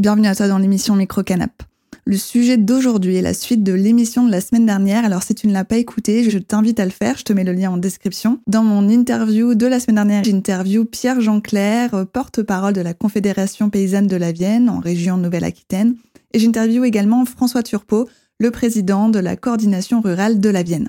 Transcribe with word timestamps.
Bienvenue 0.00 0.28
à 0.28 0.34
toi 0.34 0.48
dans 0.48 0.56
l'émission 0.56 0.96
Micro 0.96 1.22
Canap. 1.22 1.62
Le 2.06 2.16
sujet 2.16 2.56
d'aujourd'hui 2.56 3.16
est 3.16 3.20
la 3.20 3.34
suite 3.34 3.62
de 3.62 3.74
l'émission 3.74 4.24
de 4.24 4.30
la 4.30 4.40
semaine 4.40 4.64
dernière. 4.64 5.04
Alors 5.04 5.22
si 5.22 5.34
tu 5.34 5.46
ne 5.46 5.52
l'as 5.52 5.66
pas 5.66 5.76
écouté, 5.76 6.30
je 6.30 6.38
t'invite 6.38 6.80
à 6.80 6.86
le 6.86 6.90
faire. 6.90 7.18
Je 7.18 7.22
te 7.24 7.34
mets 7.34 7.44
le 7.44 7.52
lien 7.52 7.70
en 7.70 7.76
description. 7.76 8.40
Dans 8.46 8.62
mon 8.62 8.88
interview 8.88 9.54
de 9.54 9.66
la 9.66 9.78
semaine 9.78 9.96
dernière, 9.96 10.24
j'interview 10.24 10.86
Pierre 10.86 11.20
Jean-Clair, 11.20 12.06
porte-parole 12.14 12.72
de 12.72 12.80
la 12.80 12.94
Confédération 12.94 13.68
paysanne 13.68 14.06
de 14.06 14.16
la 14.16 14.32
Vienne 14.32 14.70
en 14.70 14.78
région 14.78 15.18
Nouvelle-Aquitaine. 15.18 15.96
Et 16.32 16.38
j'interview 16.38 16.82
également 16.84 17.26
François 17.26 17.62
Turpot, 17.62 18.08
le 18.38 18.50
président 18.50 19.10
de 19.10 19.18
la 19.18 19.36
coordination 19.36 20.00
rurale 20.00 20.40
de 20.40 20.48
la 20.48 20.62
Vienne. 20.62 20.88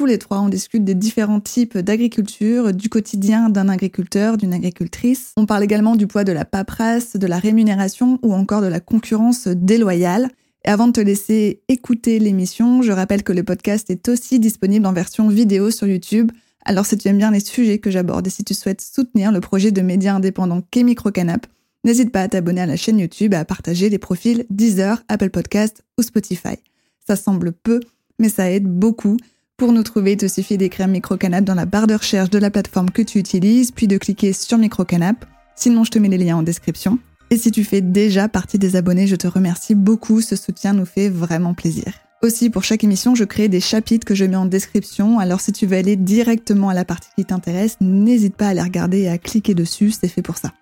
Tous 0.00 0.06
les 0.06 0.16
trois, 0.16 0.40
on 0.40 0.48
discute 0.48 0.82
des 0.82 0.94
différents 0.94 1.40
types 1.40 1.76
d'agriculture, 1.76 2.72
du 2.72 2.88
quotidien 2.88 3.50
d'un 3.50 3.68
agriculteur, 3.68 4.38
d'une 4.38 4.54
agricultrice. 4.54 5.34
On 5.36 5.44
parle 5.44 5.62
également 5.62 5.94
du 5.94 6.06
poids 6.06 6.24
de 6.24 6.32
la 6.32 6.46
paperasse, 6.46 7.16
de 7.16 7.26
la 7.26 7.38
rémunération 7.38 8.18
ou 8.22 8.32
encore 8.32 8.62
de 8.62 8.66
la 8.66 8.80
concurrence 8.80 9.46
déloyale. 9.46 10.30
Et 10.64 10.70
avant 10.70 10.86
de 10.86 10.92
te 10.92 11.02
laisser 11.02 11.60
écouter 11.68 12.18
l'émission, 12.18 12.80
je 12.80 12.92
rappelle 12.92 13.22
que 13.22 13.34
le 13.34 13.42
podcast 13.42 13.90
est 13.90 14.08
aussi 14.08 14.40
disponible 14.40 14.86
en 14.86 14.94
version 14.94 15.28
vidéo 15.28 15.70
sur 15.70 15.86
YouTube. 15.86 16.32
Alors 16.64 16.86
si 16.86 16.96
tu 16.96 17.06
aimes 17.08 17.18
bien 17.18 17.30
les 17.30 17.40
sujets 17.40 17.78
que 17.78 17.90
j'aborde 17.90 18.26
et 18.26 18.30
si 18.30 18.42
tu 18.42 18.54
souhaites 18.54 18.80
soutenir 18.80 19.32
le 19.32 19.40
projet 19.40 19.70
de 19.70 19.82
médias 19.82 20.14
indépendants 20.14 20.62
qu'est 20.70 20.82
Microcanap, 20.82 21.46
n'hésite 21.84 22.10
pas 22.10 22.22
à 22.22 22.28
t'abonner 22.28 22.62
à 22.62 22.66
la 22.66 22.76
chaîne 22.76 23.00
YouTube 23.00 23.34
et 23.34 23.36
à 23.36 23.44
partager 23.44 23.90
les 23.90 23.98
profils 23.98 24.46
Deezer, 24.48 25.02
Apple 25.08 25.28
Podcast 25.28 25.84
ou 25.98 26.02
Spotify. 26.02 26.56
Ça 27.06 27.16
semble 27.16 27.52
peu, 27.52 27.80
mais 28.18 28.30
ça 28.30 28.50
aide 28.50 28.66
beaucoup. 28.66 29.18
Pour 29.60 29.74
nous 29.74 29.82
trouver, 29.82 30.12
il 30.12 30.16
te 30.16 30.26
suffit 30.26 30.56
d'écrire 30.56 30.88
Microcanap 30.88 31.44
dans 31.44 31.54
la 31.54 31.66
barre 31.66 31.86
de 31.86 31.92
recherche 31.92 32.30
de 32.30 32.38
la 32.38 32.50
plateforme 32.50 32.90
que 32.90 33.02
tu 33.02 33.18
utilises, 33.18 33.72
puis 33.72 33.86
de 33.86 33.98
cliquer 33.98 34.32
sur 34.32 34.56
Microcanap. 34.56 35.26
Sinon, 35.54 35.84
je 35.84 35.90
te 35.90 35.98
mets 35.98 36.08
les 36.08 36.16
liens 36.16 36.38
en 36.38 36.42
description. 36.42 36.98
Et 37.28 37.36
si 37.36 37.50
tu 37.50 37.62
fais 37.62 37.82
déjà 37.82 38.26
partie 38.26 38.58
des 38.58 38.74
abonnés, 38.74 39.06
je 39.06 39.16
te 39.16 39.26
remercie 39.26 39.74
beaucoup. 39.74 40.22
Ce 40.22 40.34
soutien 40.34 40.72
nous 40.72 40.86
fait 40.86 41.10
vraiment 41.10 41.52
plaisir. 41.52 41.92
Aussi, 42.22 42.48
pour 42.48 42.64
chaque 42.64 42.84
émission, 42.84 43.14
je 43.14 43.24
crée 43.24 43.48
des 43.48 43.60
chapitres 43.60 44.06
que 44.06 44.14
je 44.14 44.24
mets 44.24 44.34
en 44.34 44.46
description. 44.46 45.18
Alors, 45.18 45.42
si 45.42 45.52
tu 45.52 45.66
veux 45.66 45.76
aller 45.76 45.96
directement 45.96 46.70
à 46.70 46.74
la 46.74 46.86
partie 46.86 47.10
qui 47.14 47.26
t'intéresse, 47.26 47.76
n'hésite 47.82 48.36
pas 48.36 48.48
à 48.48 48.54
les 48.54 48.62
regarder 48.62 49.00
et 49.00 49.08
à 49.10 49.18
cliquer 49.18 49.52
dessus. 49.52 49.90
C'est 49.90 50.08
fait 50.08 50.22
pour 50.22 50.38
ça. 50.38 50.54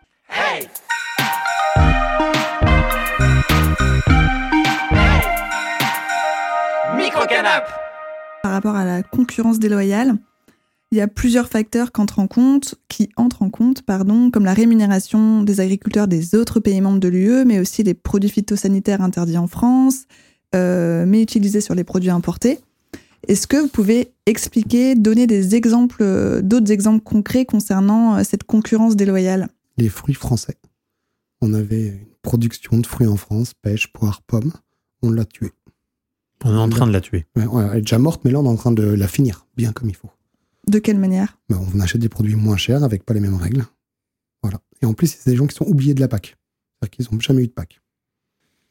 Microcanap 6.97 7.88
par 8.43 8.53
rapport 8.53 8.77
à 8.77 8.85
la 8.85 9.03
concurrence 9.03 9.59
déloyale, 9.59 10.17
il 10.91 10.97
y 10.97 11.01
a 11.03 11.09
plusieurs 11.09 11.49
facteurs 11.49 11.93
qui 11.93 12.01
entrent 12.01 12.19
en 12.19 12.27
compte, 12.27 12.77
qui 12.89 13.11
entrent 13.17 13.43
en 13.43 13.51
compte, 13.51 13.83
pardon, 13.83 14.31
comme 14.31 14.45
la 14.45 14.55
rémunération 14.55 15.43
des 15.43 15.61
agriculteurs 15.61 16.09
des 16.09 16.35
autres 16.35 16.61
pays 16.61 16.81
membres 16.81 17.01
de 17.01 17.09
l'UE, 17.09 17.45
mais 17.45 17.59
aussi 17.59 17.83
les 17.83 17.95
produits 17.95 18.31
phytosanitaires 18.31 19.03
interdits 19.03 19.37
en 19.37 19.47
France, 19.47 20.05
euh, 20.55 21.05
mais 21.07 21.21
utilisés 21.21 21.61
sur 21.61 21.75
les 21.75 21.85
produits 21.85 22.11
importés. 22.11 22.59
Est-ce 23.27 23.47
que 23.47 23.59
vous 23.59 23.69
pouvez 23.69 24.13
expliquer, 24.25 24.95
donner 24.95 25.27
des 25.27 25.55
exemples, 25.55 26.03
euh, 26.03 26.41
d'autres 26.41 26.73
exemples 26.73 27.03
concrets 27.03 27.45
concernant 27.45 28.17
euh, 28.17 28.23
cette 28.25 28.45
concurrence 28.45 28.97
déloyale? 28.97 29.49
Les 29.77 29.91
fruits 29.91 30.15
français. 30.15 30.57
On 31.43 31.53
avait 31.53 31.89
une 31.89 32.07
production 32.23 32.79
de 32.79 32.87
fruits 32.87 33.07
en 33.07 33.17
France, 33.17 33.53
pêche, 33.61 33.93
poire, 33.93 34.23
pomme. 34.23 34.53
On 35.03 35.11
l'a 35.11 35.27
tué. 35.27 35.53
On 36.45 36.55
est 36.55 36.59
en 36.59 36.69
train 36.69 36.87
de 36.87 36.93
la 36.93 37.01
tuer. 37.01 37.27
elle 37.35 37.79
est 37.79 37.81
déjà 37.81 37.99
morte, 37.99 38.23
mais 38.25 38.31
là, 38.31 38.41
on 38.41 38.45
est 38.45 38.49
en 38.49 38.57
train 38.57 38.73
de 38.73 38.85
la 38.85 39.09
finir, 39.09 39.47
bien 39.57 39.73
comme 39.73 39.89
il 39.89 39.97
faut. 39.97 40.11
De 40.69 40.79
quelle 40.79 40.99
manière? 40.99 41.39
Ben, 41.49 41.59
On 41.75 41.81
achète 41.81 42.01
des 42.01 42.09
produits 42.09 42.37
moins 42.37 42.57
chers 42.57 42.85
avec 42.85 43.05
pas 43.05 43.15
les 43.15 43.21
mêmes 43.21 43.37
règles. 43.37 43.65
Voilà. 44.43 44.61
Et 44.83 44.87
en 44.87 44.93
plus, 44.93 45.09
c'est 45.09 45.31
des 45.31 45.37
gens 45.37 45.47
qui 45.47 45.57
sont 45.57 45.67
oubliés 45.67 45.95
de 45.95 46.01
la 46.01 46.09
PAC. 46.09 46.37
C'est-à-dire 46.81 46.91
qu'ils 46.91 47.15
n'ont 47.15 47.21
jamais 47.21 47.43
eu 47.43 47.47
de 47.49 47.53
PAC. 47.53 47.81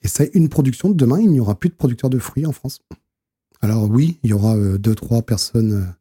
Et 0.01 0.07
c'est 0.07 0.31
une 0.33 0.47
production. 0.47 0.91
Demain, 0.91 1.19
il 1.19 1.29
n'y 1.29 1.39
aura 1.39 1.59
plus 1.59 1.69
de 1.69 1.75
producteurs 1.75 2.09
de 2.09 2.19
fruits 2.19 2.45
en 2.45 2.51
France. 2.51 2.79
Alors 3.61 3.89
oui, 3.89 4.19
il 4.23 4.29
y 4.29 4.33
aura 4.33 4.55
euh, 4.55 4.77
deux, 4.77 4.93
trois 4.93 5.23
personnes 5.23 5.95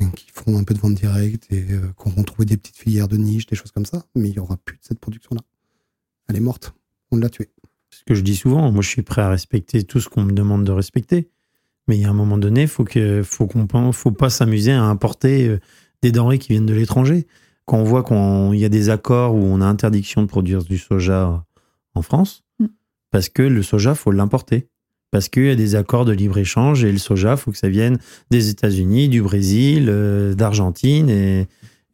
euh, 0.00 0.06
qui 0.14 0.26
font 0.30 0.58
un 0.58 0.64
peu 0.64 0.74
de 0.74 0.78
vente 0.78 0.94
directe 0.94 1.50
et 1.50 1.64
euh, 1.70 1.88
qui 1.98 2.08
auront 2.08 2.22
trouvé 2.22 2.44
des 2.44 2.58
petites 2.58 2.76
filières 2.76 3.08
de 3.08 3.16
niche, 3.16 3.46
des 3.46 3.56
choses 3.56 3.72
comme 3.72 3.86
ça. 3.86 4.04
Mais 4.14 4.28
il 4.28 4.32
n'y 4.32 4.38
aura 4.38 4.58
plus 4.58 4.76
de 4.76 4.82
cette 4.82 5.00
production-là. 5.00 5.40
Elle 6.28 6.36
est 6.36 6.40
morte. 6.40 6.74
On 7.10 7.16
l'a 7.16 7.30
tuée 7.30 7.50
ce 7.98 8.04
que 8.04 8.14
je 8.14 8.22
dis 8.22 8.36
souvent. 8.36 8.70
Moi, 8.70 8.82
je 8.82 8.88
suis 8.88 9.02
prêt 9.02 9.22
à 9.22 9.28
respecter 9.28 9.84
tout 9.84 10.00
ce 10.00 10.08
qu'on 10.08 10.22
me 10.22 10.32
demande 10.32 10.64
de 10.64 10.72
respecter. 10.72 11.28
Mais 11.86 11.96
il 11.96 12.02
y 12.02 12.04
a 12.04 12.10
un 12.10 12.14
moment 12.14 12.38
donné, 12.38 12.66
faut 12.66 12.84
que, 12.84 13.22
faut 13.22 13.46
qu'on, 13.46 13.92
faut 13.92 14.10
pas 14.10 14.30
s'amuser 14.30 14.72
à 14.72 14.82
importer 14.82 15.48
euh, 15.48 15.60
des 16.02 16.12
denrées 16.12 16.38
qui 16.38 16.48
viennent 16.48 16.66
de 16.66 16.74
l'étranger. 16.74 17.26
Quand 17.66 17.78
on 17.78 17.84
voit 17.84 18.02
qu'il 18.02 18.58
y 18.58 18.64
a 18.64 18.68
des 18.68 18.90
accords 18.90 19.34
où 19.34 19.42
on 19.42 19.60
a 19.60 19.66
interdiction 19.66 20.22
de 20.22 20.26
produire 20.26 20.64
du 20.64 20.78
soja 20.78 21.44
en 21.94 22.02
France, 22.02 22.42
mm. 22.58 22.66
parce 23.10 23.28
que 23.28 23.42
le 23.42 23.62
soja, 23.62 23.94
faut 23.94 24.10
l'importer. 24.10 24.68
Parce 25.10 25.28
qu'il 25.28 25.46
y 25.46 25.50
a 25.50 25.54
des 25.54 25.76
accords 25.76 26.04
de 26.04 26.12
libre-échange 26.12 26.84
et 26.84 26.90
le 26.90 26.98
soja, 26.98 27.36
faut 27.36 27.52
que 27.52 27.58
ça 27.58 27.68
vienne 27.68 27.98
des 28.30 28.48
États-Unis, 28.48 29.08
du 29.08 29.22
Brésil, 29.22 29.86
euh, 29.88 30.34
d'Argentine 30.34 31.08
et, 31.08 31.46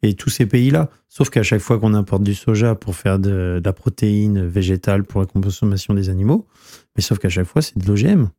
et 0.03 0.13
tous 0.13 0.29
ces 0.29 0.45
pays-là. 0.45 0.89
Sauf 1.09 1.29
qu'à 1.29 1.43
chaque 1.43 1.61
fois 1.61 1.79
qu'on 1.79 1.93
importe 1.93 2.23
du 2.23 2.33
soja 2.33 2.75
pour 2.75 2.95
faire 2.95 3.19
de, 3.19 3.61
la 3.63 3.73
protéine 3.73 4.45
végétale 4.45 5.03
pour 5.03 5.21
la 5.21 5.27
consommation 5.27 5.93
des 5.93 6.09
animaux, 6.09 6.47
mais 6.95 7.01
sauf 7.01 7.19
qu'à 7.19 7.29
chaque 7.29 7.47
fois, 7.47 7.61
c'est 7.61 7.77
de 7.77 7.87
l'OGM. 7.87 8.29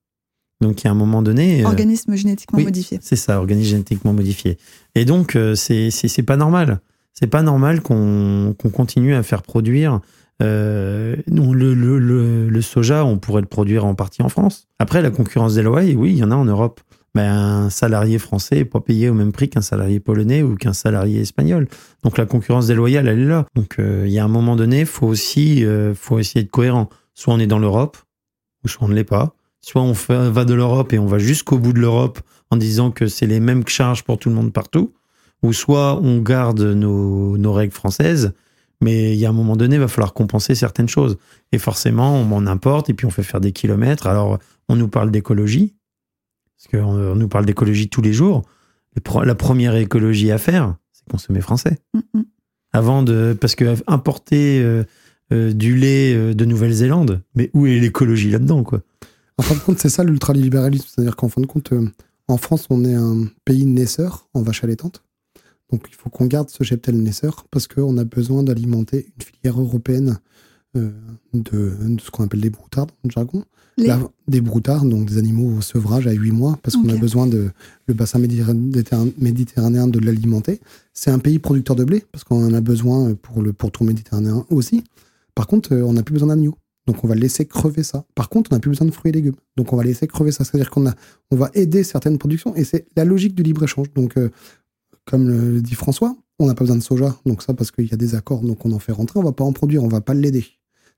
Donc, 0.61 0.83
il 0.83 0.85
y 0.85 0.89
a 0.89 0.91
un 0.93 0.95
moment 0.95 1.23
donné. 1.23 1.63
Euh, 1.63 1.67
organisme 1.67 2.15
génétiquement 2.15 2.61
modifié. 2.61 2.99
C'est 3.03 3.17
ça, 3.17 3.39
organisme 3.39 3.71
génétiquement 3.71 4.13
modifié. 4.13 4.59
Et 4.95 5.05
donc, 5.05 5.35
euh, 5.35 5.55
c'est 5.55 6.23
pas 6.25 6.37
normal. 6.37 6.81
C'est 7.13 7.27
pas 7.27 7.43
normal 7.43 7.83
qu'on 7.83 8.55
continue 8.73 9.15
à 9.15 9.23
faire 9.23 9.43
produire. 9.43 10.01
Euh, 10.41 11.17
le, 11.27 11.75
le, 11.75 12.49
le, 12.49 12.63
soja, 12.63 13.05
on 13.05 13.19
pourrait 13.19 13.43
le 13.43 13.47
produire 13.47 13.85
en 13.85 13.95
partie 13.95 14.23
en 14.23 14.29
France. 14.29 14.67
Après, 14.79 15.03
la 15.03 15.11
concurrence 15.11 15.55
des 15.55 15.63
lois, 15.63 15.83
oui, 15.83 16.13
il 16.13 16.19
y 16.19 16.25
en 16.25 16.31
a 16.31 16.37
en 16.37 16.45
Europe 16.45 16.81
ben, 17.15 17.31
un 17.31 17.71
salarié 17.71 18.19
français 18.19 18.57
n'est 18.57 18.65
pas 18.65 18.81
payé 18.81 19.11
au 19.11 19.15
même 19.15 19.33
prix 19.33 19.49
qu'un 19.51 19.61
salarié 19.61 20.01
polonais 20.01 20.43
ou 20.43 20.57
qu'un 20.57 20.73
salarié 20.73 21.21
espagnol. 21.21 21.69
Donc 22.03 22.17
la 22.17 22.25
concurrence 22.25 22.67
déloyale, 22.67 23.09
elle 23.09 23.21
est 23.21 23.27
là. 23.27 23.47
Donc 23.55 23.79
euh, 23.79 24.05
il 24.07 24.13
y 24.13 24.19
a 24.19 24.25
un 24.25 24.29
moment 24.29 24.57
donné, 24.57 24.85
faut 24.85 25.07
aussi, 25.07 25.65
euh, 25.65 25.95
faut 25.95 26.19
essayer 26.19 26.45
de 26.45 26.51
cohérent. 26.51 26.89
Soit 27.15 27.35
on 27.35 27.39
est 27.39 27.47
dans 27.47 27.59
l'Europe, 27.59 27.99
ou 28.65 28.69
soit 28.69 28.87
on 28.87 28.89
ne 28.89 28.95
l'est 28.95 29.05
pas. 29.05 29.35
Soit 29.61 29.83
on 29.83 29.93
va 29.93 30.45
de 30.45 30.55
l'Europe 30.55 30.93
et 30.93 30.99
on 30.99 31.07
va 31.07 31.19
jusqu'au 31.19 31.59
bout 31.59 31.73
de 31.73 31.79
l'Europe 31.79 32.21
en 32.51 32.57
disant 32.57 32.91
que 32.91 33.07
c'est 33.07 33.27
les 33.27 33.39
mêmes 33.39 33.67
charges 33.69 34.03
pour 34.03 34.19
tout 34.19 34.29
le 34.29 34.35
monde 34.35 34.53
partout. 34.53 34.93
Ou 35.43 35.53
soit 35.53 36.01
on 36.01 36.19
garde 36.19 36.61
nos, 36.61 37.37
nos 37.37 37.53
règles 37.53 37.75
françaises, 37.75 38.33
mais 38.81 39.13
il 39.13 39.19
y 39.19 39.27
a 39.27 39.29
un 39.29 39.33
moment 39.33 39.57
donné, 39.57 39.77
il 39.77 39.81
va 39.81 39.89
falloir 39.89 40.15
compenser 40.15 40.55
certaines 40.55 40.89
choses. 40.89 41.17
Et 41.53 41.59
forcément, 41.59 42.17
on 42.17 42.33
en 42.33 42.47
importe 42.47 42.91
et 42.91 42.95
puis 42.95 43.07
on 43.07 43.11
fait 43.11 43.23
faire 43.23 43.41
des 43.41 43.53
kilomètres. 43.53 44.07
Alors, 44.07 44.39
on 44.69 44.77
nous 44.77 44.89
parle 44.89 45.11
d'écologie, 45.11 45.75
parce 46.63 46.83
qu'on 46.83 47.15
nous 47.15 47.29
parle 47.29 47.47
d'écologie 47.47 47.89
tous 47.89 48.03
les 48.03 48.13
jours. 48.13 48.43
La 49.25 49.35
première 49.35 49.75
écologie 49.77 50.31
à 50.31 50.39
faire, 50.39 50.77
c'est 50.93 51.09
consommer 51.11 51.41
français. 51.41 51.79
Avant 52.73 53.03
de. 53.03 53.37
Parce 53.39 53.55
que 53.55 53.75
importer 53.87 54.61
euh, 54.61 54.85
euh, 55.33 55.53
du 55.53 55.77
lait 55.77 56.15
euh, 56.15 56.35
de 56.35 56.45
Nouvelle-Zélande, 56.45 57.23
mais 57.35 57.51
où 57.53 57.67
est 57.67 57.79
l'écologie 57.79 58.31
là-dedans, 58.31 58.63
quoi? 58.63 58.83
En 59.39 59.43
fin 59.43 59.55
de 59.55 59.61
compte, 59.61 59.79
c'est 59.79 59.89
ça 59.89 60.05
l'ultralibéralisme. 60.05 60.87
C'est-à-dire 60.89 61.17
qu'en 61.17 61.29
fin 61.29 61.41
de 61.41 61.47
compte, 61.47 61.73
en 62.29 62.37
France, 62.37 62.67
on 62.71 62.85
est 62.85 62.95
un 62.95 63.25
pays 63.45 63.67
naisseur 63.67 64.29
en 64.35 64.43
vache 64.43 64.63
allaitante. 64.63 65.03
Donc 65.71 65.87
il 65.89 65.95
faut 65.95 66.11
qu'on 66.11 66.27
garde 66.27 66.51
ce 66.51 66.63
cheptel 66.65 67.03
naisseur 67.03 67.47
parce 67.51 67.67
qu'on 67.67 67.97
a 67.97 68.05
besoin 68.05 68.43
d'alimenter 68.43 69.07
une 69.17 69.25
filière 69.25 69.59
européenne 69.59 70.19
de, 70.75 70.93
de, 71.35 71.73
ce 72.01 72.11
qu'on 72.11 72.25
appelle 72.25 72.41
des 72.41 72.51
broutards 72.51 72.87
dans 72.87 72.95
le 73.05 73.11
jargon 73.11 73.45
des 74.29 74.41
broutards, 74.41 74.85
donc 74.85 75.07
des 75.07 75.19
animaux 75.19 75.59
au 75.59 75.61
sevrage 75.61 76.07
à 76.07 76.13
8 76.13 76.31
mois, 76.33 76.59
parce 76.63 76.77
qu'on 76.77 76.89
a 76.89 76.97
besoin 76.97 77.27
de 77.27 77.51
le 77.87 77.95
bassin 77.95 78.19
méditerranéen 78.19 79.87
de 79.87 79.99
l'alimenter. 79.99 80.61
C'est 80.93 81.11
un 81.11 81.19
pays 81.19 81.39
producteur 81.39 81.77
de 81.77 81.85
blé, 81.85 82.05
parce 82.13 82.25
qu'on 82.25 82.45
en 82.45 82.55
a 82.55 82.61
besoin 82.61 83.15
pour 83.15 83.43
le 83.43 83.53
pourtour 83.53 83.87
méditerranéen 83.87 84.45
aussi. 84.51 84.85
Par 85.35 85.47
contre, 85.47 85.75
euh, 85.75 85.83
on 85.83 85.95
n'a 85.95 86.03
plus 86.03 86.13
besoin 86.13 86.29
d'agneaux. 86.29 86.57
Donc 86.87 87.05
on 87.05 87.09
va 87.09 87.15
laisser 87.15 87.47
crever 87.47 87.85
ça. 87.85 88.05
Par 88.15 88.29
contre, 88.29 88.51
on 88.53 88.57
n'a 88.57 88.61
plus 88.61 88.71
besoin 88.71 88.87
de 88.87 88.93
fruits 88.93 89.11
et 89.11 89.13
légumes. 89.13 89.37
Donc 89.57 89.73
on 89.73 89.77
va 89.77 89.85
laisser 89.85 90.07
crever 90.09 90.33
ça. 90.33 90.45
C'est-à-dire 90.45 90.69
qu'on 90.69 90.87
a, 90.87 90.95
on 91.31 91.37
va 91.37 91.49
aider 91.55 91.85
certaines 91.85 92.19
productions 92.19 92.57
et 92.57 92.65
c'est 92.65 92.87
la 92.97 93.05
logique 93.05 93.37
du 93.37 93.45
libre-échange. 93.45 93.93
Donc, 93.95 94.17
euh, 94.17 94.31
comme 95.07 95.29
le 95.29 95.63
dit 95.63 95.75
François, 95.77 96.17
on 96.41 96.47
n'a 96.47 96.55
pas 96.55 96.65
besoin 96.65 96.77
de 96.77 96.83
soja. 96.83 97.17
Donc 97.25 97.43
ça, 97.43 97.55
parce 97.55 97.71
qu'il 97.71 97.87
y 97.87 97.95
a 97.95 97.97
des 97.97 98.17
accords, 98.17 98.43
donc 98.43 98.67
on 98.67 98.73
en 98.73 98.81
fait 98.81 98.93
rentrer. 98.93 99.21
On 99.21 99.23
va 99.23 99.33
pas 99.33 99.45
en 99.45 99.53
produire, 99.53 99.85
on 99.85 99.89
va 99.89 100.01
pas 100.01 100.13
l'aider. 100.13 100.45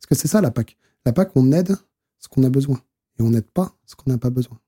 Parce 0.07 0.21
que 0.21 0.29
c'est 0.29 0.31
ça 0.31 0.43
la 0.43 0.51
PAC. 0.51 0.77
La 1.07 1.15
PAC, 1.15 1.31
on 1.35 1.51
aide 1.51 1.77
ce 2.19 2.29
qu'on 2.29 2.43
a 2.45 2.51
besoin. 2.51 2.79
Et 3.19 3.23
on 3.23 3.31
n'aide 3.31 3.49
pas 3.49 3.75
ce 3.87 3.95
qu'on 3.95 4.11
n'a 4.11 4.19
pas 4.19 4.29
besoin. 4.29 4.59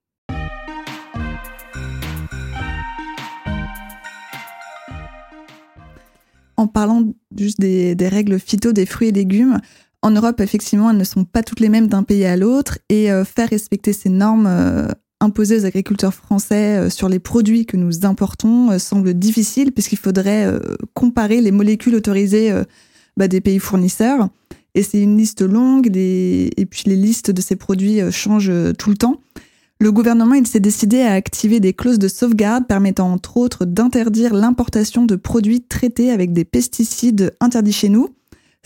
En 6.57 6.67
parlant 6.69 7.13
juste 7.37 7.61
des, 7.61 7.95
règles 8.09 8.41
phyto 8.41 8.73
des 8.73 8.87
fruits 8.87 9.09
et 9.09 9.13
légumes, 9.13 9.61
en 10.01 10.11
Europe, 10.11 10.41
effectivement, 10.41 10.91
elles 10.91 10.97
ne 10.97 11.05
sont 11.05 11.25
pas 11.25 11.43
toutes 11.43 11.61
les 11.61 11.69
mêmes 11.69 11.89
d'un 11.89 12.03
pays 12.03 12.25
à 12.25 12.39
l'autre. 12.39 12.79
Et 12.89 13.13
euh, 13.13 13.27
faire 13.27 13.51
respecter 13.51 13.93
ces 13.93 14.09
normes 14.09 14.47
euh, 14.47 14.89
imposées 15.21 15.61
aux 15.61 15.67
agriculteurs 15.67 16.15
français 16.15 16.79
euh, 16.79 16.89
sur 16.89 17.11
les 17.11 17.19
produits 17.19 17.67
que 17.67 17.77
nous 17.77 18.07
importons 18.07 18.79
semble 18.79 19.13
difficile, 19.13 19.73
puisqu'il 19.73 19.99
faudrait 19.99 20.51
comparer 20.95 21.43
les 21.43 21.53
molécules 21.53 21.95
autorisées 21.95 22.55
bah, 23.19 23.29
des 23.29 23.43
pays 23.43 23.59
fournisseurs 23.59 24.31
Et 24.77 24.83
c'est 24.83 25.01
une 25.01 25.17
liste 25.17 25.41
longue, 25.41 25.91
et 25.97 26.67
puis 26.71 26.83
les 26.85 26.97
listes 26.97 27.31
de 27.31 27.41
ces 27.41 27.57
produits 27.57 28.03
euh, 28.03 28.11
changent 28.11 28.51
euh, 28.51 28.75
tout 28.75 28.91
le 28.91 28.97
temps. 28.97 29.23
Le 29.81 29.91
gouvernement 29.91 30.35
il 30.35 30.47
s'est 30.47 30.61
décidé 30.61 31.01
à 31.01 31.13
activer 31.13 31.61
des 31.61 31.73
clauses 31.73 31.99
de 31.99 32.09
sauvegarde 32.09 32.67
permettant 32.67 33.11
entre 33.11 33.39
autres 33.39 33.65
d'interdire 33.65 34.35
l'importation 34.35 35.05
de 35.05 35.17
produits 35.17 35.63
traités 35.63 36.11
avec 36.11 36.33
des 36.33 36.45
pesticides 36.45 37.35
interdits 37.41 37.73
chez 37.73 37.89
nous. 37.89 38.15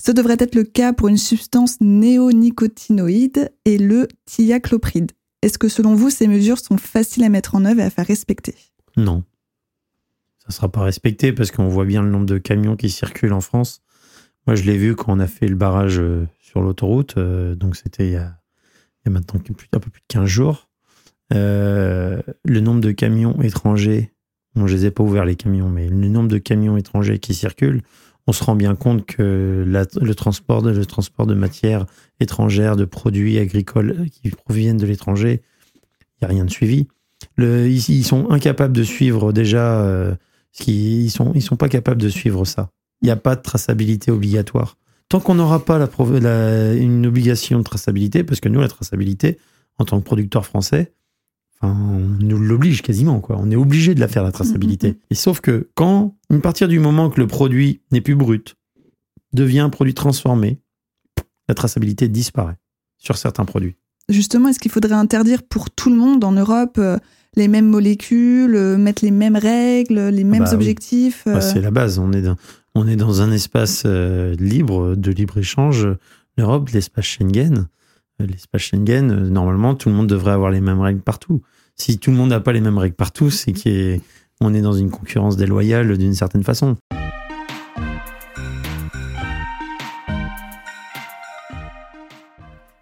Ce 0.04 0.10
devrait 0.10 0.36
être 0.38 0.56
le 0.56 0.64
cas 0.64 0.92
pour 0.92 1.08
une 1.08 1.16
substance 1.16 1.80
néonicotinoïde 1.80 3.52
et 3.64 3.78
le 3.78 4.08
thiaclopride. 4.26 5.12
Est-ce 5.42 5.58
que 5.58 5.68
selon 5.68 5.94
vous, 5.94 6.10
ces 6.10 6.26
mesures 6.26 6.58
sont 6.58 6.76
faciles 6.76 7.24
à 7.24 7.28
mettre 7.28 7.54
en 7.54 7.64
œuvre 7.64 7.80
et 7.80 7.84
à 7.84 7.90
faire 7.90 8.06
respecter? 8.06 8.54
Non. 8.96 9.22
Ça 10.38 10.46
ne 10.48 10.52
sera 10.52 10.68
pas 10.68 10.82
respecté 10.82 11.32
parce 11.32 11.50
qu'on 11.50 11.68
voit 11.68 11.84
bien 11.84 12.02
le 12.02 12.10
nombre 12.10 12.26
de 12.26 12.38
camions 12.38 12.76
qui 12.76 12.90
circulent 12.90 13.32
en 13.32 13.40
France. 13.40 13.82
Moi, 14.46 14.56
je 14.56 14.62
l'ai 14.64 14.76
vu 14.76 14.96
quand 14.96 15.12
on 15.12 15.20
a 15.20 15.26
fait 15.26 15.46
le 15.46 15.56
barrage 15.56 15.98
euh, 15.98 16.26
sur 16.40 16.62
l'autoroute. 16.62 17.16
Euh, 17.18 17.54
donc, 17.54 17.76
c'était 17.76 18.06
il, 18.06 18.12
y 18.12 18.16
a 18.16 18.30
maintenant 19.06 19.38
un 19.38 19.42
peu 19.42 19.54
plus 19.54 20.00
de 20.00 20.06
15 20.08 20.26
jours. 20.26 20.68
Euh, 21.32 22.20
le 22.44 22.60
nombre 22.60 22.80
de 22.80 22.90
camions 22.90 23.40
étrangers, 23.42 24.12
bon, 24.54 24.66
je 24.66 24.76
les 24.76 24.86
ai 24.86 24.90
pas 24.90 25.04
ouverts 25.04 25.24
les 25.24 25.36
camions, 25.36 25.68
mais 25.68 25.88
le 25.88 26.08
nombre 26.08 26.28
de 26.28 26.38
camions 26.38 26.76
étrangers 26.76 27.18
qui 27.18 27.34
circulent, 27.34 27.82
on 28.26 28.32
se 28.32 28.42
rend 28.42 28.56
bien 28.56 28.74
compte 28.74 29.06
que 29.06 29.64
le, 29.66 30.14
transport 30.14 30.62
de, 30.62 31.34
matières 31.34 31.86
étrangères, 32.18 32.76
de 32.76 32.84
produits 32.84 33.38
agricoles 33.38 34.08
qui 34.10 34.30
proviennent 34.30 34.76
de 34.76 34.86
l'étranger, 34.86 35.42
il 35.74 36.24
n'y 36.24 36.26
a 36.26 36.28
rien 36.28 36.44
de 36.44 36.50
suivi. 36.50 36.88
Ils, 37.38 38.04
sont 38.04 38.30
incapables 38.30 38.76
de 38.76 38.82
suivre 38.82 39.32
déjà, 39.32 40.16
ils 40.66 41.10
sont, 41.10 41.32
ils 41.34 41.42
sont 41.42 41.56
pas 41.56 41.68
capables 41.68 42.00
de 42.00 42.08
suivre 42.08 42.44
ça. 42.44 42.70
Il 43.02 43.06
n'y 43.06 43.10
a 43.10 43.16
pas 43.16 43.36
de 43.36 43.42
traçabilité 43.42 44.10
obligatoire. 44.10 44.76
Tant 45.08 45.20
qu'on 45.20 45.34
n'aura 45.34 45.64
pas 45.64 45.78
la, 45.78 46.74
une 46.74 47.06
obligation 47.06 47.58
de 47.58 47.64
traçabilité, 47.64 48.22
parce 48.22 48.40
que 48.40 48.48
nous, 48.48 48.60
la 48.60 48.68
traçabilité, 48.68 49.38
en 49.78 49.84
tant 49.84 49.98
que 49.98 50.04
producteur 50.04 50.46
français, 50.46 50.92
on 51.62 51.98
nous 52.20 52.38
l'oblige 52.38 52.82
quasiment, 52.82 53.20
quoi. 53.20 53.36
On 53.38 53.50
est 53.50 53.56
obligé 53.56 53.94
de 53.94 54.00
la 54.00 54.08
faire, 54.08 54.22
la 54.22 54.32
traçabilité. 54.32 54.98
Et 55.10 55.14
sauf 55.14 55.40
que 55.40 55.68
quand, 55.74 56.16
à 56.32 56.38
partir 56.38 56.68
du 56.68 56.78
moment 56.78 57.10
que 57.10 57.20
le 57.20 57.26
produit 57.26 57.80
n'est 57.90 58.00
plus 58.00 58.14
brut, 58.14 58.56
devient 59.32 59.60
un 59.60 59.70
produit 59.70 59.94
transformé, 59.94 60.60
la 61.48 61.54
traçabilité 61.54 62.08
disparaît 62.08 62.56
sur 62.98 63.16
certains 63.16 63.44
produits. 63.44 63.76
Justement, 64.08 64.48
est-ce 64.48 64.58
qu'il 64.58 64.70
faudrait 64.70 64.94
interdire 64.94 65.42
pour 65.42 65.70
tout 65.70 65.90
le 65.90 65.96
monde 65.96 66.24
en 66.24 66.32
Europe 66.32 66.76
euh, 66.78 66.98
les 67.36 67.48
mêmes 67.48 67.68
molécules, 67.68 68.56
euh, 68.56 68.76
mettre 68.76 69.04
les 69.04 69.10
mêmes 69.10 69.36
règles, 69.36 70.08
les 70.08 70.24
mêmes 70.24 70.44
bah 70.44 70.54
objectifs 70.54 71.22
bah, 71.26 71.40
C'est 71.40 71.60
la 71.60 71.70
base. 71.70 71.98
On 71.98 72.12
est 72.12 72.22
dans, 72.22 72.36
on 72.74 72.86
est 72.86 72.96
dans 72.96 73.22
un 73.22 73.32
espace 73.32 73.82
euh, 73.86 74.34
libre, 74.36 74.94
de 74.94 75.10
libre-échange. 75.10 75.88
L'Europe, 76.36 76.68
l'espace 76.70 77.04
Schengen. 77.04 77.68
L'espace 78.18 78.62
Schengen, 78.62 79.28
normalement, 79.28 79.74
tout 79.74 79.88
le 79.88 79.94
monde 79.94 80.06
devrait 80.06 80.32
avoir 80.32 80.50
les 80.50 80.60
mêmes 80.60 80.80
règles 80.80 81.00
partout 81.00 81.42
si 81.80 81.98
tout 81.98 82.10
le 82.10 82.16
monde 82.16 82.28
n'a 82.28 82.40
pas 82.40 82.52
les 82.52 82.60
mêmes 82.60 82.78
règles 82.78 82.94
partout, 82.94 83.30
c'est 83.30 83.52
qu'on 83.52 84.54
est 84.54 84.60
dans 84.60 84.72
une 84.72 84.90
concurrence 84.90 85.36
déloyale 85.36 85.96
d'une 85.96 86.14
certaine 86.14 86.44
façon. 86.44 86.76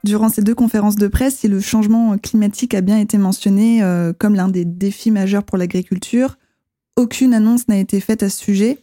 Durant 0.04 0.30
ces 0.30 0.42
deux 0.42 0.54
conférences 0.54 0.96
de 0.96 1.06
presse, 1.06 1.36
si 1.36 1.48
le 1.48 1.60
changement 1.60 2.16
climatique 2.18 2.74
a 2.74 2.80
bien 2.80 2.98
été 2.98 3.18
mentionné 3.18 3.82
euh, 3.82 4.12
comme 4.12 4.34
l'un 4.34 4.48
des 4.48 4.64
défis 4.64 5.10
majeurs 5.10 5.44
pour 5.44 5.58
l'agriculture, 5.58 6.38
aucune 6.96 7.34
annonce 7.34 7.68
n'a 7.68 7.76
été 7.76 8.00
faite 8.00 8.22
à 8.22 8.30
ce 8.30 8.42
sujet. 8.42 8.78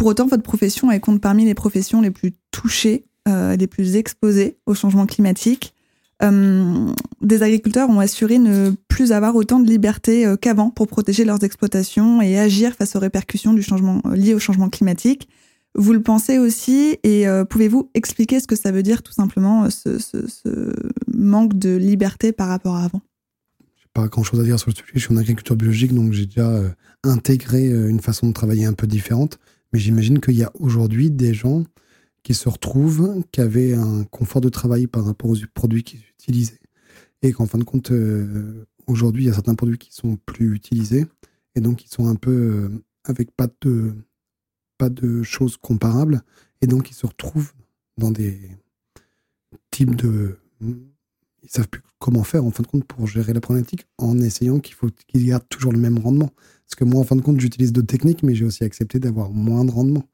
Pour 0.00 0.08
autant, 0.08 0.26
votre 0.26 0.42
profession 0.42 0.90
elle 0.90 1.02
compte 1.02 1.20
parmi 1.20 1.44
les 1.44 1.52
professions 1.52 2.00
les 2.00 2.10
plus 2.10 2.32
touchées, 2.52 3.04
euh, 3.28 3.54
les 3.54 3.66
plus 3.66 3.96
exposées 3.96 4.56
au 4.64 4.72
changement 4.72 5.04
climatique. 5.04 5.74
Euh, 6.22 6.86
des 7.20 7.42
agriculteurs 7.42 7.90
ont 7.90 8.00
assuré 8.00 8.38
ne 8.38 8.70
plus 8.88 9.12
avoir 9.12 9.36
autant 9.36 9.60
de 9.60 9.68
liberté 9.68 10.24
euh, 10.24 10.36
qu'avant 10.36 10.70
pour 10.70 10.86
protéger 10.86 11.26
leurs 11.26 11.44
exploitations 11.44 12.22
et 12.22 12.38
agir 12.38 12.72
face 12.72 12.96
aux 12.96 12.98
répercussions 12.98 13.52
du 13.52 13.62
changement 13.62 14.00
liées 14.14 14.32
au 14.32 14.38
changement 14.38 14.70
climatique. 14.70 15.28
Vous 15.74 15.92
le 15.92 16.00
pensez 16.02 16.38
aussi 16.38 16.96
et 17.02 17.26
pouvez-vous 17.50 17.90
expliquer 17.92 18.40
ce 18.40 18.46
que 18.46 18.56
ça 18.56 18.72
veut 18.72 18.82
dire 18.82 19.02
tout 19.02 19.12
simplement 19.12 19.68
ce, 19.68 19.98
manque 21.12 21.58
de 21.58 21.76
liberté 21.76 22.32
par 22.32 22.48
rapport 22.48 22.76
à 22.76 22.84
avant? 22.84 23.02
J'ai 23.76 23.86
pas 23.92 24.08
grand-chose 24.08 24.40
à 24.40 24.44
dire 24.44 24.58
sur 24.58 24.70
le 24.70 24.74
sujet. 24.74 24.92
Je 24.94 25.00
suis 25.00 25.12
en 25.12 25.18
agriculture 25.18 25.56
biologique, 25.56 25.94
donc 25.94 26.14
j'ai 26.14 26.24
déjà 26.24 26.58
intégré 27.04 27.66
une 27.66 28.00
façon 28.00 28.28
de 28.28 28.32
travailler 28.32 28.64
un 28.64 28.72
peu 28.72 28.86
différente. 28.86 29.38
Mais 29.72 29.78
j'imagine 29.78 30.20
qu'il 30.20 30.34
y 30.34 30.42
a 30.42 30.50
aujourd'hui 30.58 31.10
des 31.10 31.34
gens 31.34 31.64
qui 32.22 32.34
se 32.34 32.48
retrouvent, 32.48 33.22
qui 33.32 33.40
avaient 33.40 33.74
un 33.74 34.04
confort 34.04 34.40
de 34.40 34.48
travail 34.48 34.86
par 34.86 35.04
rapport 35.04 35.30
aux 35.30 35.36
produits 35.54 35.84
qu'ils 35.84 36.02
utilisaient, 36.18 36.60
et 37.22 37.32
qu'en 37.32 37.46
fin 37.46 37.58
de 37.58 37.64
compte, 37.64 37.90
euh, 37.92 38.66
aujourd'hui, 38.86 39.24
il 39.24 39.26
y 39.26 39.30
a 39.30 39.34
certains 39.34 39.54
produits 39.54 39.78
qui 39.78 39.92
sont 39.92 40.16
plus 40.26 40.54
utilisés, 40.54 41.06
et 41.54 41.60
donc 41.60 41.84
ils 41.84 41.88
sont 41.88 42.08
un 42.08 42.14
peu 42.14 42.30
euh, 42.30 42.68
avec 43.04 43.30
pas 43.30 43.48
de, 43.62 43.94
pas 44.78 44.90
de 44.90 45.22
choses 45.22 45.56
comparables, 45.56 46.22
et 46.60 46.66
donc 46.66 46.90
ils 46.90 46.94
se 46.94 47.06
retrouvent 47.06 47.52
dans 47.96 48.10
des 48.10 48.38
types 49.70 49.94
de... 49.96 50.38
Ils 51.42 51.50
savent 51.50 51.68
plus 51.68 51.82
comment 51.98 52.24
faire, 52.24 52.44
en 52.44 52.50
fin 52.50 52.62
de 52.62 52.68
compte, 52.68 52.84
pour 52.84 53.06
gérer 53.06 53.32
la 53.32 53.40
problématique, 53.40 53.86
en 53.98 54.18
essayant 54.18 54.58
qu'il 54.58 54.74
faut 54.74 54.88
qu'ils 55.08 55.26
gardent 55.26 55.48
toujours 55.48 55.72
le 55.72 55.78
même 55.78 55.98
rendement. 55.98 56.30
Parce 56.66 56.74
que 56.76 56.84
moi, 56.84 57.00
en 57.00 57.04
fin 57.04 57.16
de 57.16 57.20
compte, 57.20 57.40
j'utilise 57.40 57.72
d'autres 57.72 57.88
techniques, 57.88 58.22
mais 58.22 58.34
j'ai 58.34 58.44
aussi 58.44 58.64
accepté 58.64 58.98
d'avoir 58.98 59.30
moins 59.30 59.64
de 59.64 59.70
rendement. 59.70 60.04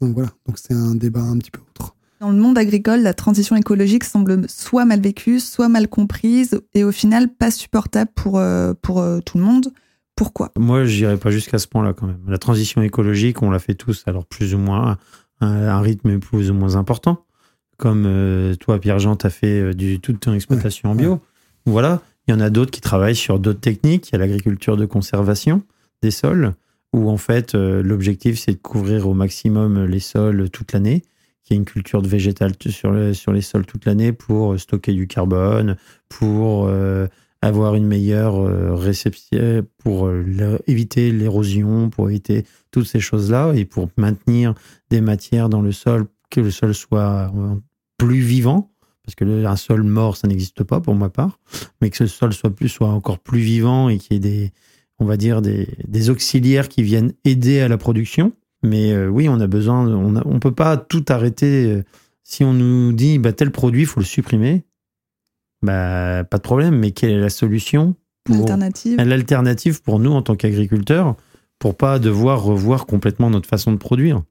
Donc 0.00 0.14
voilà, 0.14 0.30
donc 0.46 0.58
c'est 0.58 0.74
un 0.74 0.94
débat 0.94 1.22
un 1.22 1.38
petit 1.38 1.50
peu 1.50 1.60
autre. 1.60 1.96
Dans 2.20 2.30
le 2.30 2.38
monde 2.38 2.56
agricole, 2.56 3.02
la 3.02 3.12
transition 3.12 3.56
écologique 3.56 4.04
semble 4.04 4.48
soit 4.48 4.84
mal 4.84 5.00
vécue, 5.00 5.38
soit 5.38 5.68
mal 5.68 5.88
comprise 5.88 6.60
et 6.72 6.82
au 6.84 6.92
final 6.92 7.28
pas 7.28 7.50
supportable 7.50 8.10
pour, 8.14 8.38
euh, 8.38 8.72
pour 8.80 9.00
euh, 9.00 9.20
tout 9.20 9.36
le 9.36 9.44
monde. 9.44 9.72
Pourquoi? 10.14 10.50
Moi, 10.56 10.86
je 10.86 11.04
n'irai 11.04 11.18
pas 11.18 11.30
jusqu'à 11.30 11.58
ce 11.58 11.66
point-là 11.68 11.92
quand 11.92 12.06
même. 12.06 12.22
La 12.26 12.38
transition 12.38 12.80
écologique, 12.80 13.42
on 13.42 13.50
l'a 13.50 13.58
fait 13.58 13.74
tous, 13.74 14.02
alors 14.06 14.24
plus 14.24 14.54
ou 14.54 14.58
moins, 14.58 14.96
à 15.40 15.46
un 15.46 15.80
rythme 15.80 16.18
plus 16.18 16.50
ou 16.50 16.54
moins 16.54 16.76
important. 16.76 17.25
Comme 17.76 18.04
euh, 18.06 18.54
toi, 18.56 18.80
Pierre-Jean, 18.80 19.16
tu 19.16 19.26
as 19.26 19.30
fait 19.30 19.74
du, 19.74 20.00
toute 20.00 20.20
ton 20.20 20.32
exploitation 20.32 20.90
en 20.90 20.94
bio. 20.94 21.20
Voilà, 21.66 22.00
il 22.26 22.30
y 22.30 22.34
en 22.34 22.40
a 22.40 22.50
d'autres 22.50 22.70
qui 22.70 22.80
travaillent 22.80 23.16
sur 23.16 23.38
d'autres 23.38 23.60
techniques. 23.60 24.08
Il 24.08 24.12
y 24.12 24.16
a 24.16 24.18
l'agriculture 24.18 24.76
de 24.76 24.86
conservation 24.86 25.62
des 26.02 26.10
sols 26.10 26.54
où 26.96 27.10
en 27.10 27.16
fait 27.16 27.54
euh, 27.54 27.82
l'objectif 27.82 28.38
c'est 28.38 28.52
de 28.52 28.58
couvrir 28.58 29.08
au 29.08 29.14
maximum 29.14 29.84
les 29.84 30.00
sols 30.00 30.50
toute 30.50 30.72
l'année, 30.72 31.02
qu'il 31.44 31.54
y 31.54 31.58
ait 31.58 31.58
une 31.58 31.66
culture 31.66 32.02
de 32.02 32.08
végétal 32.08 32.52
sur, 32.68 33.14
sur 33.14 33.32
les 33.32 33.42
sols 33.42 33.66
toute 33.66 33.84
l'année 33.84 34.12
pour 34.12 34.54
euh, 34.54 34.58
stocker 34.58 34.92
du 34.92 35.06
carbone, 35.06 35.76
pour 36.08 36.66
euh, 36.66 37.06
avoir 37.42 37.74
une 37.74 37.86
meilleure 37.86 38.42
réception, 38.76 39.64
pour 39.78 40.10
éviter 40.66 41.12
l'érosion, 41.12 41.90
pour 41.90 42.08
éviter 42.08 42.44
toutes 42.72 42.86
ces 42.86 42.98
choses-là 42.98 43.52
et 43.54 43.66
pour 43.66 43.88
maintenir 43.98 44.54
des 44.90 45.02
matières 45.02 45.50
dans 45.50 45.60
le 45.60 45.70
sol, 45.70 46.06
que 46.30 46.40
le 46.40 46.50
sol 46.50 46.74
soit 46.74 47.32
plus 47.98 48.20
vivant 48.20 48.70
parce 49.06 49.14
que 49.14 49.44
un 49.46 49.56
sol 49.56 49.84
mort, 49.84 50.16
ça 50.16 50.26
n'existe 50.26 50.64
pas 50.64 50.80
pour 50.80 50.96
ma 50.96 51.08
part, 51.08 51.38
mais 51.80 51.90
que 51.90 51.96
ce 51.96 52.08
sol 52.08 52.34
soit 52.34 52.50
plus, 52.50 52.68
soit 52.68 52.88
encore 52.88 53.20
plus 53.20 53.38
vivant 53.38 53.88
et 53.88 53.98
qu'il 53.98 54.14
y 54.14 54.16
ait 54.16 54.20
des, 54.20 54.52
on 54.98 55.04
va 55.04 55.16
dire, 55.16 55.42
des, 55.42 56.10
auxiliaires 56.10 56.68
qui 56.68 56.82
viennent 56.82 57.12
aider 57.24 57.60
à 57.60 57.68
la 57.68 57.78
production. 57.78 58.32
Mais 58.64 58.92
euh, 58.92 59.06
oui, 59.06 59.28
on 59.28 59.38
a 59.38 59.46
besoin, 59.46 59.86
on 59.86 60.10
ne 60.10 60.38
peut 60.40 60.54
pas 60.54 60.76
tout 60.76 61.04
arrêter. 61.08 61.66
Euh, 61.66 61.84
si 62.24 62.42
on 62.42 62.52
nous 62.52 62.92
dit 62.92 63.20
bah, 63.20 63.32
tel 63.32 63.52
produit, 63.52 63.82
il 63.82 63.86
faut 63.86 64.00
le 64.00 64.06
supprimer, 64.06 64.64
bah, 65.62 66.24
pas 66.24 66.38
de 66.38 66.42
problème, 66.42 66.76
mais 66.76 66.90
quelle 66.90 67.10
est 67.10 67.20
la 67.20 67.30
solution 67.30 67.94
L'alternative. 68.28 69.00
L'alternative 69.00 69.82
pour 69.82 70.00
nous 70.00 70.10
en 70.10 70.22
tant 70.22 70.34
qu'agriculteurs, 70.34 71.14
pour 71.60 71.76
pas 71.76 72.00
devoir 72.00 72.42
revoir 72.42 72.86
complètement 72.86 73.30
notre 73.30 73.48
façon 73.48 73.70
de 73.70 73.76
produire. 73.76 74.22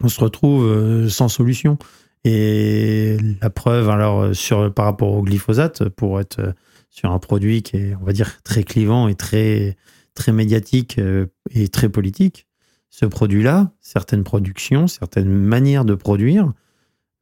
On 0.00 0.08
se 0.08 0.20
retrouve 0.20 0.64
euh, 0.64 1.08
sans 1.08 1.28
solution. 1.28 1.78
Et 2.24 3.16
la 3.40 3.50
preuve, 3.50 3.90
alors, 3.90 4.34
sur, 4.34 4.72
par 4.72 4.84
rapport 4.84 5.12
au 5.12 5.22
glyphosate, 5.22 5.88
pour 5.88 6.20
être 6.20 6.54
sur 6.88 7.10
un 7.10 7.18
produit 7.18 7.62
qui 7.62 7.76
est, 7.76 7.94
on 8.00 8.04
va 8.04 8.12
dire, 8.12 8.42
très 8.42 8.62
clivant 8.62 9.08
et 9.08 9.14
très, 9.14 9.76
très 10.14 10.32
médiatique 10.32 10.98
euh, 10.98 11.26
et 11.50 11.68
très 11.68 11.88
politique. 11.88 12.46
Ce 12.90 13.06
produit-là, 13.06 13.72
certaines 13.80 14.22
productions, 14.22 14.86
certaines 14.86 15.32
manières 15.32 15.84
de 15.84 15.94
produire 15.94 16.52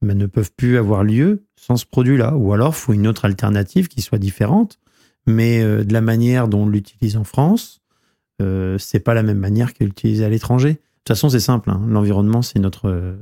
mais 0.03 0.15
ne 0.15 0.27
peuvent 0.27 0.53
plus 0.57 0.79
avoir 0.79 1.05
lieu 1.05 1.45
sans 1.57 1.77
ce 1.77 1.87
produit-là. 1.87 2.35
Ou 2.37 2.53
alors, 2.53 2.71
il 2.75 2.81
faut 2.81 2.93
une 2.93 3.07
autre 3.07 3.25
alternative 3.25 3.89
qui 3.89 4.01
soit 4.01 4.19
différente, 4.19 4.79
mais 5.27 5.63
euh, 5.63 5.85
de 5.85 5.93
la 5.93 6.01
manière 6.01 6.49
dont 6.49 6.63
on 6.63 6.69
l'utilise 6.69 7.17
en 7.17 7.25
France, 7.25 7.83
euh, 8.41 8.79
c'est 8.79 9.01
pas 9.01 9.15
la 9.15 9.23
même 9.23 9.39
manière 9.39 9.75
qu'elle 9.75 9.89
l'utilise 9.89 10.23
à 10.23 10.29
l'étranger. 10.29 10.81
De 11.11 11.15
toute 11.15 11.19
façon, 11.23 11.29
c'est 11.29 11.41
simple. 11.41 11.71
Hein. 11.71 11.81
L'environnement, 11.89 12.41
c'est 12.41 12.61
notre. 12.61 12.89
Euh, 12.89 13.17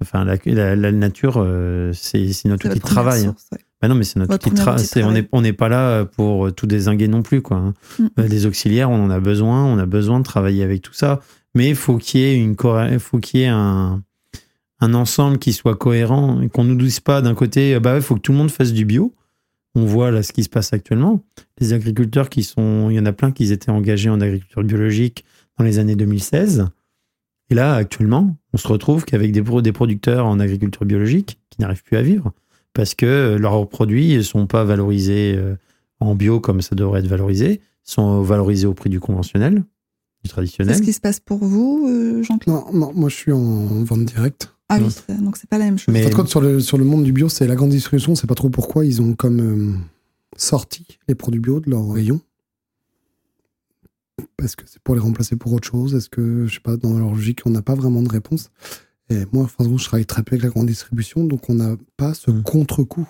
enfin, 0.00 0.24
la, 0.24 0.74
la, 0.74 0.92
nature, 0.92 1.46
c'est 1.92 2.44
notre 2.46 2.68
outil 2.68 2.78
de 2.78 2.84
travail. 2.84 3.26
Hein. 3.26 3.34
Bah 3.82 3.88
non, 3.88 3.94
mais 3.94 4.04
c'est 4.04 4.18
notre 4.18 4.34
outil 4.34 4.48
de 4.48 5.02
On 5.02 5.12
n'est 5.12 5.28
on 5.32 5.42
n'est 5.42 5.52
pas 5.52 5.68
là 5.68 6.06
pour 6.06 6.54
tout 6.54 6.66
désinguer 6.66 7.06
non 7.06 7.20
plus. 7.20 7.42
Quoi. 7.42 7.58
Hein. 7.58 7.74
Mm. 7.98 8.06
Euh, 8.18 8.28
les 8.28 8.46
auxiliaires, 8.46 8.90
on 8.90 9.04
en 9.04 9.10
a 9.10 9.20
besoin. 9.20 9.62
On 9.66 9.78
a 9.78 9.84
besoin 9.84 10.20
de 10.20 10.24
travailler 10.24 10.64
avec 10.64 10.80
tout 10.80 10.94
ça. 10.94 11.20
Mais 11.54 11.68
il 11.68 11.76
faut 11.76 11.98
qu'il 11.98 12.20
y 12.20 12.24
ait, 12.24 12.36
une, 12.38 12.56
faut 12.98 13.18
qu'il 13.18 13.40
y 13.40 13.42
ait 13.42 13.48
un, 13.48 14.02
un 14.80 14.94
ensemble 14.94 15.38
qui 15.38 15.52
soit 15.52 15.76
cohérent 15.76 16.40
et 16.40 16.48
qu'on 16.48 16.64
nous 16.64 16.76
dise 16.76 17.00
pas 17.00 17.20
d'un 17.20 17.34
côté, 17.34 17.78
bah 17.78 17.96
il 17.96 18.02
faut 18.02 18.14
que 18.14 18.20
tout 18.20 18.32
le 18.32 18.38
monde 18.38 18.50
fasse 18.50 18.72
du 18.72 18.86
bio. 18.86 19.14
On 19.74 19.84
voit 19.84 20.10
là 20.10 20.22
ce 20.22 20.32
qui 20.32 20.44
se 20.44 20.48
passe 20.48 20.72
actuellement. 20.72 21.22
Les 21.58 21.74
agriculteurs 21.74 22.30
qui 22.30 22.42
sont, 22.42 22.88
il 22.88 22.96
y 22.96 23.00
en 23.00 23.04
a 23.04 23.12
plein 23.12 23.32
qui 23.32 23.52
étaient 23.52 23.70
engagés 23.70 24.08
en 24.08 24.22
agriculture 24.22 24.62
biologique 24.64 25.26
dans 25.58 25.64
les 25.64 25.78
années 25.78 25.96
2016. 25.96 26.66
Et 27.50 27.54
là, 27.54 27.74
actuellement, 27.74 28.36
on 28.52 28.56
se 28.56 28.66
retrouve 28.66 29.04
qu'avec 29.04 29.32
des, 29.32 29.42
des 29.42 29.72
producteurs 29.72 30.26
en 30.26 30.40
agriculture 30.40 30.84
biologique 30.84 31.38
qui 31.50 31.60
n'arrivent 31.60 31.84
plus 31.84 31.96
à 31.96 32.02
vivre 32.02 32.32
parce 32.76 32.94
que 32.94 33.36
leurs 33.40 33.68
produits 33.68 34.16
ne 34.16 34.22
sont 34.22 34.46
pas 34.46 34.62
valorisés 34.64 35.34
euh, 35.36 35.56
en 36.00 36.14
bio 36.14 36.40
comme 36.40 36.60
ça 36.60 36.74
devrait 36.74 37.00
être 37.00 37.06
valorisé, 37.06 37.60
sont 37.82 38.20
valorisés 38.20 38.66
au 38.66 38.74
prix 38.74 38.90
du 38.90 39.00
conventionnel, 39.00 39.64
du 40.22 40.30
traditionnel. 40.30 40.74
C'est 40.74 40.80
ce 40.82 40.84
qui 40.84 40.92
se 40.92 41.00
passe 41.00 41.18
pour 41.18 41.38
vous, 41.38 41.88
euh, 41.88 42.22
Jean-Claude 42.22 42.64
non, 42.72 42.78
non, 42.78 42.92
moi 42.94 43.08
je 43.08 43.16
suis 43.16 43.32
en 43.32 43.82
vente 43.84 44.04
directe. 44.04 44.52
Ah 44.68 44.78
oui, 44.80 44.88
donc 45.22 45.36
c'est 45.36 45.48
pas 45.48 45.58
la 45.58 45.66
même 45.66 45.78
chose. 45.78 45.94
Mais... 45.94 46.04
En 46.04 46.24
fait, 46.24 46.28
sur 46.28 46.40
le, 46.40 46.60
sur 46.60 46.76
le 46.76 46.84
monde 46.84 47.04
du 47.04 47.12
bio, 47.12 47.28
c'est 47.28 47.46
la 47.46 47.54
grande 47.54 47.70
distribution, 47.70 48.14
c'est 48.14 48.26
pas 48.26 48.34
trop 48.34 48.50
pourquoi 48.50 48.84
ils 48.84 49.00
ont 49.00 49.14
comme 49.14 49.40
euh, 49.40 49.72
sorti 50.36 50.86
les 51.08 51.14
produits 51.14 51.40
bio 51.40 51.60
de 51.60 51.70
leur 51.70 51.88
rayon. 51.88 52.20
Parce 54.36 54.56
que 54.56 54.64
c'est 54.66 54.80
pour 54.82 54.94
les 54.94 55.00
remplacer 55.00 55.36
pour 55.36 55.52
autre 55.52 55.68
chose? 55.68 55.94
Est-ce 55.94 56.08
que, 56.08 56.46
je 56.46 56.54
sais 56.54 56.60
pas, 56.60 56.76
dans 56.76 56.98
leur 56.98 57.10
logique, 57.10 57.40
on 57.44 57.50
n'a 57.50 57.62
pas 57.62 57.74
vraiment 57.74 58.02
de 58.02 58.08
réponse? 58.08 58.50
Et 59.08 59.24
moi, 59.32 59.46
je 59.48 59.84
travaille 59.84 60.06
très 60.06 60.22
peu 60.22 60.34
avec 60.34 60.42
la 60.42 60.48
grande 60.50 60.66
distribution, 60.66 61.24
donc 61.24 61.48
on 61.48 61.54
n'a 61.54 61.76
pas 61.96 62.12
ce 62.14 62.30
mmh. 62.30 62.42
contre-coup. 62.42 63.08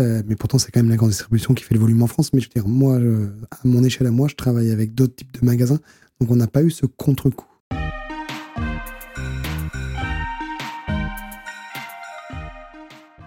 Euh, 0.00 0.22
mais 0.26 0.34
pourtant, 0.34 0.58
c'est 0.58 0.72
quand 0.72 0.80
même 0.80 0.90
la 0.90 0.96
grande 0.96 1.10
distribution 1.10 1.54
qui 1.54 1.62
fait 1.62 1.74
le 1.74 1.80
volume 1.80 2.02
en 2.02 2.06
France. 2.06 2.32
Mais 2.32 2.40
je 2.40 2.48
veux 2.48 2.52
dire, 2.54 2.68
moi, 2.68 2.96
à 2.96 3.56
mon 3.64 3.84
échelle 3.84 4.06
à 4.06 4.10
moi, 4.10 4.28
je 4.28 4.34
travaille 4.34 4.70
avec 4.70 4.94
d'autres 4.94 5.14
types 5.14 5.32
de 5.32 5.44
magasins, 5.44 5.78
donc 6.20 6.30
on 6.30 6.36
n'a 6.36 6.46
pas 6.46 6.62
eu 6.62 6.70
ce 6.70 6.86
contre-coup. 6.86 7.46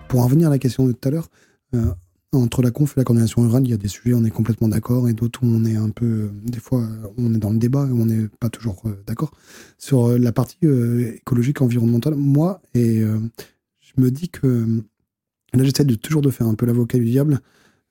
Pour 0.08 0.22
en 0.22 0.24
revenir 0.26 0.48
à 0.48 0.52
la 0.52 0.60
question 0.60 0.86
de 0.88 0.94
tout 0.94 1.08
à 1.08 1.12
l'heure, 1.12 1.30
euh, 1.76 1.94
entre 2.34 2.62
la 2.62 2.72
conf 2.72 2.98
et 2.98 3.00
la 3.00 3.04
coordination 3.04 3.42
rurale, 3.42 3.64
il 3.66 3.70
y 3.70 3.74
a 3.74 3.78
des 3.78 3.88
sujets 3.88 4.14
où 4.14 4.18
on 4.18 4.26
est 4.26 4.32
complètement 4.32 4.68
d'accord 4.68 5.08
et 5.08 5.14
d'autres 5.14 5.44
où 5.44 5.48
on 5.48 5.64
est 5.66 5.76
un 5.76 5.90
peu, 5.90 6.06
euh, 6.06 6.30
des 6.44 6.60
fois, 6.60 6.88
on 7.18 7.34
est 7.34 7.38
dans 7.38 7.52
le 7.52 7.58
débat 7.58 7.88
et 7.88 7.92
on 7.92 8.06
n'est 8.06 8.28
pas 8.40 8.50
toujours 8.50 8.82
euh, 8.86 9.02
d'accord. 9.08 9.32
Sur 9.78 10.18
la 10.18 10.32
partie 10.32 10.58
écologique, 11.16 11.62
environnementale, 11.62 12.16
moi, 12.16 12.62
et 12.74 13.00
je 13.00 13.94
me 13.98 14.12
dis 14.12 14.30
que, 14.30 14.84
là 15.54 15.64
j'essaie 15.64 15.86
de 15.86 15.96
toujours 15.96 16.22
de 16.22 16.32
faire 16.32 16.48
un 16.48 16.56
peu 16.56 16.66
l'avocat 16.66 16.98
du 16.98 17.06
diable, 17.06 17.40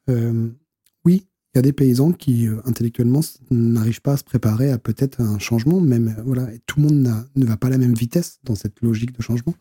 oui, 0.08 1.26
il 1.54 1.56
y 1.56 1.58
a 1.58 1.62
des 1.62 1.72
paysans 1.72 2.12
qui, 2.12 2.48
intellectuellement, 2.64 3.20
n'arrivent 3.50 4.02
pas 4.02 4.14
à 4.14 4.16
se 4.16 4.24
préparer 4.24 4.70
à 4.70 4.78
peut-être 4.78 5.20
un 5.20 5.38
changement, 5.38 5.80
même, 5.80 6.16
voilà, 6.24 6.48
tout 6.66 6.80
le 6.80 6.86
monde 6.86 7.24
ne 7.36 7.46
va 7.46 7.56
pas 7.56 7.68
à 7.68 7.70
la 7.70 7.78
même 7.78 7.94
vitesse 7.94 8.40
dans 8.44 8.56
cette 8.56 8.80
logique 8.82 9.16
de 9.16 9.22
changement. 9.22 9.54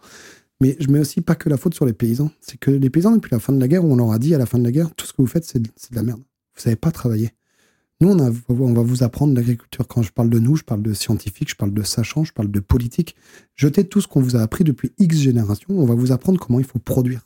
Mais 0.61 0.75
je 0.79 0.89
mets 0.89 0.99
aussi 0.99 1.21
pas 1.21 1.35
que 1.35 1.49
la 1.49 1.57
faute 1.57 1.73
sur 1.73 1.85
les 1.85 1.93
paysans. 1.93 2.31
C'est 2.39 2.57
que 2.57 2.71
les 2.71 2.89
paysans, 2.89 3.11
depuis 3.11 3.31
la 3.31 3.39
fin 3.39 3.53
de 3.53 3.59
la 3.59 3.67
guerre, 3.67 3.83
on 3.83 3.95
leur 3.95 4.11
a 4.11 4.19
dit 4.19 4.33
à 4.33 4.37
la 4.37 4.45
fin 4.45 4.57
de 4.57 4.63
la 4.63 4.71
guerre, 4.71 4.93
tout 4.95 5.05
ce 5.05 5.13
que 5.13 5.21
vous 5.21 5.27
faites, 5.27 5.45
c'est 5.45 5.61
de, 5.61 5.69
la 5.91 6.03
merde. 6.03 6.19
Vous 6.19 6.61
savez 6.61 6.75
pas 6.75 6.91
travailler. 6.91 7.31
Nous, 8.01 8.09
on, 8.09 8.73
va 8.73 8.81
vous 8.81 9.03
apprendre 9.03 9.33
l'agriculture. 9.33 9.87
Quand 9.87 10.01
je 10.01 10.11
parle 10.11 10.29
de 10.29 10.39
nous, 10.39 10.57
je 10.57 10.63
parle 10.63 10.81
de 10.81 10.93
scientifiques, 10.93 11.49
je 11.49 11.55
parle 11.55 11.73
de 11.73 11.83
sachants, 11.83 12.25
je 12.25 12.33
parle 12.33 12.51
de 12.51 12.59
politique. 12.59 13.15
Jetez 13.55 13.85
tout 13.85 14.01
ce 14.01 14.07
qu'on 14.07 14.19
vous 14.19 14.35
a 14.35 14.41
appris 14.41 14.65
depuis 14.65 14.91
X 14.97 15.17
générations. 15.17 15.69
On 15.69 15.85
va 15.85 15.95
vous 15.95 16.11
apprendre 16.11 16.39
comment 16.39 16.59
il 16.59 16.65
faut 16.65 16.79
produire. 16.79 17.21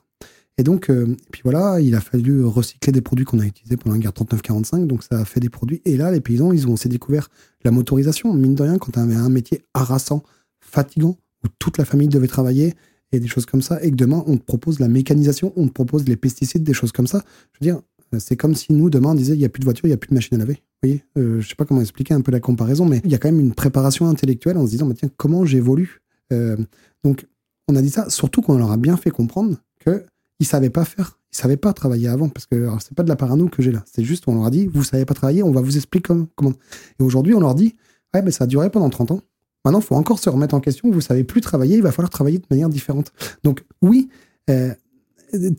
Et 0.60 0.64
donc, 0.64 0.90
euh, 0.90 1.16
puis 1.32 1.42
voilà, 1.44 1.80
il 1.80 1.96
a 1.96 2.02
fallu 2.02 2.44
recycler 2.44 2.92
des 2.92 3.02
produits 3.02 3.26
qu'on 3.26 3.40
a 3.40 3.46
utilisés 3.46 3.78
pendant 3.78 3.96
la 3.96 4.02
guerre 4.02 4.12
39-45. 4.12 4.86
Donc, 4.86 5.04
ça 5.04 5.20
a 5.20 5.26
fait 5.26 5.40
des 5.40 5.50
produits. 5.50 5.82
Et 5.86 5.98
là, 5.98 6.12
les 6.12 6.20
paysans, 6.20 6.52
ils 6.52 6.68
ont 6.68 6.74
aussi 6.74 6.90
découvert 6.90 7.30
la 7.64 7.72
motorisation. 7.72 8.34
Mine 8.34 8.56
de 8.56 8.64
rien, 8.64 8.78
quand 8.78 8.92
tu 8.92 9.00
avais 9.00 9.16
un 9.16 9.30
métier 9.30 9.64
harassant, 9.74 10.22
fatigant, 10.60 11.18
où 11.44 11.48
toute 11.60 11.78
la 11.78 11.86
famille 11.86 12.10
devait 12.10 12.28
travailler, 12.28 12.76
et 13.12 13.20
des 13.20 13.28
choses 13.28 13.46
comme 13.46 13.62
ça, 13.62 13.82
et 13.84 13.92
que 13.92 13.96
demain, 13.96 14.24
on 14.28 14.38
te 14.38 14.44
propose 14.44 14.80
la 14.80 14.88
mécanisation, 14.88 15.54
on 15.56 15.68
te 15.68 15.74
propose 15.74 16.06
les 16.08 16.16
pesticides, 16.16 16.64
des 16.64 16.74
choses 16.74 16.92
comme 16.92 17.08
ça. 17.08 17.24
Je 17.54 17.60
veux 17.60 17.72
dire, 17.72 17.82
euh, 18.14 18.20
c'est 18.20 18.36
comme 18.36 18.56
si 18.56 18.74
nous, 18.74 18.90
demain, 18.90 19.12
on 19.12 19.16
disait, 19.16 19.34
il 19.34 19.40
n'y 19.40 19.46
a 19.46 19.50
plus 19.50 19.60
de 19.60 19.66
voiture, 19.66 19.86
il 19.86 19.90
n'y 19.90 19.94
a 19.94 19.98
plus 19.98 20.10
de 20.10 20.14
machine 20.14 20.36
à 20.36 20.40
laver. 20.40 20.54
Vous 20.54 20.88
voyez 20.88 21.04
euh, 21.18 21.42
Je 21.42 21.50
sais 21.50 21.56
pas 21.56 21.66
comment 21.66 21.82
expliquer 21.82 22.14
un 22.14 22.22
peu 22.22 22.32
la 22.32 22.40
comparaison, 22.40 22.86
mais 22.86 23.02
il 23.04 23.12
y 23.12 23.16
a 23.16 23.18
quand 23.18 23.30
même 23.30 23.40
une 23.40 23.54
préparation 23.54 24.08
intellectuelle 24.08 24.58
en 24.58 24.66
se 24.66 24.72
disant, 24.72 24.88
bah, 24.88 24.96
tiens, 24.98 25.10
comment 25.18 25.46
j'évolue 25.46 26.02
euh, 26.32 26.58
Donc, 27.04 27.28
on 27.68 27.76
a 27.76 27.82
dit 27.82 27.90
ça, 27.90 28.10
surtout 28.10 28.42
qu'on 28.42 28.58
leur 28.58 28.72
a 28.72 28.78
bien 28.78 28.98
fait 28.98 29.12
comprendre 29.12 29.58
qu'ils 29.84 30.04
ne 30.40 30.46
savaient 30.46 30.70
pas 30.70 30.86
faire, 30.86 31.20
ils 31.32 31.38
ne 31.38 31.42
savaient 31.42 31.58
pas 31.58 31.74
travailler 31.74 32.08
avant, 32.08 32.30
parce 32.30 32.46
que 32.46 32.68
c'est 32.80 32.96
pas 32.96 33.04
de 33.04 33.10
la 33.10 33.16
parano 33.16 33.48
que 33.48 33.62
j'ai 33.62 33.72
là, 33.72 33.84
c'est 33.92 34.04
juste, 34.04 34.28
on 34.28 34.36
leur 34.36 34.46
a 34.46 34.50
dit, 34.50 34.66
vous 34.66 34.80
ne 34.80 34.86
savez 34.86 35.06
pas 35.06 35.14
travailler, 35.14 35.44
on 35.44 35.52
va 35.52 35.62
vous 35.62 35.78
expliquer 35.78 36.14
comment. 36.36 36.54
Et 37.00 37.04
aujourd'hui, 37.04 37.36
on 37.36 37.40
leur 37.40 37.54
dit, 37.54 37.76
ouais, 38.14 38.24
mais 38.24 38.32
ça 38.32 38.46
a 38.46 38.48
duré 38.48 38.72
pendant 38.72 38.90
30 38.90 39.12
ans. 39.12 39.22
Maintenant, 39.66 39.80
il 39.80 39.86
faut 39.86 39.96
encore 39.96 40.20
se 40.20 40.30
remettre 40.30 40.56
en 40.56 40.60
question. 40.60 40.90
Vous 40.90 41.02
savez 41.02 41.24
plus 41.24 41.42
travailler, 41.42 41.76
il 41.76 41.84
va 41.84 41.92
falloir 41.92 42.10
travailler 42.10 42.38
de 42.38 42.46
manière 42.50 42.70
différente. 42.70 43.12
Donc 43.44 43.64
oui, 43.82 44.10
euh, 44.50 44.74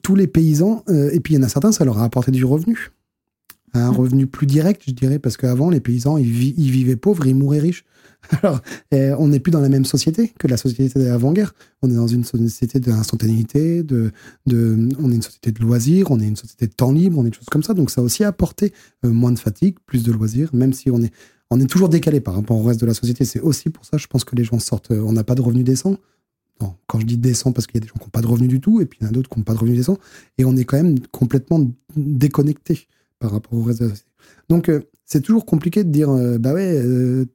tous 0.03 0.17
les 0.17 0.27
paysans, 0.27 0.85
euh, 0.89 1.11
et 1.13 1.21
puis 1.21 1.35
il 1.35 1.37
y 1.37 1.41
en 1.41 1.43
a 1.45 1.49
certains, 1.49 1.73
ça 1.73 1.85
leur 1.85 1.99
a 1.99 2.05
apporté 2.05 2.31
du 2.31 2.45
revenu. 2.45 2.91
Un 3.73 3.93
mmh. 3.93 3.97
revenu 3.97 4.27
plus 4.27 4.47
direct, 4.47 4.83
je 4.87 4.93
dirais, 4.93 5.21
parce 5.21 5.37
qu'avant, 5.37 5.71
les 5.71 5.79
paysans, 5.79 6.17
ils, 6.17 6.27
vivaient 6.27 6.97
pauvres, 6.97 7.27
ils 7.27 7.37
mouraient 7.37 7.61
riches. 7.61 7.85
Alors, 8.43 8.61
euh, 8.93 9.15
on 9.19 9.29
n'est 9.29 9.39
plus 9.39 9.53
dans 9.53 9.61
la 9.61 9.69
même 9.69 9.85
société 9.85 10.33
que 10.39 10.49
la 10.49 10.57
société 10.57 10.99
d'avant-guerre. 10.99 11.55
On 11.81 11.89
est 11.89 11.95
dans 11.95 12.09
une 12.09 12.25
société 12.25 12.81
d'instantanéité, 12.81 13.85
de, 13.85 14.11
de, 14.47 14.89
on 14.99 15.13
est 15.13 15.15
une 15.15 15.23
société 15.23 15.53
de 15.53 15.61
loisirs, 15.61 16.11
on 16.11 16.19
est 16.19 16.27
une 16.27 16.37
société 16.37 16.67
de 16.67 16.73
temps 16.73 16.91
libre, 16.91 17.19
on 17.19 17.25
est 17.27 17.31
des 17.31 17.37
choses 17.37 17.49
comme 17.49 17.63
ça. 17.63 17.75
Donc, 17.75 17.91
ça 17.91 18.01
a 18.01 18.05
aussi 18.05 18.25
apporté 18.25 18.73
moins 19.05 19.31
de 19.31 19.39
fatigue, 19.39 19.77
plus 19.87 20.03
de 20.03 20.11
loisirs, 20.11 20.51
même 20.53 20.73
si 20.73 20.91
on 20.91 21.01
est, 21.01 21.13
on 21.51 21.61
est 21.61 21.67
toujours 21.67 21.89
décalé 21.89 22.21
par 22.21 22.35
rapport 22.35 22.57
au 22.57 22.63
reste 22.63 22.81
de 22.81 22.87
la 22.87 22.95
société. 22.95 23.25
C'est 23.25 23.41
aussi 23.41 23.71
pour 23.71 23.85
ça, 23.85 23.97
je 23.97 24.07
pense 24.07 24.25
que 24.25 24.37
les 24.37 24.45
gens 24.45 24.59
sortent. 24.59 24.93
Euh, 24.93 25.03
on 25.03 25.13
n'a 25.13 25.25
pas 25.25 25.35
de 25.35 25.43
revenus 25.43 25.65
décents. 25.65 25.97
quand 26.87 27.01
je 27.01 27.07
dis 27.07 27.17
décents, 27.17 27.53
parce 27.53 27.67
qu'il 27.67 27.77
y 27.77 27.79
a 27.79 27.81
des 27.81 27.89
gens 27.89 27.95
qui 27.95 28.05
n'ont 28.05 28.11
pas 28.11 28.21
de 28.21 28.27
revenus 28.27 28.49
du 28.49 28.61
tout, 28.61 28.81
et 28.81 28.87
puis 28.87 28.99
il 29.01 29.05
y 29.05 29.07
en 29.07 29.11
a 29.11 29.13
d'autres 29.13 29.29
qui 29.29 29.39
n'ont 29.39 29.45
pas 29.45 29.55
de 29.55 29.59
revenus 29.59 29.79
décents. 29.79 29.99
Et 30.39 30.45
on 30.45 30.57
est 30.57 30.65
quand 30.65 30.77
même 30.77 30.99
complètement 31.09 31.69
déconnecté 31.97 32.87
par 33.19 33.33
rapport 33.33 33.55
au 33.55 33.63
reste 33.63 33.81
de 33.81 33.87
la 33.87 33.91
société. 33.91 34.11
Donc, 34.49 34.69
euh, 34.69 34.81
c'est 35.07 35.23
toujours 35.23 35.45
compliqué 35.45 35.83
de 35.83 35.91
dire, 35.91 36.11
euh, 36.11 36.39
bah 36.39 36.55
ouais, 36.55 36.81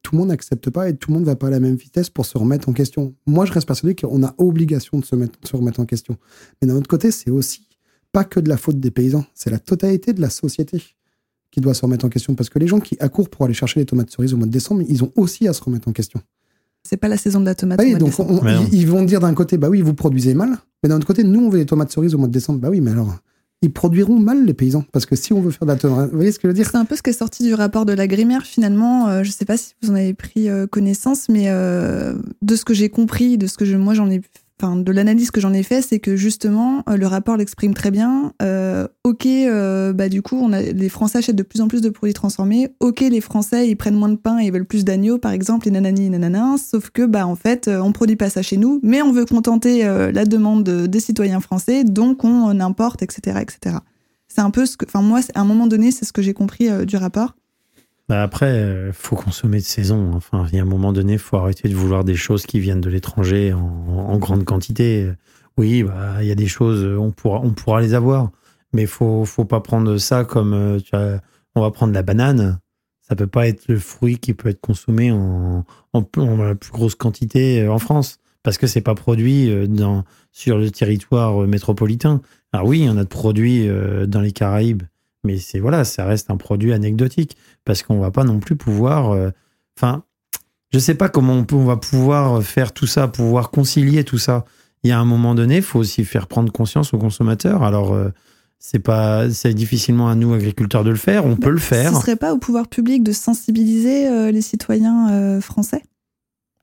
tout 0.01 0.13
le 0.13 0.19
monde 0.19 0.29
n'accepte 0.29 0.69
pas 0.69 0.88
et 0.88 0.95
tout 0.95 1.10
le 1.10 1.15
monde 1.15 1.24
ne 1.24 1.27
va 1.27 1.36
pas 1.36 1.48
à 1.48 1.50
la 1.50 1.60
même 1.60 1.75
vitesse 1.75 2.10
pour 2.10 2.25
se 2.25 2.38
remettre 2.38 2.69
en 2.69 2.74
question. 2.74 3.13
Moi, 3.25 3.45
je 3.45 3.51
reste 3.51 3.67
persuadé 3.67 3.95
qu'on 3.95 4.24
a 4.24 4.34
obligation 4.38 5.00
de 5.00 5.05
se 5.05 5.15
remettre 5.55 5.79
en 5.81 5.86
question. 5.86 6.17
Mais 6.62 6.67
d'un 6.69 6.75
autre 6.75 6.88
côté, 6.88 7.12
c'est 7.12 7.31
aussi 7.31 7.67
pas 8.13 8.24
que 8.24 8.39
de 8.39 8.48
la 8.48 8.55
faute 8.55 8.79
des 8.79 8.91
paysans, 8.91 9.25
c'est 9.34 9.50
la 9.50 9.60
totalité 9.60 10.13
de 10.13 10.22
la 10.22 10.29
société 10.29 10.81
qui 11.55 11.62
doit 11.62 11.74
se 11.74 11.81
remettre 11.83 12.03
en 12.03 12.09
question. 12.09 12.35
Parce 12.35 12.50
que 12.50 12.59
les 12.59 12.67
gens 12.67 12.81
qui 12.81 12.97
accourent 13.00 13.29
pour 13.29 13.45
aller 13.45 13.53
chercher 13.53 13.79
les 13.79 13.85
tomates 13.85 14.12
cerises 14.12 14.33
au 14.33 14.38
mois 14.38 14.45
de 14.45 14.51
décembre, 14.51 14.83
ils 14.89 15.05
ont 15.05 15.12
aussi 15.15 15.47
à 15.47 15.53
se 15.53 15.63
remettre 15.63 15.88
en 15.88 15.93
question. 15.93 16.19
C'est 16.83 16.97
pas 16.97 17.07
la 17.07 17.15
saison 17.15 17.39
de 17.39 17.45
la 17.45 17.55
tomate. 17.55 17.79
Oui, 17.79 17.95
donc 17.95 18.12
ils 18.74 18.85
vont 18.85 19.03
dire 19.03 19.21
d'un 19.21 19.33
côté, 19.33 19.57
bah 19.57 19.69
oui, 19.69 19.81
vous 19.81 19.93
produisez 19.93 20.33
mal, 20.33 20.57
mais 20.83 20.89
d'un 20.89 20.97
autre 20.97 21.07
côté, 21.07 21.24
nous, 21.24 21.45
on 21.45 21.50
veut 21.50 21.59
les 21.59 21.65
tomates 21.65 21.91
cerises 21.91 22.13
au 22.13 22.17
mois 22.17 22.27
de 22.27 22.33
décembre. 22.33 22.59
Bah 22.59 22.67
oui, 22.69 22.81
mais 22.81 22.91
alors, 22.91 23.15
ils 23.62 23.71
produiront 23.71 24.19
mal 24.19 24.45
les 24.45 24.53
paysans 24.53 24.83
parce 24.91 25.05
que 25.05 25.15
si 25.15 25.31
on 25.31 25.39
veut 25.39 25.51
faire 25.51 25.65
de 25.65 25.71
la 25.71 25.77
tomate, 25.77 26.12
vous 26.12 26.17
voyez 26.17 26.33
ce 26.33 26.39
que 26.39 26.43
je 26.43 26.47
veux 26.50 26.53
dire? 26.53 26.69
C'est 26.69 26.77
un 26.77 26.83
peu 26.83 26.97
ce 26.97 27.01
qui 27.01 27.12
est 27.12 27.13
sorti 27.13 27.43
du 27.43 27.53
rapport 27.53 27.85
de 27.85 27.93
la 27.93 28.05
Grimère 28.05 28.43
finalement. 28.43 29.07
Euh, 29.07 29.24
je 29.24 29.31
sais 29.31 29.45
pas 29.45 29.55
si 29.55 29.75
vous 29.81 29.91
en 29.91 29.95
avez 29.95 30.13
pris 30.13 30.50
euh, 30.50 30.67
connaissance, 30.67 31.29
mais 31.29 31.45
euh, 31.47 32.15
de 32.41 32.55
ce 32.57 32.65
que 32.65 32.74
j'ai 32.74 32.89
compris, 32.89 33.38
de 33.38 33.47
ce 33.47 33.57
que 33.57 33.63
je, 33.63 33.77
moi 33.77 33.93
j'en 33.93 34.09
ai 34.09 34.21
enfin 34.62 34.75
de 34.77 34.91
l'analyse 34.91 35.31
que 35.31 35.41
j'en 35.41 35.53
ai 35.53 35.63
fait, 35.63 35.81
c'est 35.81 36.00
que 36.00 36.15
justement 36.15 36.83
euh, 36.89 36.97
le 36.97 37.07
rapport 37.07 37.38
l'exprime 37.38 37.74
très 37.74 37.91
bien. 37.91 38.33
Euh, 38.41 38.88
ok, 39.03 39.25
euh, 39.25 39.93
bah 39.93 40.09
du 40.09 40.21
coup, 40.21 40.38
on 40.38 40.53
a, 40.53 40.62
les 40.62 40.89
Français 40.89 41.17
achètent 41.17 41.35
de 41.35 41.43
plus 41.43 41.62
en 41.62 41.67
plus 41.67 41.81
de 41.81 41.89
produits 41.89 42.13
transformés. 42.13 42.69
Ok, 42.79 43.01
les 43.01 43.21
Français 43.21 43.67
ils 43.69 43.75
prennent 43.75 43.95
moins 43.95 44.09
de 44.09 44.15
pain 44.15 44.39
et 44.39 44.45
ils 44.45 44.51
veulent 44.51 44.65
plus 44.65 44.85
d'agneaux, 44.85 45.17
par 45.17 45.31
exemple, 45.31 45.67
et 45.67 45.71
nanani, 45.71 46.09
nanana. 46.09 46.55
Sauf 46.57 46.89
que 46.89 47.05
bah 47.05 47.27
en 47.27 47.35
fait, 47.35 47.67
on 47.67 47.91
produit 47.91 48.15
pas 48.15 48.29
ça 48.29 48.41
chez 48.41 48.57
nous, 48.57 48.79
mais 48.83 49.01
on 49.01 49.12
veut 49.12 49.25
contenter 49.25 49.83
la 49.83 50.25
demande 50.25 50.63
des 50.63 51.00
citoyens 51.00 51.39
français, 51.39 51.83
donc 51.83 52.24
on 52.24 52.59
importe, 52.59 53.01
etc., 53.01 53.39
etc. 53.41 53.77
C'est 54.27 54.41
un 54.41 54.51
peu 54.51 54.65
ce 54.65 54.77
que, 54.77 54.85
enfin 54.85 55.01
moi, 55.01 55.19
à 55.33 55.41
un 55.41 55.45
moment 55.45 55.67
donné, 55.67 55.91
c'est 55.91 56.05
ce 56.05 56.13
que 56.13 56.21
j'ai 56.21 56.33
compris 56.33 56.69
du 56.85 56.97
rapport. 56.97 57.35
Bah 58.07 58.21
après, 58.21 58.51
il 58.51 58.59
euh, 58.59 58.93
faut 58.93 59.15
consommer 59.15 59.57
de 59.57 59.63
saison. 59.63 60.12
Enfin, 60.13 60.45
il 60.51 60.55
y 60.55 60.59
a 60.59 60.62
un 60.62 60.65
moment 60.65 60.93
donné, 60.93 61.13
il 61.13 61.19
faut 61.19 61.38
arrêter 61.38 61.67
de 61.69 61.75
vouloir 61.75 62.03
des 62.03 62.15
choses 62.15 62.45
qui 62.45 62.59
viennent 62.59 62.81
de 62.81 62.89
l'étranger 62.89 63.51
en, 63.53 64.17
grande 64.17 64.45
quantité. 64.45 65.12
Oui, 65.57 65.83
bah, 65.83 66.21
il 66.21 66.27
y 66.27 66.31
a 66.31 66.35
des 66.35 66.47
choses, 66.47 66.85
on 67.00 67.12
pourra, 67.12 67.39
on 67.41 67.51
pourra 67.51 67.81
les 67.81 67.93
avoir. 67.95 68.29
Mais 68.74 68.83
il 68.83 68.88
faut, 68.88 69.25
faut 69.25 69.45
pas 69.45 69.59
prendre 69.62 69.97
ça 69.97 70.24
comme, 70.24 70.53
euh, 70.53 71.17
on 71.55 71.62
va 71.62 71.71
prendre 71.71 71.93
la 71.93 72.03
banane. 72.03 72.59
Ça 73.01 73.15
peut 73.15 73.27
pas 73.27 73.47
être 73.47 73.67
le 73.67 73.79
fruit 73.79 74.17
qui 74.19 74.33
peut 74.33 74.50
être 74.50 74.62
consommé 74.62 75.12
en, 75.12 75.65
en, 75.93 76.05
en 76.17 76.38
la 76.38 76.55
plus 76.55 76.71
grosse 76.71 76.95
quantité 76.95 77.62
euh, 77.63 77.71
en 77.71 77.79
France. 77.79 78.19
Parce 78.43 78.59
que 78.59 78.67
c'est 78.67 78.81
pas 78.81 78.93
produit 78.93 79.51
sur 80.31 80.59
le 80.59 80.69
territoire 80.69 81.47
métropolitain. 81.47 82.21
Alors 82.53 82.67
oui, 82.67 82.85
on 82.88 82.95
a 82.95 83.03
de 83.03 83.09
produits 83.09 83.67
dans 84.05 84.21
les 84.21 84.31
Caraïbes 84.33 84.83
mais 85.25 85.38
c'est 85.38 85.60
voilà, 85.60 85.84
ça 85.84 86.05
reste 86.05 86.29
un 86.32 86.38
produit 86.38 86.72
anecdotique 86.74 87.36
parce 87.65 87.84
qu'on 87.84 88.00
va 88.00 88.12
pas 88.12 88.24
non 88.24 88.39
plus 88.39 88.55
pouvoir. 88.55 89.12
Euh, 89.12 89.32
enfin, 89.77 90.03
je 90.72 90.79
sais 90.79 90.96
pas 90.96 91.10
comment 91.10 91.34
on, 91.34 91.44
peut, 91.44 91.55
on 91.55 91.65
va 91.65 91.77
pouvoir 91.77 92.41
faire 92.44 92.72
tout 92.72 92.88
ça, 92.88 93.08
pouvoir 93.08 93.51
concilier 93.51 94.03
tout 94.03 94.17
ça. 94.17 94.46
Il 94.84 94.89
y 94.89 94.94
a 94.94 95.00
un 95.00 95.05
moment 95.05 95.36
donné, 95.36 95.58
il 95.58 95.62
faut 95.63 95.79
aussi 95.79 96.05
faire 96.05 96.27
prendre 96.27 96.51
conscience 96.51 96.94
aux 96.94 96.98
consommateurs. 96.98 97.63
Alors, 97.63 97.94
euh, 97.94 98.10
c'est 98.60 98.79
pas, 98.79 99.29
c'est 99.29 99.53
difficilement 99.53 100.08
à 100.10 100.15
nous 100.15 100.34
agriculteurs 100.34 100.84
de 100.84 100.91
le 100.91 100.96
faire. 100.96 101.25
On 101.25 101.36
peut 101.36 101.50
le 101.50 101.58
faire. 101.58 101.94
Ce 101.94 102.01
serait 102.01 102.15
pas 102.15 102.34
au 102.34 102.38
pouvoir 102.38 102.67
public 102.67 103.03
de 103.03 103.12
sensibiliser 103.12 104.08
euh, 104.08 104.32
les 104.32 104.41
citoyens 104.41 105.39
français 105.41 105.82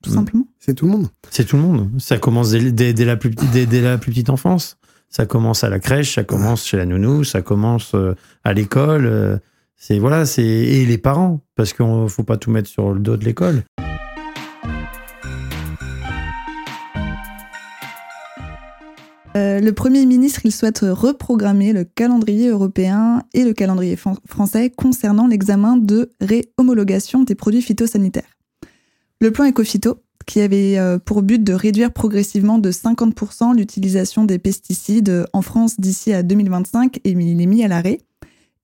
tout 0.03 0.11
simplement? 0.11 0.45
C'est 0.59 0.73
tout 0.73 0.85
le 0.85 0.91
monde. 0.91 1.07
C'est 1.31 1.45
tout 1.45 1.55
le 1.55 1.61
monde. 1.61 1.89
Ça 1.97 2.17
commence 2.17 2.51
dès, 2.51 2.71
dès- 2.73 2.93
dès 2.93 3.05
la, 3.05 3.15
plus, 3.15 3.29
dès 3.53 3.81
la 3.81 3.97
plus 3.97 4.11
petite 4.11 4.29
enfance. 4.29 4.77
Ça 5.15 5.27
commence 5.27 5.63
à 5.63 5.69
la 5.69 5.77
crèche, 5.77 6.15
ça 6.15 6.23
commence 6.23 6.65
chez 6.65 6.75
la 6.75 6.87
nounou, 6.87 7.23
ça 7.23 7.43
commence 7.43 7.93
euh, 7.93 8.15
à 8.43 8.51
l'école. 8.51 9.05
euh, 9.05 9.37
C'est 9.75 9.99
voilà, 9.99 10.25
c'est 10.25 10.41
et 10.41 10.87
les 10.87 10.97
parents 10.97 11.41
parce 11.55 11.71
qu'il 11.71 11.85
faut 12.09 12.23
pas 12.23 12.37
tout 12.37 12.49
mettre 12.49 12.67
sur 12.67 12.91
le 12.95 12.99
dos 12.99 13.15
de 13.15 13.23
l'école. 13.23 13.61
Euh, 19.35 19.59
le 19.59 19.71
Premier 19.71 20.07
ministre, 20.07 20.41
il 20.45 20.51
souhaite 20.51 20.79
reprogrammer 20.81 21.73
le 21.73 21.83
calendrier 21.83 22.49
européen 22.49 23.21
et 23.35 23.43
le 23.43 23.53
calendrier 23.53 23.95
fran- 23.95 24.17
français 24.27 24.71
concernant 24.71 25.27
l'examen 25.27 25.77
de 25.77 26.11
réhomologation 26.21 27.21
des 27.21 27.35
produits 27.35 27.61
phytosanitaires. 27.61 28.37
Le 29.21 29.29
plan 29.31 29.45
Ecophyto, 29.45 29.99
qui 30.25 30.41
avait 30.41 30.77
euh, 30.77 30.99
pour 30.99 31.21
but 31.21 31.43
de 31.43 31.53
réduire 31.53 31.91
progressivement 31.91 32.59
de 32.59 32.71
50% 32.71 33.55
l'utilisation 33.55 34.23
des 34.23 34.39
pesticides 34.39 35.25
en 35.33 35.41
France 35.41 35.79
d'ici 35.79 36.13
à 36.13 36.23
2025, 36.23 36.97
et 37.03 37.11
il 37.11 37.41
est 37.41 37.45
mis 37.45 37.63
à 37.63 37.67
l'arrêt. 37.67 37.99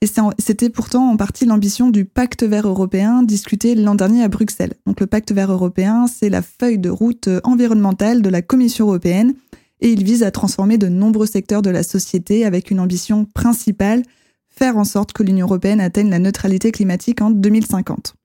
Et 0.02 0.08
c'était 0.38 0.70
pourtant 0.70 1.10
en 1.10 1.18
partie 1.18 1.46
l'ambition 1.46 1.90
du 1.90 2.06
pacte 2.06 2.44
vert 2.44 2.66
européen 2.66 3.22
discuté 3.22 3.76
l'an 3.76 3.96
dernier 3.96 4.24
à 4.24 4.30
Bruxelles. 4.30 4.76
Donc 4.86 5.02
le 5.02 5.08
pacte 5.08 5.34
vert 5.34 5.52
européen, 5.52 6.08
c'est 6.08 6.30
la 6.30 6.42
feuille 6.42 6.80
de 6.80 6.90
route 6.90 7.28
environnementale 7.44 8.22
de 8.22 8.30
la 8.30 8.42
Commission 8.42 8.88
européenne 8.88 9.34
et 9.82 9.90
il 9.90 10.06
vise 10.06 10.24
à 10.24 10.32
transformer 10.32 10.78
de 10.78 10.88
nombreux 10.88 11.26
secteurs 11.26 11.62
de 11.62 11.70
la 11.70 11.84
société 11.84 12.46
avec 12.46 12.72
une 12.72 12.80
ambition 12.80 13.26
principale, 13.26 14.04
faire 14.48 14.78
en 14.78 14.86
sorte 14.86 15.12
que 15.12 15.24
l'Union 15.24 15.48
européenne 15.48 15.82
atteigne 15.82 16.10
la 16.10 16.20
neutralité 16.20 16.72
climatique 16.72 17.22
en 17.22 17.30
2050. 17.30 18.16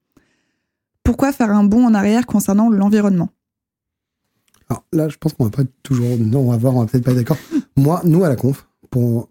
Pourquoi 1.05 1.31
faire 1.31 1.51
un 1.51 1.63
bond 1.63 1.85
en 1.85 1.93
arrière 1.93 2.25
concernant 2.25 2.69
l'environnement? 2.69 3.29
Alors 4.67 4.83
là, 4.91 5.07
je 5.07 5.17
pense 5.17 5.33
qu'on 5.33 5.45
va 5.45 5.51
pas 5.51 5.63
toujours. 5.83 6.17
Non, 6.19 6.39
on 6.39 6.51
va 6.51 6.57
voir, 6.57 6.75
on 6.75 6.79
va 6.79 6.87
peut-être 6.87 7.05
pas 7.05 7.11
être 7.11 7.17
d'accord. 7.17 7.37
Moi, 7.77 8.01
nous, 8.03 8.23
à 8.23 8.29
la 8.29 8.35
conf, 8.35 8.67
pour 8.89 9.29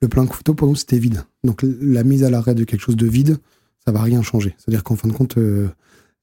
le 0.00 0.08
plan 0.08 0.26
photo, 0.26 0.52
pour 0.52 0.66
nous, 0.66 0.74
c'était 0.74 0.98
vide. 0.98 1.22
Donc 1.44 1.62
la 1.62 2.02
mise 2.02 2.24
à 2.24 2.30
l'arrêt 2.30 2.56
de 2.56 2.64
quelque 2.64 2.80
chose 2.80 2.96
de 2.96 3.06
vide, 3.06 3.38
ça 3.86 3.92
va 3.92 4.02
rien 4.02 4.20
changer. 4.20 4.56
C'est-à-dire 4.58 4.82
qu'en 4.82 4.96
fin 4.96 5.06
de 5.06 5.12
compte, 5.12 5.38
euh, 5.38 5.68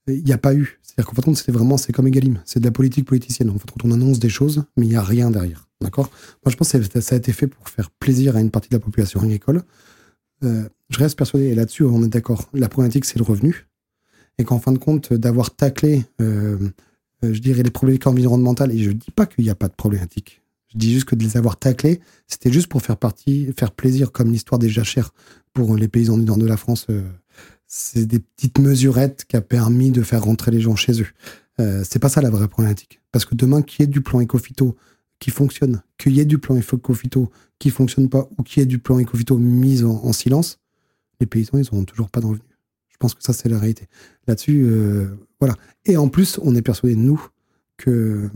il 0.07 0.23
n'y 0.23 0.33
a 0.33 0.37
pas 0.37 0.53
eu. 0.53 0.79
C'est-à-dire 0.81 1.05
qu'en 1.05 1.15
fin 1.15 1.21
de 1.21 1.25
compte, 1.27 1.37
c'était 1.37 1.53
vraiment, 1.53 1.77
c'est 1.77 1.93
comme 1.93 2.07
Egalim. 2.07 2.41
C'est 2.43 2.59
de 2.59 2.65
la 2.65 2.71
politique 2.71 3.05
politicienne. 3.05 3.49
En 3.49 3.57
fait, 3.57 3.71
quand 3.71 3.87
on 3.87 3.91
annonce 3.93 4.19
des 4.19 4.29
choses, 4.29 4.65
mais 4.75 4.85
il 4.85 4.89
n'y 4.89 4.97
a 4.97 5.01
rien 5.01 5.31
derrière. 5.31 5.69
D'accord? 5.79 6.09
Moi, 6.43 6.51
je 6.51 6.57
pense 6.57 6.73
que 6.73 6.99
ça 6.99 7.15
a 7.15 7.17
été 7.17 7.31
fait 7.31 7.47
pour 7.47 7.69
faire 7.69 7.89
plaisir 7.89 8.35
à 8.35 8.41
une 8.41 8.51
partie 8.51 8.67
de 8.67 8.75
la 8.75 8.81
population 8.81 9.21
agricole. 9.21 9.63
Euh, 10.43 10.67
je 10.89 10.99
reste 10.99 11.17
persuadé, 11.17 11.45
et 11.45 11.55
là-dessus, 11.55 11.83
on 11.83 12.03
est 12.03 12.09
d'accord. 12.09 12.49
La 12.53 12.67
problématique, 12.67 13.05
c'est 13.05 13.17
le 13.17 13.23
revenu. 13.23 13.68
Et 14.39 14.45
qu'en 14.45 14.59
fin 14.59 14.71
de 14.71 14.77
compte, 14.79 15.13
d'avoir 15.13 15.53
taclé, 15.55 16.05
euh, 16.21 16.57
euh, 17.23 17.33
je 17.33 17.39
dirais, 17.39 17.61
les 17.61 17.69
problématiques 17.69 18.07
environnementales, 18.07 18.71
et 18.71 18.79
je 18.79 18.91
dis 18.91 19.11
pas 19.11 19.25
qu'il 19.25 19.43
n'y 19.43 19.49
a 19.49 19.55
pas 19.55 19.67
de 19.67 19.75
problématique. 19.75 20.41
Je 20.69 20.77
dis 20.77 20.93
juste 20.93 21.05
que 21.05 21.15
de 21.15 21.23
les 21.23 21.35
avoir 21.35 21.57
taclés, 21.57 21.99
c'était 22.25 22.51
juste 22.51 22.67
pour 22.67 22.81
faire 22.81 22.97
partie, 22.97 23.51
faire 23.57 23.71
plaisir, 23.71 24.11
comme 24.11 24.31
l'histoire 24.31 24.57
des 24.57 24.69
jachères 24.69 25.13
pour 25.53 25.75
les 25.75 25.87
paysans 25.87 26.17
du 26.17 26.25
nord 26.25 26.37
de 26.37 26.47
la 26.47 26.57
France. 26.57 26.87
euh, 26.89 27.03
c'est 27.67 28.05
des 28.05 28.19
petites 28.19 28.57
mesurettes 28.57 29.25
qui 29.27 29.35
a 29.35 29.41
permis 29.41 29.91
de 29.91 30.01
faire 30.01 30.23
rentrer 30.23 30.49
les 30.49 30.59
gens 30.59 30.75
chez 30.75 31.01
eux. 31.01 31.07
Euh, 31.59 31.83
c'est 31.87 31.99
pas 31.99 32.09
ça 32.09 32.21
la 32.21 32.31
vraie 32.31 32.47
problématique. 32.47 32.99
Parce 33.11 33.25
que 33.25 33.35
demain, 33.35 33.61
qu'il 33.61 33.81
y 33.81 33.83
ait 33.83 33.87
du 33.87 34.01
plan 34.01 34.19
écophyto 34.21 34.75
qui 35.19 35.29
fonctionne, 35.29 35.83
qu'il 35.97 36.13
y 36.13 36.19
ait 36.19 36.25
du 36.25 36.39
plan 36.39 36.55
écophyto 36.55 37.29
qui 37.59 37.69
fonctionne 37.69 38.09
pas, 38.09 38.27
ou 38.37 38.43
qu'il 38.43 38.61
y 38.61 38.63
ait 38.63 38.65
du 38.65 38.79
plan 38.79 38.97
écophyto 38.99 39.37
mis 39.37 39.83
en, 39.83 39.91
en 39.91 40.13
silence, 40.13 40.59
les 41.19 41.27
paysans, 41.27 41.57
ils 41.59 41.65
n'auront 41.71 41.83
toujours 41.83 42.09
pas 42.09 42.21
de 42.21 42.25
revenus. 42.25 42.48
Je 42.99 43.05
pense 43.05 43.13
que 43.15 43.23
ça, 43.23 43.31
c'est 43.31 43.47
la 43.47 43.57
réalité. 43.57 43.87
Là-dessus, 44.27 44.61
euh, 44.65 45.07
voilà. 45.39 45.55
Et 45.85 45.95
en 45.95 46.09
plus, 46.09 46.37
on 46.43 46.53
est 46.53 46.61
persuadé, 46.61 46.97
nous, 46.97 47.25
que. 47.77 48.29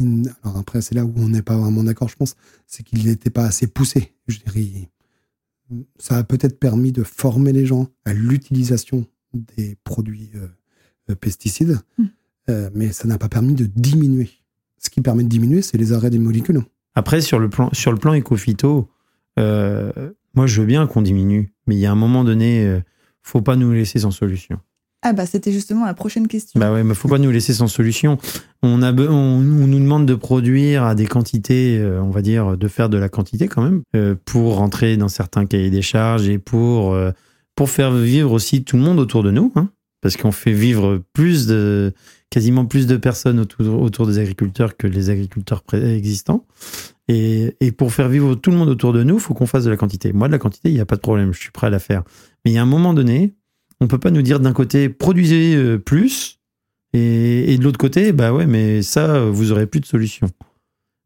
il- 0.00 0.32
alors 0.42 0.56
après, 0.58 0.80
c'est 0.82 0.96
là 0.96 1.04
où 1.04 1.12
on 1.16 1.28
n'est 1.28 1.42
pas 1.42 1.56
vraiment 1.56 1.84
d'accord, 1.84 2.08
je 2.08 2.16
pense, 2.16 2.34
c'est 2.66 2.82
qu'il 2.82 3.06
n'était 3.06 3.30
pas 3.30 3.44
assez 3.44 3.68
poussé. 3.68 4.12
Je 4.26 4.38
dirais, 4.40 4.90
ça 5.98 6.16
a 6.16 6.24
peut-être 6.24 6.58
permis 6.58 6.90
de 6.90 7.04
former 7.04 7.52
les 7.52 7.66
gens 7.66 7.86
à 8.04 8.12
l'utilisation 8.12 9.06
des 9.56 9.76
produits 9.84 10.30
euh, 10.34 10.48
euh, 11.10 11.14
pesticides, 11.14 11.78
Mm. 11.98 12.04
euh, 12.50 12.70
mais 12.74 12.90
ça 12.92 13.06
n'a 13.06 13.16
pas 13.18 13.28
permis 13.28 13.54
de 13.54 13.66
diminuer. 13.66 14.28
Ce 14.78 14.90
qui 14.90 15.00
permet 15.02 15.22
de 15.22 15.28
diminuer, 15.28 15.62
c'est 15.62 15.78
les 15.78 15.92
arrêts 15.92 16.10
des 16.10 16.18
molécules. 16.18 16.62
Après, 16.96 17.20
sur 17.20 17.38
le 17.38 17.48
plan, 17.48 17.70
sur 17.72 17.92
le 17.92 17.98
plan 17.98 18.12
éco-phyto, 18.14 18.88
euh, 19.38 19.92
moi, 20.34 20.46
je 20.48 20.60
veux 20.60 20.66
bien 20.66 20.86
qu'on 20.88 21.00
diminue, 21.02 21.52
mais 21.68 21.76
il 21.76 21.78
y 21.78 21.86
a 21.86 21.92
un 21.92 21.96
moment 21.96 22.24
donné, 22.24 22.64
euh, 22.66 22.80
faut 23.24 23.42
pas 23.42 23.56
nous 23.56 23.72
laisser 23.72 23.98
sans 23.98 24.12
solution. 24.12 24.58
Ah 25.06 25.12
bah 25.12 25.26
c'était 25.26 25.52
justement 25.52 25.84
la 25.84 25.92
prochaine 25.92 26.28
question. 26.28 26.58
Bah 26.58 26.72
ouais, 26.72 26.82
mais 26.82 26.94
faut 26.94 27.08
pas 27.08 27.18
nous 27.18 27.30
laisser 27.30 27.52
sans 27.52 27.68
solution. 27.68 28.16
On 28.62 28.82
a, 28.82 28.90
on, 28.90 29.10
on 29.10 29.40
nous 29.66 29.78
demande 29.78 30.06
de 30.06 30.14
produire 30.14 30.84
à 30.84 30.94
des 30.94 31.06
quantités, 31.06 31.78
euh, 31.78 32.00
on 32.00 32.08
va 32.08 32.22
dire, 32.22 32.56
de 32.56 32.68
faire 32.68 32.88
de 32.88 32.96
la 32.96 33.10
quantité 33.10 33.46
quand 33.46 33.62
même, 33.62 33.82
euh, 33.94 34.14
pour 34.24 34.56
rentrer 34.56 34.96
dans 34.96 35.08
certains 35.08 35.44
cahiers 35.44 35.70
des 35.70 35.82
charges 35.82 36.28
et 36.28 36.38
pour 36.38 36.94
euh, 36.94 37.10
pour 37.54 37.68
faire 37.68 37.92
vivre 37.92 38.32
aussi 38.32 38.64
tout 38.64 38.76
le 38.76 38.82
monde 38.82 38.98
autour 38.98 39.22
de 39.22 39.30
nous, 39.30 39.52
hein, 39.56 39.68
parce 40.00 40.16
qu'on 40.16 40.32
fait 40.32 40.52
vivre 40.52 41.02
plus 41.12 41.46
de, 41.46 41.92
quasiment 42.30 42.64
plus 42.64 42.86
de 42.86 42.96
personnes 42.96 43.38
autour, 43.40 43.80
autour 43.82 44.06
des 44.06 44.18
agriculteurs 44.18 44.76
que 44.76 44.86
les 44.86 45.10
agriculteurs 45.10 45.62
existants. 45.72 46.46
Et, 47.06 47.54
et 47.60 47.70
pour 47.72 47.92
faire 47.92 48.08
vivre 48.08 48.34
tout 48.34 48.50
le 48.50 48.56
monde 48.56 48.70
autour 48.70 48.92
de 48.94 49.02
nous, 49.02 49.18
faut 49.18 49.34
qu'on 49.34 49.46
fasse 49.46 49.64
de 49.64 49.70
la 49.70 49.76
quantité. 49.76 50.12
Moi, 50.12 50.26
de 50.26 50.32
la 50.32 50.38
quantité, 50.38 50.70
il 50.70 50.74
n'y 50.74 50.80
a 50.80 50.86
pas 50.86 50.96
de 50.96 51.02
problème, 51.02 51.34
je 51.34 51.38
suis 51.38 51.50
prêt 51.50 51.66
à 51.66 51.70
la 51.70 51.78
faire. 51.78 52.02
Mais 52.44 52.52
il 52.52 52.54
y 52.54 52.58
a 52.58 52.62
un 52.62 52.66
moment 52.66 52.94
donné, 52.94 53.34
on 53.80 53.88
peut 53.88 53.98
pas 53.98 54.10
nous 54.10 54.22
dire 54.22 54.40
d'un 54.40 54.52
côté 54.52 54.88
produisez 54.88 55.54
euh, 55.54 55.78
plus 55.78 56.40
et, 56.92 57.52
et 57.52 57.58
de 57.58 57.64
l'autre 57.64 57.78
côté, 57.78 58.12
bah 58.12 58.32
ouais, 58.32 58.46
mais 58.46 58.82
ça, 58.82 59.20
vous 59.20 59.50
aurez 59.50 59.66
plus 59.66 59.80
de 59.80 59.86
solution. 59.86 60.28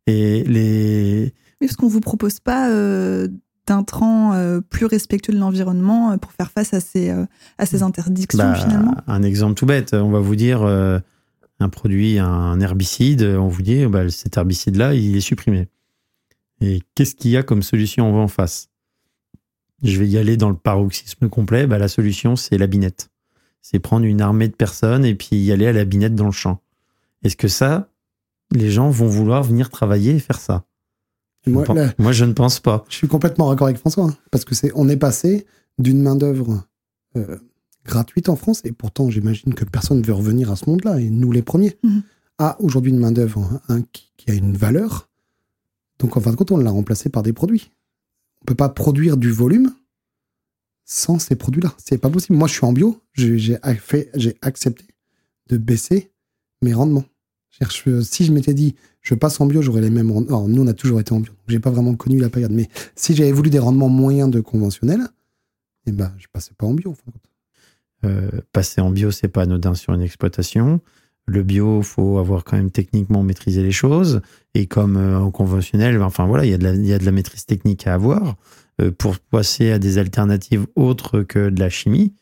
Et 0.07 0.45
les, 0.45 1.33
Mais 1.61 1.67
Est-ce 1.67 1.77
qu'on 1.77 1.89
vous 1.89 2.01
propose 2.01 2.41
pas 2.41 2.71
euh, 2.71 3.29
d'intrants 3.69 4.33
euh, 4.35 4.61
plus 4.61 4.87
respectueux 4.87 5.33
de 5.33 5.39
l'environnement 5.39 6.13
euh, 6.13 6.17
pour 6.17 6.33
faire 6.33 6.51
face 6.51 6.75
à 6.75 6.81
ces, 6.81 7.11
euh, 7.11 7.27
à 7.59 7.67
ces 7.67 7.83
interdictions 7.83 8.39
bah, 8.39 8.55
finalement 8.55 8.97
un 9.07 9.23
exemple 9.23 9.55
tout 9.55 9.67
bête, 9.67 9.95
on 9.95 10.11
va 10.11 10.21
vous 10.21 10.37
dire 10.37 10.63
un 10.63 11.69
produit, 11.69 12.19
un 12.19 12.61
herbicide, 12.61 13.23
on 13.23 13.49
vous 13.49 13.63
dit 13.63 13.87
bah, 13.87 14.09
cet 14.11 14.37
herbicide-là, 14.37 14.95
il 14.95 15.17
est 15.17 15.21
supprimé. 15.21 15.69
Et 16.61 16.83
qu'est-ce 16.95 17.15
qu'il 17.15 17.31
y 17.31 17.37
a 17.37 17.43
comme 17.43 17.63
solution 17.63 18.17
en 18.17 18.29
face? 18.29 18.69
Je 19.83 19.99
vais 19.99 20.09
y 20.09 20.19
aller 20.19 20.37
dans 20.37 20.49
le 20.51 20.57
paroxysme 20.57 21.29
complet. 21.29 21.67
Bah, 21.67 21.79
la 21.79 21.89
solution, 21.89 22.37
c'est 22.37 22.59
la 22.59 22.67
binette. 22.67 23.11
C'est 23.63 23.79
prendre 23.79 24.05
une 24.07 24.21
armée 24.21 24.49
de 24.49 24.55
personnes 24.55 25.05
et 25.05 25.15
puis 25.15 25.37
y 25.37 25.53
aller 25.53 25.67
à 25.67 25.73
la 25.73 25.85
binette 25.85 26.15
dans 26.15 26.27
le 26.27 26.33
champ. 26.33 26.61
Est-ce 27.23 27.37
que 27.37 27.49
ça, 27.49 27.91
les 28.53 28.71
gens 28.71 28.91
vont 28.91 29.07
vouloir 29.09 29.43
venir 29.43 29.71
travailler 29.71 30.15
et 30.17 30.19
faire 30.19 30.39
ça? 30.41 30.65
Moi, 31.47 31.65
là, 31.75 31.93
Moi, 31.99 32.13
je 32.13 32.25
ne 32.25 32.33
pense 32.33 32.61
pas. 32.61 32.85
je 32.89 32.97
suis 32.97 33.09
complètement 33.09 33.49
d'accord 33.51 33.69
avec 33.69 33.79
François, 33.79 34.05
hein, 34.07 34.17
parce 34.31 34.45
que 34.45 34.55
c'est, 34.55 34.71
on 34.75 34.89
est 34.89 34.97
passé 34.97 35.47
d'une 35.79 36.03
main-d'œuvre 36.03 36.65
euh, 37.17 37.37
gratuite 37.85 38.29
en 38.29 38.37
France, 38.37 38.61
et 38.65 38.73
pourtant, 38.73 39.09
j'imagine 39.11 39.55
que 39.55 39.65
personne 39.65 40.01
ne 40.01 40.05
veut 40.05 40.13
revenir 40.13 40.51
à 40.51 40.57
ce 40.57 40.69
monde-là, 40.69 41.01
et 41.01 41.09
nous 41.09 41.33
les 41.33 41.43
premiers, 41.43 41.79
Mhm. 41.83 42.03
à 42.39 42.61
aujourd'hui 42.61 42.91
une 42.93 42.99
main-d'œuvre 42.99 43.61
hein, 43.69 43.81
qui, 43.93 44.13
qui 44.17 44.31
a 44.31 44.35
une 44.35 44.57
valeur. 44.57 45.09
Donc, 46.01 46.17
en 46.17 46.21
fin 46.21 46.31
de 46.33 46.37
compte, 46.37 46.51
on 46.53 46.59
l'a 46.59 46.71
remplacé 46.71 47.09
par 47.09 47.23
des 47.23 47.33
produits. 47.33 47.71
On 48.43 48.47
peut 48.47 48.55
pas 48.55 48.69
produire 48.69 49.17
du 49.17 49.31
volume 49.31 49.73
sans 50.85 51.19
ces 51.19 51.37
produits-là. 51.37 51.75
C'est 51.79 51.99
pas 51.99 52.11
possible. 52.11 52.39
Moi, 52.39 52.49
je 52.49 52.55
suis 52.55 52.65
en 52.65 52.73
bio, 52.73 53.01
j'ai, 53.13 53.59
accepté 53.63 54.85
de 55.49 55.57
baisser 55.59 56.11
mes 56.63 56.73
rendements. 56.73 57.05
Si 58.03 58.25
je 58.25 58.33
m'étais 58.33 58.55
dit, 58.55 58.75
je 59.03 59.15
passe 59.15 59.41
en 59.41 59.47
bio, 59.47 59.63
j'aurais 59.63 59.81
les 59.81 59.91
mêmes 59.91 60.11
rendements. 60.11 60.49
Nous, 60.49 60.63
on 60.63 60.67
a 60.67 60.75
toujours 60.75 61.01
été 61.01 61.13
en 61.13 61.21
bio. 61.21 61.33
J'ai 61.49 61.61
pas 61.61 61.71
vraiment 61.71 61.95
connu 61.95 62.19
la 62.19 62.31
période. 62.31 62.53
Mais 62.53 62.69
si 62.95 63.15
j'avais 63.15 63.33
voulu 63.33 63.51
des 63.51 63.59
rendements 63.59 63.89
moyens 63.89 64.31
de 64.31 64.41
conventionnel, 64.41 65.01
eh 65.87 65.93
ben, 65.93 66.13
je 66.19 66.27
passais 66.33 66.53
pas 66.57 66.67
en 66.67 66.75
bio. 66.75 66.95
Euh, 68.05 68.31
passer 68.53 68.81
en 68.81 68.91
bio, 68.91 69.11
c'est 69.11 69.29
pas 69.29 69.43
anodin 69.43 69.75
sur 69.75 69.93
une 69.93 70.03
exploitation. 70.03 70.81
Le 71.31 71.43
bio, 71.43 71.83
faut 71.83 72.19
avoir 72.19 72.43
quand 72.43 72.57
même 72.57 72.71
techniquement 72.71 73.23
maîtrisé 73.23 73.63
les 73.63 73.71
choses. 73.71 74.23
Et 74.55 74.67
comme 74.67 74.97
euh, 74.97 75.19
en 75.19 75.31
conventionnel, 75.31 76.01
enfin 76.03 76.27
voilà, 76.27 76.47
il 76.47 76.51
y, 76.51 76.55
a 76.55 76.59
de 76.99 77.05
la- 77.05 77.13
maîtrise 77.13 77.45
technique 77.45 77.87
à 77.87 77.93
avoir 77.95 78.37
euh, 78.81 78.91
pour 78.91 79.19
passer 79.19 79.71
à 79.71 79.79
des 79.79 79.99
alternatives 79.99 80.67
autres 80.75 81.21
que 81.21 81.51
de 81.51 81.61
la 81.61 81.69
chimie 81.69 82.15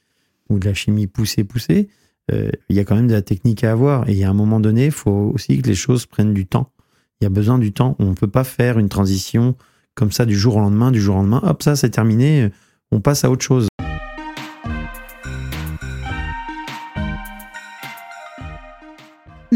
ou 0.50 0.58
de 0.58 0.64
la 0.66 0.74
chimie 0.74 1.06
poussée 1.06 1.44
poussée. 1.44 1.88
euh, 2.32 2.50
il 2.68 2.74
y 2.74 2.80
a 2.80 2.84
quand 2.84 2.96
même 2.96 3.06
de 3.06 3.12
la 3.12 3.22
technique 3.22 3.62
à 3.62 3.70
avoir. 3.70 4.08
Et 4.08 4.24
a 4.24 4.30
un 4.30 4.34
moment 4.34 4.58
donné, 4.58 4.86
il 4.86 4.90
faut 4.90 5.30
aussi 5.32 5.62
que 5.62 5.68
les 5.68 5.76
choses 5.76 6.06
prennent 6.06 6.34
du 6.34 6.44
temps. 6.46 6.72
Il 7.20 7.24
y 7.24 7.26
a 7.28 7.30
besoin 7.30 7.58
du 7.58 7.72
temps. 7.72 7.94
On 8.00 8.06
ne 8.10 8.14
peut 8.14 8.26
pas 8.26 8.42
faire 8.44 8.78
une 8.80 8.88
transition 8.88 9.54
comme 9.94 10.10
ça 10.10 10.26
du 10.26 10.36
jour 10.36 10.56
au 10.56 10.60
lendemain, 10.60 10.90
du 10.90 11.00
jour 11.00 11.14
au 11.14 11.18
lendemain. 11.20 11.40
Hop, 11.44 11.62
ça, 11.62 11.76
c'est 11.76 11.90
terminé. 11.90 12.50
On 12.90 13.00
passe 13.00 13.24
à 13.24 13.30
autre 13.30 13.44
chose. 13.44 13.68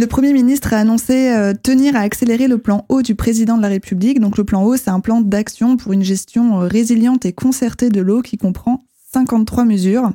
Le 0.01 0.07
Premier 0.07 0.33
ministre 0.33 0.73
a 0.73 0.79
annoncé 0.79 1.29
euh, 1.29 1.53
tenir 1.53 1.95
à 1.95 1.99
accélérer 1.99 2.49
le 2.49 2.57
plan 2.57 2.87
eau 2.89 3.03
du 3.03 3.15
président 3.15 3.59
de 3.59 3.63
la 3.63 3.69
République. 3.69 4.19
Donc 4.19 4.39
le 4.39 4.45
plan 4.45 4.65
eau, 4.65 4.79
c'est 4.79 4.89
un 4.89 5.01
plan 5.01 5.21
d'action 5.21 5.77
pour 5.77 5.93
une 5.93 6.03
gestion 6.03 6.63
euh, 6.63 6.69
résiliente 6.69 7.27
et 7.27 7.35
concertée 7.35 7.91
de 7.91 8.01
l'eau 8.01 8.23
qui 8.23 8.39
comprend 8.39 8.83
53 9.13 9.67
mesures. 9.67 10.11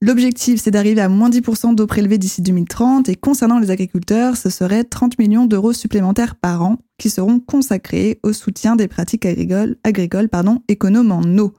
L'objectif, 0.00 0.60
c'est 0.62 0.70
d'arriver 0.70 1.00
à 1.00 1.08
moins 1.08 1.30
10% 1.30 1.74
d'eau 1.74 1.88
prélevée 1.88 2.16
d'ici 2.16 2.42
2030 2.42 3.08
et 3.08 3.16
concernant 3.16 3.58
les 3.58 3.72
agriculteurs, 3.72 4.36
ce 4.36 4.50
serait 4.50 4.84
30 4.84 5.18
millions 5.18 5.46
d'euros 5.46 5.72
supplémentaires 5.72 6.36
par 6.36 6.62
an 6.62 6.78
qui 6.96 7.10
seront 7.10 7.40
consacrés 7.40 8.20
au 8.22 8.32
soutien 8.32 8.76
des 8.76 8.86
pratiques 8.86 9.26
agricoles, 9.26 9.74
agricoles 9.82 10.28
économes 10.68 11.10
en 11.10 11.38
eau. 11.38 11.54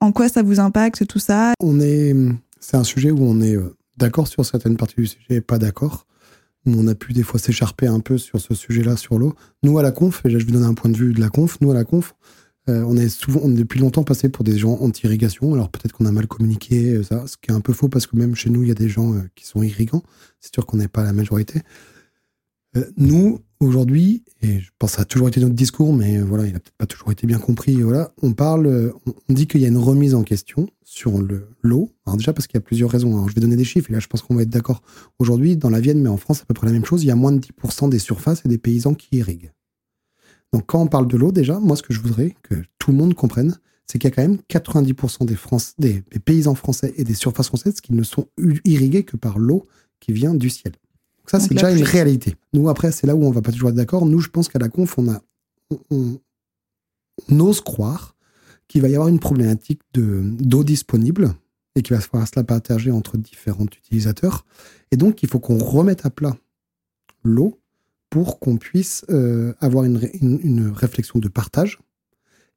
En 0.00 0.10
quoi 0.10 0.28
ça 0.28 0.42
vous 0.42 0.58
impacte 0.58 1.06
tout 1.06 1.20
ça? 1.20 1.52
On 1.60 1.78
est, 1.78 2.16
c'est 2.58 2.76
un 2.76 2.82
sujet 2.82 3.12
où 3.12 3.22
on 3.22 3.40
est 3.40 3.54
euh, 3.54 3.76
d'accord 3.98 4.28
sur 4.28 4.44
certaines 4.44 4.76
parties 4.76 4.96
du 4.96 5.06
sujet 5.06 5.26
et 5.30 5.40
pas 5.40 5.58
d'accord. 5.58 6.06
On 6.66 6.86
a 6.88 6.94
pu 6.94 7.12
des 7.12 7.22
fois 7.22 7.38
s'écharper 7.38 7.86
un 7.86 8.00
peu 8.00 8.18
sur 8.18 8.40
ce 8.40 8.54
sujet-là, 8.54 8.96
sur 8.96 9.18
l'eau. 9.18 9.34
Nous, 9.62 9.78
à 9.78 9.82
la 9.82 9.92
conf, 9.92 10.24
et 10.24 10.28
là 10.28 10.38
je 10.38 10.44
vais 10.44 10.52
donner 10.52 10.66
un 10.66 10.74
point 10.74 10.90
de 10.90 10.96
vue 10.96 11.12
de 11.12 11.20
la 11.20 11.28
conf, 11.28 11.60
nous, 11.60 11.70
à 11.70 11.74
la 11.74 11.84
conf, 11.84 12.14
euh, 12.68 12.84
on 12.86 12.96
est 12.96 13.08
souvent, 13.08 13.48
depuis 13.48 13.80
longtemps 13.80 14.04
passé 14.04 14.28
pour 14.28 14.44
des 14.44 14.58
gens 14.58 14.74
anti-irrigation. 14.80 15.54
Alors 15.54 15.70
peut-être 15.70 15.92
qu'on 15.92 16.06
a 16.06 16.12
mal 16.12 16.26
communiqué, 16.26 16.94
euh, 16.94 17.02
ça, 17.02 17.26
ce 17.26 17.36
qui 17.36 17.50
est 17.50 17.54
un 17.54 17.60
peu 17.60 17.72
faux 17.72 17.88
parce 17.88 18.06
que 18.06 18.16
même 18.16 18.34
chez 18.34 18.50
nous, 18.50 18.62
il 18.62 18.68
y 18.68 18.72
a 18.72 18.74
des 18.74 18.88
gens 18.88 19.14
euh, 19.14 19.22
qui 19.34 19.46
sont 19.46 19.62
irrigants. 19.62 20.02
C'est 20.40 20.52
sûr 20.54 20.66
qu'on 20.66 20.76
n'est 20.76 20.88
pas 20.88 21.02
la 21.02 21.12
majorité. 21.12 21.62
nous, 22.96 23.40
aujourd'hui, 23.60 24.22
et 24.40 24.60
je 24.60 24.70
pense 24.78 24.92
que 24.92 24.96
ça 24.96 25.02
a 25.02 25.04
toujours 25.04 25.28
été 25.28 25.40
notre 25.40 25.54
discours, 25.54 25.92
mais 25.92 26.18
voilà, 26.18 26.46
il 26.46 26.52
n'a 26.52 26.60
peut-être 26.60 26.76
pas 26.76 26.86
toujours 26.86 27.10
été 27.10 27.26
bien 27.26 27.38
compris. 27.38 27.82
Voilà, 27.82 28.12
on 28.22 28.32
parle, 28.32 28.92
on 29.28 29.32
dit 29.32 29.46
qu'il 29.46 29.60
y 29.60 29.64
a 29.64 29.68
une 29.68 29.78
remise 29.78 30.14
en 30.14 30.22
question 30.22 30.68
sur 30.84 31.20
le 31.20 31.48
l'eau. 31.62 31.92
Alors 32.06 32.16
déjà 32.16 32.32
parce 32.32 32.46
qu'il 32.46 32.56
y 32.56 32.62
a 32.62 32.62
plusieurs 32.62 32.90
raisons. 32.90 33.14
Alors 33.14 33.28
je 33.28 33.34
vais 33.34 33.40
donner 33.40 33.56
des 33.56 33.64
chiffres 33.64 33.90
et 33.90 33.92
là 33.92 34.00
je 34.00 34.06
pense 34.06 34.22
qu'on 34.22 34.34
va 34.34 34.42
être 34.42 34.50
d'accord. 34.50 34.82
Aujourd'hui, 35.18 35.56
dans 35.56 35.70
la 35.70 35.80
Vienne, 35.80 36.00
mais 36.00 36.08
en 36.08 36.16
France, 36.16 36.38
c'est 36.38 36.42
à 36.44 36.46
peu 36.46 36.54
près 36.54 36.66
la 36.66 36.72
même 36.72 36.84
chose. 36.84 37.02
Il 37.02 37.06
y 37.06 37.10
a 37.10 37.16
moins 37.16 37.32
de 37.32 37.40
10% 37.40 37.88
des 37.88 37.98
surfaces 37.98 38.42
et 38.44 38.48
des 38.48 38.58
paysans 38.58 38.94
qui 38.94 39.16
irriguent. 39.16 39.52
Donc 40.52 40.64
quand 40.66 40.80
on 40.80 40.86
parle 40.86 41.08
de 41.08 41.16
l'eau, 41.16 41.32
déjà, 41.32 41.58
moi 41.58 41.76
ce 41.76 41.82
que 41.82 41.92
je 41.92 42.00
voudrais 42.00 42.34
que 42.42 42.54
tout 42.78 42.90
le 42.90 42.96
monde 42.96 43.14
comprenne, 43.14 43.58
c'est 43.86 43.98
qu'il 43.98 44.08
y 44.08 44.12
a 44.12 44.14
quand 44.14 44.22
même 44.22 44.38
90% 44.50 45.26
des, 45.78 46.02
des, 46.10 46.18
paysans 46.18 46.54
français 46.54 46.92
et 46.96 47.04
des 47.04 47.14
surfaces 47.14 47.48
françaises 47.48 47.80
qui 47.80 47.94
ne 47.94 48.02
sont 48.02 48.28
irrigués 48.64 49.02
que 49.02 49.16
par 49.16 49.38
l'eau 49.38 49.66
qui 50.00 50.12
vient 50.12 50.34
du 50.34 50.50
ciel. 50.50 50.72
Donc 51.28 51.42
ça, 51.42 51.46
c'est 51.46 51.52
déjà 51.52 51.70
une 51.70 51.84
réalité. 51.84 52.36
Nous, 52.54 52.70
après, 52.70 52.90
c'est 52.90 53.06
là 53.06 53.14
où 53.14 53.22
on 53.22 53.30
va 53.30 53.42
pas 53.42 53.52
toujours 53.52 53.68
être 53.68 53.74
d'accord. 53.74 54.06
Nous, 54.06 54.20
je 54.20 54.30
pense 54.30 54.48
qu'à 54.48 54.58
la 54.58 54.70
conf, 54.70 54.96
on, 54.96 55.12
a, 55.12 55.20
on, 55.90 56.18
ose 57.38 57.60
croire 57.60 58.16
qu'il 58.66 58.80
va 58.80 58.88
y 58.88 58.94
avoir 58.94 59.08
une 59.08 59.18
problématique 59.18 59.82
d'eau 59.92 60.64
disponible 60.64 61.34
et 61.74 61.82
qu'il 61.82 61.94
va 61.94 62.00
falloir 62.00 62.26
se 62.26 62.32
la 62.34 62.44
partager 62.44 62.90
entre 62.90 63.18
différents 63.18 63.66
utilisateurs. 63.66 64.46
Et 64.90 64.96
donc, 64.96 65.22
il 65.22 65.28
faut 65.28 65.38
qu'on 65.38 65.58
remette 65.58 66.06
à 66.06 66.10
plat 66.10 66.34
l'eau 67.24 67.60
pour 68.08 68.38
qu'on 68.38 68.56
puisse 68.56 69.04
euh, 69.10 69.52
avoir 69.60 69.84
une, 69.84 70.00
une, 70.22 70.68
réflexion 70.70 71.18
de 71.18 71.28
partage 71.28 71.78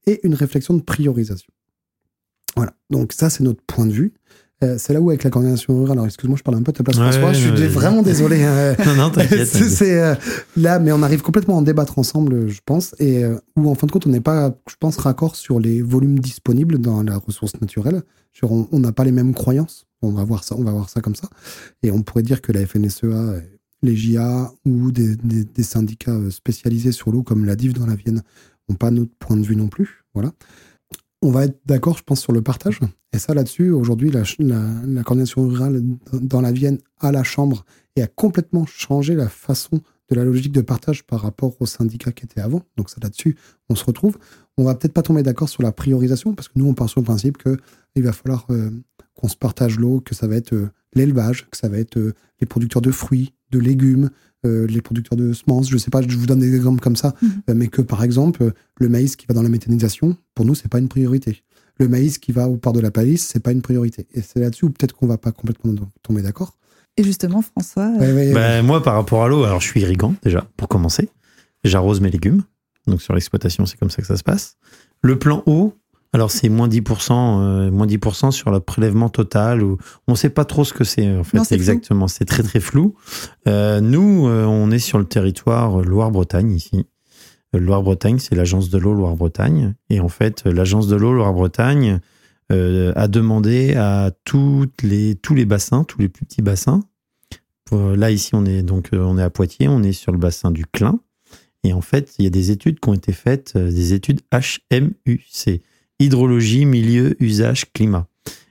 et 0.08 0.26
une 0.26 0.34
réflexion 0.34 0.76
de 0.76 0.82
priorisation. 0.82 1.52
Voilà, 2.56 2.74
donc 2.90 3.12
ça 3.12 3.30
c'est 3.30 3.44
notre 3.44 3.62
point 3.64 3.86
de 3.86 3.92
vue. 3.92 4.14
Euh, 4.64 4.76
c'est 4.78 4.94
là 4.94 5.02
où 5.02 5.10
avec 5.10 5.24
la 5.24 5.30
coordination 5.30 5.76
rurale, 5.76 5.94
alors 5.94 6.06
excuse-moi, 6.06 6.38
je 6.38 6.44
parle 6.44 6.58
un 6.58 6.62
peu 6.62 6.72
de 6.72 6.78
ta 6.78 6.84
place 6.84 6.96
François, 6.96 7.34
je 7.34 7.40
suis 7.40 7.68
vraiment 7.68 8.02
désolé. 8.02 8.44
Hein. 8.44 8.76
non, 8.86 8.96
non, 8.96 9.10
t'inquiète. 9.12 9.48
c'est 9.48 10.00
euh, 10.00 10.16
là, 10.56 10.80
mais 10.80 10.92
on 10.92 11.02
arrive 11.02 11.22
complètement 11.22 11.56
à 11.56 11.58
en 11.58 11.62
débattre 11.62 11.98
ensemble, 11.98 12.48
je 12.48 12.62
pense, 12.66 12.94
et 13.00 13.24
où 13.56 13.70
en 13.70 13.76
fin 13.76 13.88
de 13.88 13.92
compte 13.92 14.06
on 14.06 14.12
n'est 14.12 14.22
pas, 14.22 14.56
je 14.70 14.76
pense, 14.80 14.98
raccord 14.98 15.36
sur 15.36 15.60
les 15.60 15.82
volumes 15.82 16.20
disponibles 16.20 16.78
dans 16.78 17.02
la 17.04 17.18
ressource 17.18 17.60
naturelle. 17.62 18.04
on 18.44 18.80
n'a 18.80 18.92
pas 18.92 19.04
les 19.04 19.12
mêmes 19.12 19.34
croyances. 19.34 19.88
On 20.04 20.12
va 20.12 20.24
voir 20.24 20.44
ça, 20.44 20.56
on 20.58 20.64
va 20.64 20.72
voir 20.72 20.90
ça 20.90 21.00
comme 21.00 21.16
ça, 21.16 21.30
et 21.84 21.92
on 21.92 22.02
pourrait 22.02 22.24
dire 22.24 22.42
que 22.42 22.52
la 22.52 22.66
FNSEA 22.66 23.42
les 23.84 23.96
JA 23.96 24.52
ou 24.66 24.92
des, 24.92 25.64
syndicats 25.64 26.12
euh, 26.12 26.30
spécialisés 26.30 26.92
sur 26.92 27.12
l'eau 27.12 27.24
comme 27.24 27.46
la 27.46 27.56
DIF 27.56 27.74
dans 27.74 27.86
la 27.86 27.96
Vienne 27.96 28.22
n'ont 28.70 28.76
pas 28.76 28.92
notre 28.92 29.12
point 29.20 29.38
de 29.38 29.46
vue 29.46 29.56
non 29.56 29.68
plus. 29.68 30.06
Voilà. 30.14 30.32
On 31.22 31.30
va 31.32 31.46
être 31.46 31.60
d'accord, 31.66 31.98
je 31.98 32.04
pense, 32.04 32.22
sur 32.22 32.34
le 32.34 32.42
partage. 32.42 32.80
Et 33.14 33.20
ça, 33.20 33.34
là-dessus, 33.34 33.70
aujourd'hui, 33.70 34.10
la, 34.10 34.24
coordination 35.04 35.48
rurale 35.48 35.82
dans 36.14 36.42
la 36.42 36.52
Vienne 36.52 36.80
à 37.00 37.12
la 37.12 37.24
Chambre 37.24 37.64
et 37.96 38.02
a 38.02 38.08
complètement 38.08 38.66
changé 38.66 39.14
la 39.16 39.30
façon 39.30 39.82
de 40.10 40.16
la 40.16 40.24
logique 40.24 40.52
de 40.52 40.62
partage 40.62 41.04
par 41.04 41.22
rapport 41.22 41.56
aux 41.60 41.66
syndicats 41.66 42.12
qui 42.12 42.26
étaient 42.26 42.42
avant. 42.42 42.64
Donc 42.76 42.90
ça, 42.90 42.98
là-dessus, 43.02 43.38
on 43.70 43.76
se 43.76 43.86
retrouve. 43.86 44.18
On 44.58 44.64
va 44.64 44.76
peut-être 44.76 44.94
pas 44.94 45.04
tomber 45.04 45.24
d'accord 45.24 45.50
sur 45.50 45.62
la 45.62 45.72
priorisation 45.72 46.34
parce 46.34 46.48
que 46.48 46.54
nous, 46.56 46.68
on 46.68 46.74
part 46.74 46.90
sur 46.90 47.02
le 47.02 47.06
principe 47.06 47.38
qu'il 47.38 48.04
va 48.04 48.14
falloir 48.14 48.46
euh, 48.50 48.72
qu'on 49.22 49.28
se 49.28 49.38
partage 49.38 49.78
l'eau, 49.78 50.02
que 50.02 50.16
ça 50.16 50.28
va 50.28 50.36
être 50.36 50.54
euh, 50.54 50.72
l'élevage, 50.94 51.48
que 51.50 51.58
ça 51.58 51.70
va 51.70 51.78
être 51.78 51.98
les 52.40 52.48
producteurs 52.48 52.82
de 52.82 52.92
fruits, 52.92 53.34
de 53.52 53.60
légumes, 53.60 54.10
euh, 54.44 54.66
les 54.66 54.82
producteurs 54.82 55.18
de 55.18 55.34
semences, 55.34 55.70
je 55.70 55.78
sais 55.78 55.92
pas, 55.92 56.02
je 56.02 56.18
vous 56.18 56.26
donne 56.26 56.40
des 56.40 56.56
exemples 56.56 56.82
comme 56.82 56.96
ça, 56.96 57.14
mhm. 57.22 57.30
euh, 57.50 57.54
mais 57.56 57.68
que 57.68 57.84
par 57.84 58.04
exemple, 58.04 58.54
le 58.80 58.90
maïs 58.90 59.16
qui 59.16 59.28
va 59.28 59.36
dans 59.36 59.44
la 59.44 59.50
méthanisation, 59.50 60.18
pour 60.34 60.46
nous, 60.46 60.56
c'est 60.56 60.68
pas 60.68 60.80
une 60.80 60.88
priorité. 60.88 61.44
Le 61.78 61.88
maïs 61.88 62.18
qui 62.18 62.32
va 62.32 62.48
au 62.48 62.58
port 62.58 62.74
de 62.74 62.80
la 62.80 62.90
palisse, 62.90 63.28
c'est 63.32 63.40
pas 63.40 63.52
une 63.52 63.62
priorité. 63.62 64.08
Et 64.14 64.22
c'est 64.22 64.40
là-dessus 64.40 64.66
où 64.66 64.70
peut-être 64.72 64.96
qu'on 64.96 65.08
va 65.08 65.18
pas 65.18 65.32
complètement 65.32 65.74
tomber 66.02 66.24
d'accord. 66.24 66.58
Et 66.98 67.04
justement, 67.04 67.42
François. 67.42 67.92
Bah, 68.00 68.62
moi, 68.62 68.84
par 68.84 68.96
rapport 68.96 69.24
à 69.24 69.28
l'eau, 69.28 69.44
alors 69.44 69.62
je 69.62 69.68
suis 69.68 69.82
irrigant 69.82 70.16
déjà, 70.24 70.48
pour 70.58 70.68
commencer. 70.68 71.10
J'arrose 71.64 72.02
mes 72.02 72.10
légumes. 72.10 72.44
Donc 72.88 73.02
sur 73.02 73.14
l'exploitation, 73.14 73.66
c'est 73.68 73.78
comme 73.78 73.92
ça 73.92 74.02
que 74.02 74.08
ça 74.08 74.18
se 74.18 74.24
passe. 74.24 74.58
Le 75.02 75.18
plan 75.20 75.44
eau, 75.46 75.74
alors 76.14 76.30
c'est 76.30 76.50
moins 76.50 76.68
10%, 76.68 77.12
euh, 77.14 77.72
moins 77.72 77.88
10% 77.88 78.32
sur 78.32 78.52
le 78.52 78.60
prélèvement 78.60 79.10
total. 79.10 79.64
Ou 79.64 79.78
on 80.08 80.12
ne 80.12 80.18
sait 80.18 80.30
pas 80.30 80.46
trop 80.46 80.66
ce 80.66 80.74
que 80.74 80.84
c'est 80.84 81.10
en 81.16 81.24
fait 81.24 81.40
exactement. 81.52 82.08
C'est 82.08 82.26
très 82.26 82.44
très 82.44 82.60
flou. 82.60 82.96
Euh, 83.48 83.80
nous, 83.80 84.28
euh, 84.28 84.46
on 84.46 84.72
est 84.72 84.80
sur 84.80 84.98
le 84.98 85.06
territoire 85.06 85.82
Loire-Bretagne 85.82 86.52
ici. 86.52 86.86
Loire-Bretagne, 87.54 88.20
c'est 88.20 88.36
l'agence 88.36 88.70
de 88.70 88.78
l'eau 88.78 88.94
Loire-Bretagne. 88.94 89.74
Et 89.90 90.00
en 90.00 90.10
fait, 90.10 90.46
l'agence 90.46 90.88
de 90.88 90.96
l'eau 90.96 91.14
Loire-Bretagne 91.14 92.00
a 92.50 93.08
demandé 93.08 93.76
à 93.76 94.12
toutes 94.26 94.84
les, 94.84 95.16
tous 95.16 95.34
les 95.34 95.46
bassins, 95.46 95.86
tous 95.86 96.02
les 96.02 96.10
plus 96.10 96.26
petits 96.26 96.42
bassins. 96.42 96.82
là 97.72 98.12
ici, 98.12 98.36
on 98.36 98.44
est 98.44 98.62
donc 98.62 98.90
on 98.92 99.18
est 99.18 99.24
à 99.24 99.30
Poitiers, 99.30 99.70
on 99.70 99.82
est 99.84 99.94
sur 99.94 100.12
le 100.12 100.18
bassin 100.18 100.52
du 100.52 100.66
Clin. 100.66 101.00
Et 101.64 101.72
en 101.72 101.80
fait, 101.80 102.14
il 102.20 102.26
y 102.26 102.28
a 102.28 102.30
des 102.30 102.52
études 102.52 102.82
qui 102.82 102.90
ont 102.90 102.94
été 102.94 103.14
faites, 103.14 103.58
des 103.58 103.94
études 103.94 104.20
HMUC 104.34 105.62
hydrologie, 106.02 106.66
milieu, 106.66 107.16
usage, 107.24 107.72
climat. 107.74 108.08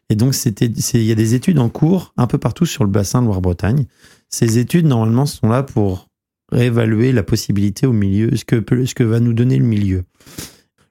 Et 0.09 0.17
donc, 0.17 0.35
il 0.45 1.03
y 1.03 1.13
a 1.13 1.15
des 1.15 1.35
études 1.35 1.59
en 1.59 1.69
cours 1.69 2.13
un 2.17 2.27
peu 2.27 2.39
partout 2.39 2.67
sur 2.67 2.85
le 2.85 2.91
bassin 2.91 3.23
de 3.23 3.27
Loire-Bretagne. 3.27 3.87
Ces 4.29 4.59
études, 4.59 4.87
normalement, 4.87 5.27
sont 5.27 5.49
là 5.49 5.63
pour 5.63 6.09
réévaluer 6.51 7.13
la 7.13 7.23
possibilité 7.23 7.87
au 7.87 7.93
milieu, 7.93 8.35
ce 8.37 8.45
que, 8.45 8.57
ce 8.85 8.95
que 8.95 9.05
va 9.05 9.21
nous 9.21 9.33
donner 9.33 9.57
le 9.57 9.65
milieu. 9.65 10.03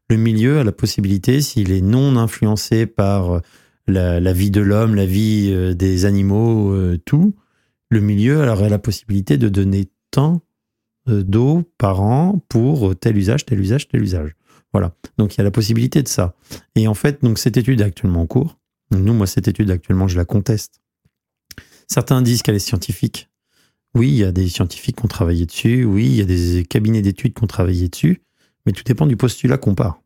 Le 0.10 0.16
milieu 0.16 0.60
a 0.60 0.64
la 0.64 0.72
possibilité, 0.72 1.42
s'il 1.42 1.72
est 1.72 1.82
non 1.82 2.16
influencé 2.16 2.86
par 2.86 3.42
la, 3.90 4.34
vie 4.34 4.52
de 4.52 4.62
l'homme, 4.62 4.96
la 4.96 5.06
vie 5.06 5.50
euh, 5.52 5.74
des 5.74 6.06
animaux, 6.06 6.74
euh, 6.74 6.98
tout, 7.06 7.36
le 7.90 8.02
milieu 8.02 8.48
aurait 8.48 8.70
la 8.70 8.80
possibilité 8.80 9.38
de 9.38 9.50
donner 9.50 9.90
tant 10.12 10.42
euh, 11.10 11.24
d'eau 11.24 11.64
par 11.78 12.02
an 12.02 12.44
pour 12.50 12.96
tel 12.96 13.18
usage, 13.18 13.46
tel 13.46 13.60
usage, 13.60 13.88
tel 13.88 14.02
usage. 14.02 14.36
Voilà. 14.74 14.94
Donc 15.18 15.36
il 15.36 15.38
y 15.40 15.42
a 15.42 15.44
la 15.44 15.52
possibilité 15.52 16.04
de 16.04 16.08
ça. 16.08 16.36
Et 16.76 16.88
en 16.88 16.94
fait, 16.94 17.24
donc 17.24 17.40
cette 17.40 17.58
étude 17.58 17.82
est 17.82 17.86
actuellement 17.86 18.22
en 18.22 18.28
cours. 18.28 18.58
nous, 18.92 19.14
moi, 19.14 19.28
cette 19.28 19.48
étude 19.48 19.72
actuellement, 19.72 20.08
je 20.08 20.18
la 20.18 20.26
conteste. 20.26 20.82
Certains 21.88 22.22
disent 22.22 22.44
qu'elle 22.44 22.56
est 22.56 22.60
scientifique. 22.60 23.30
Oui, 23.96 24.10
il 24.10 24.18
y 24.18 24.24
a 24.24 24.32
des 24.32 24.48
scientifiques 24.48 24.98
qui 24.98 25.06
ont 25.06 25.10
travaillé 25.10 25.46
dessus. 25.46 25.84
Oui, 25.84 26.06
il 26.06 26.16
y 26.16 26.22
a 26.22 26.26
des 26.26 26.64
cabinets 26.64 27.02
d'études 27.02 27.34
qui 27.34 27.44
ont 27.44 27.48
travaillé 27.48 27.90
dessus. 27.90 28.22
Mais 28.66 28.72
tout 28.72 28.84
dépend 28.84 29.08
du 29.08 29.18
postulat 29.18 29.58
qu'on 29.58 29.74
part. 29.74 30.02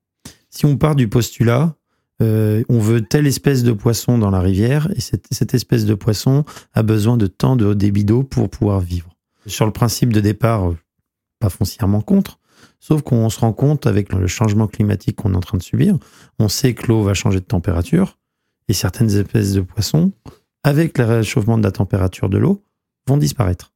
Si 0.49 0.65
on 0.65 0.77
part 0.77 0.95
du 0.95 1.09
postulat, 1.09 1.75
euh, 2.21 2.63
on 2.69 2.79
veut 2.79 3.01
telle 3.01 3.27
espèce 3.27 3.63
de 3.63 3.71
poisson 3.73 4.17
dans 4.17 4.29
la 4.29 4.39
rivière 4.39 4.87
et 4.95 5.01
cette, 5.01 5.53
espèce 5.53 5.85
de 5.85 5.95
poisson 5.95 6.45
a 6.73 6.83
besoin 6.83 7.17
de 7.17 7.27
tant 7.27 7.55
de 7.55 7.73
débit 7.73 8.05
d'eau 8.05 8.23
pour 8.23 8.49
pouvoir 8.49 8.79
vivre. 8.79 9.09
Sur 9.47 9.65
le 9.65 9.73
principe 9.73 10.13
de 10.13 10.21
départ, 10.21 10.73
pas 11.39 11.49
foncièrement 11.49 12.01
contre, 12.01 12.39
Sauf 12.85 13.01
qu'on 13.01 13.29
se 13.29 13.39
rend 13.39 13.53
compte 13.53 13.87
avec 13.87 14.11
le 14.11 14.27
changement 14.27 14.67
climatique 14.67 15.15
qu'on 15.15 15.31
est 15.31 15.37
en 15.37 15.39
train 15.39 15.57
de 15.57 15.63
subir, 15.63 15.97
on 16.37 16.49
sait 16.49 16.73
que 16.73 16.87
l'eau 16.87 17.01
va 17.01 17.13
changer 17.13 17.39
de 17.39 17.45
température 17.45 18.19
et 18.67 18.73
certaines 18.73 19.09
espèces 19.09 19.53
de 19.53 19.61
poissons, 19.61 20.11
avec 20.63 20.97
le 20.97 21.05
réchauffement 21.05 21.57
de 21.57 21.63
la 21.63 21.71
température 21.71 22.27
de 22.27 22.37
l'eau, 22.37 22.61
vont 23.07 23.15
disparaître. 23.15 23.71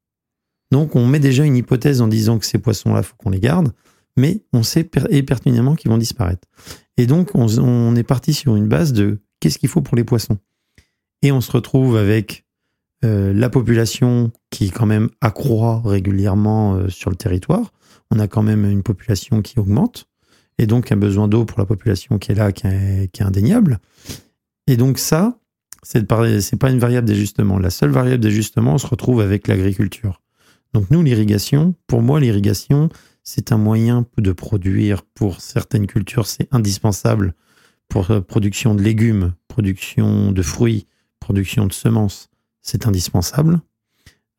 Donc 0.72 0.98
on 0.98 1.08
met 1.08 1.22
déjà 1.22 1.46
une 1.46 1.56
hypothèse 1.56 2.02
en 2.02 2.10
disant 2.10 2.38
que 2.38 2.46
ces 2.46 2.58
poissons-là, 2.58 3.02
faut 3.02 3.16
qu'on 3.16 3.30
les 3.30 3.40
garde, 3.40 3.72
mais 4.18 4.44
on 4.52 4.62
sait 4.62 4.84
pertinemment 4.84 5.76
qu'ils 5.76 5.90
vont 5.90 5.98
disparaître. 5.98 6.46
Et 6.98 7.06
donc 7.06 7.30
on, 7.34 7.96
est 7.96 8.04
parti 8.04 8.34
sur 8.34 8.58
une 8.58 8.68
base 8.68 8.92
de 8.92 9.22
qu'est-ce 9.40 9.58
qu'il 9.58 9.70
faut 9.70 9.82
pour 9.82 9.96
les 9.96 10.04
poissons? 10.04 10.38
Et 11.22 11.32
on 11.32 11.40
se 11.40 11.54
retrouve 11.54 11.96
avec 11.96 12.46
euh, 13.06 13.32
la 13.32 13.50
population 13.50 14.34
qui 14.50 14.70
quand 14.70 14.86
même 14.86 15.10
accroît 15.22 15.82
régulièrement 15.86 16.76
euh, 16.76 16.90
sur 16.90 17.10
le 17.10 17.16
territoire, 17.16 17.72
on 18.12 18.20
a 18.20 18.28
quand 18.28 18.44
même 18.44 18.66
une 18.66 18.84
population 18.84 19.42
qui 19.42 19.60
augmente, 19.60 20.08
et 20.58 20.66
donc 20.66 20.92
un 20.92 20.98
besoin 20.98 21.28
d'eau 21.28 21.46
pour 21.46 21.60
la 21.60 21.66
population 21.66 22.18
qui 22.18 22.32
est 22.32 22.36
là, 22.36 22.52
qui 22.52 22.68
est, 22.68 23.22
indéniable. 23.22 23.80
Et 24.68 24.78
donc 24.78 25.00
ça, 25.00 25.40
c'est 25.84 26.08
pas 26.08 26.28
une 26.70 26.80
variable 26.80 27.08
d'ajustement. 27.08 27.60
La 27.60 27.70
seule 27.70 27.92
variable 27.92 28.24
d'ajustement, 28.24 28.74
on 28.74 28.78
se 28.78 28.88
retrouve 28.88 29.22
avec 29.22 29.48
l'agriculture. 29.48 30.22
Donc 30.74 30.90
nous, 30.92 31.02
l'irrigation, 31.04 31.76
pour 31.88 32.02
moi, 32.02 32.20
l'irrigation, 32.20 32.90
c'est 33.24 33.52
un 33.52 33.58
moyen 33.58 34.06
de 34.18 34.32
produire 34.32 35.04
pour 35.04 35.42
certaines 35.42 35.88
cultures, 35.88 36.28
c'est 36.28 36.48
indispensable 36.52 37.34
pour 37.88 38.06
la 38.10 38.22
production 38.22 38.76
de 38.76 38.82
légumes, 38.82 39.34
production 39.48 40.32
de 40.32 40.42
fruits, 40.42 40.88
production 41.20 41.66
de 41.68 41.74
semences, 41.74 42.30
c'est 42.62 42.86
indispensable. 42.86 43.62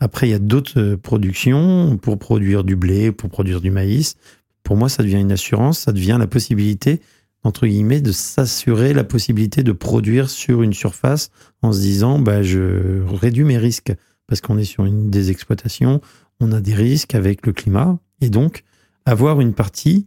Après, 0.01 0.29
il 0.29 0.31
y 0.31 0.35
a 0.35 0.39
d'autres 0.39 0.95
productions 0.95 1.97
pour 1.97 2.19
produire 2.19 2.63
du 2.65 2.77
blé, 2.77 3.11
pour 3.11 3.31
produire 3.31 3.61
du 3.61 3.71
maïs. 3.71 4.17
Pour 4.63 4.77
moi, 4.77 4.89
ça 4.89 5.03
devient 5.03 5.21
une 5.21 5.33
assurance, 5.33 5.81
ça 5.81 5.93
devient 5.93 6.17
la 6.19 6.27
possibilité, 6.27 7.01
entre 7.43 7.67
guillemets, 7.67 8.01
de 8.01 8.13
s'assurer 8.13 8.93
la 8.93 9.05
possibilité 9.05 9.63
de 9.63 9.73
produire 9.73 10.31
sur 10.31 10.63
une 10.63 10.73
surface 10.73 11.31
en 11.63 11.73
se 11.73 11.81
disant, 11.81 12.19
bah, 12.19 12.43
je 12.43 13.03
réduis 13.07 13.45
mes 13.45 13.59
risques 13.59 13.93
parce 14.27 14.41
qu'on 14.41 14.59
est 14.59 14.65
sur 14.65 14.85
une 14.85 15.11
des 15.11 15.31
exploitations, 15.31 16.01
on 16.39 16.53
a 16.53 16.61
des 16.61 16.75
risques 16.75 17.15
avec 17.15 17.47
le 17.47 17.53
climat. 17.53 17.99
Et 18.21 18.31
donc, 18.31 18.63
avoir 19.05 19.41
une 19.41 19.55
partie 19.55 20.07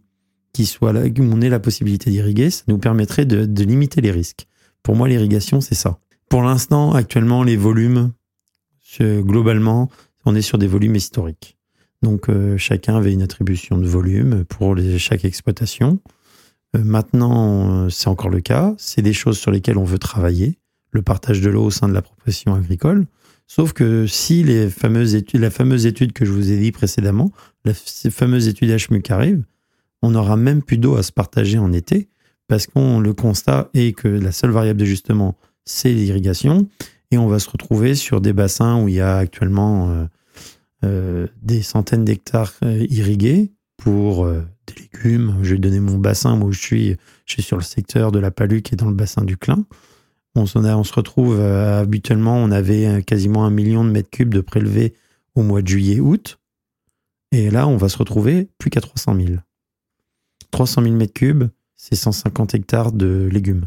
qui 0.54 0.65
soit 0.65 0.93
là, 0.93 1.01
où 1.06 1.21
on 1.21 1.41
ait 1.41 1.49
la 1.49 1.60
possibilité 1.60 2.12
d'irriguer, 2.12 2.49
ça 2.49 2.63
nous 2.67 2.77
permettrait 2.77 3.25
de, 3.25 3.45
de 3.45 3.63
limiter 3.63 3.99
les 3.99 4.12
risques. 4.12 4.47
Pour 4.84 4.95
moi, 4.95 5.08
l'irrigation, 5.08 5.60
c'est 5.60 5.75
ça. 5.75 5.99
Pour 6.30 6.43
l'instant, 6.43 6.93
actuellement, 6.93 7.43
les 7.43 7.58
volumes, 7.58 8.12
globalement, 8.99 9.89
on 10.25 10.36
est 10.36 10.41
sur 10.41 10.58
des 10.58 10.67
volumes 10.67 10.95
historiques. 10.95 11.58
Donc, 12.01 12.30
euh, 12.30 12.58
chacun 12.58 12.95
avait 12.97 13.13
une 13.13 13.21
attribution 13.21 13.77
de 13.77 13.88
volume 13.88 14.43
pour 14.45 14.75
chaque 14.97 15.23
exploitation. 15.23 15.99
Euh, 16.75 16.84
maintenant, 16.84 17.86
euh, 17.86 17.89
c'est 17.89 18.08
encore 18.08 18.30
le 18.30 18.41
cas. 18.41 18.73
C'est 18.77 19.01
des 19.01 19.13
choses 19.13 19.38
sur 19.38 19.51
lesquelles 19.51 19.77
on 19.77 19.84
veut 19.84 19.99
travailler. 19.99 20.58
Le 20.91 21.01
partage 21.01 21.41
de 21.41 21.49
l'eau 21.49 21.65
au 21.65 21.71
sein 21.71 21.88
de 21.88 21.93
la 21.93 22.01
profession 22.01 22.54
agricole. 22.56 23.06
Sauf 23.47 23.73
que 23.73 24.08
si 24.08 24.43
les 24.43 24.65
la 24.65 25.49
fameuse 25.49 25.86
étude 25.86 26.13
que 26.13 26.25
je 26.25 26.32
vous 26.32 26.51
ai 26.51 26.58
dit 26.58 26.71
précédemment, 26.71 27.32
la 27.65 27.73
fameuse 27.73 28.47
étude 28.47 28.69
HMUC 28.69 29.12
arrive, 29.12 29.43
on 30.01 30.12
n'aura 30.12 30.38
même 30.38 30.63
plus 30.63 30.77
d'eau 30.77 30.95
à 30.95 31.04
se 31.04 31.12
partager 31.12 31.58
en 31.58 31.71
été 31.73 32.10
parce 32.47 32.67
qu'on 32.67 32.99
le 32.99 33.13
constat 33.13 33.69
est 33.73 33.93
que 33.95 34.08
la 34.08 34.32
seule 34.32 34.51
variable 34.51 34.80
d'ajustement, 34.80 35.38
c'est 35.65 35.93
l'irrigation 35.93 36.67
et 37.12 37.17
on 37.17 37.28
va 37.28 37.39
se 37.39 37.50
retrouver 37.50 37.95
sur 37.95 38.21
des 38.21 38.34
bassins 38.34 38.82
où 38.82 38.88
il 38.88 38.95
y 38.95 39.02
a 39.02 39.17
actuellement 39.17 39.91
euh, 39.91 40.06
euh, 40.86 41.28
des 41.41 41.62
centaines 41.62 42.06
d'hectares 42.06 42.54
euh, 42.63 42.86
irrigués 42.89 43.52
pour 43.78 44.28
des 44.28 44.74
légumes. 44.80 45.39
Je 45.41 45.56
vais 45.56 45.60
donner 45.60 45.80
mon 45.80 45.97
bassin, 45.97 46.36
moi 46.36 46.50
où 46.50 46.52
je 46.52 46.60
suis, 46.60 46.95
je 47.26 47.34
suis 47.34 47.41
sur 47.41 47.58
le 47.58 47.63
secteur 47.63 48.12
de 48.12 48.19
la 48.19 48.30
Paluque 48.30 48.71
et 48.71 48.76
dans 48.76 48.88
le 48.88 48.93
bassin 48.93 49.24
du 49.24 49.38
Clin. 49.38 49.65
On, 50.36 50.43
on 50.43 50.84
se 50.84 50.93
retrouve 50.93 51.41
habituellement, 51.41 52.38
on 52.38 52.52
avait 52.52 53.02
quasiment 53.02 53.43
un 53.43 53.50
million 53.50 53.84
de 53.84 53.89
mètres 53.89 54.12
cubes 54.12 54.34
de 54.34 54.41
prélevés 54.41 54.93
au 55.34 55.41
mois 55.41 55.63
de 55.63 55.67
juillet-août. 55.67 56.38
Et 57.32 57.50
là, 57.50 57.67
on 57.67 57.76
va 57.76 57.89
se 57.89 57.97
retrouver 57.97 58.50
plus 58.60 58.69
qu'à 58.69 58.82
300 58.82 59.15
000. 59.15 59.30
300 60.52 60.84
000 60.84 60.95
mètres 60.95 61.13
cubes, 61.13 61.45
c'est 61.76 61.95
150 61.95 62.54
hectares 62.54 62.91
de 62.91 63.28
légumes. 63.32 63.65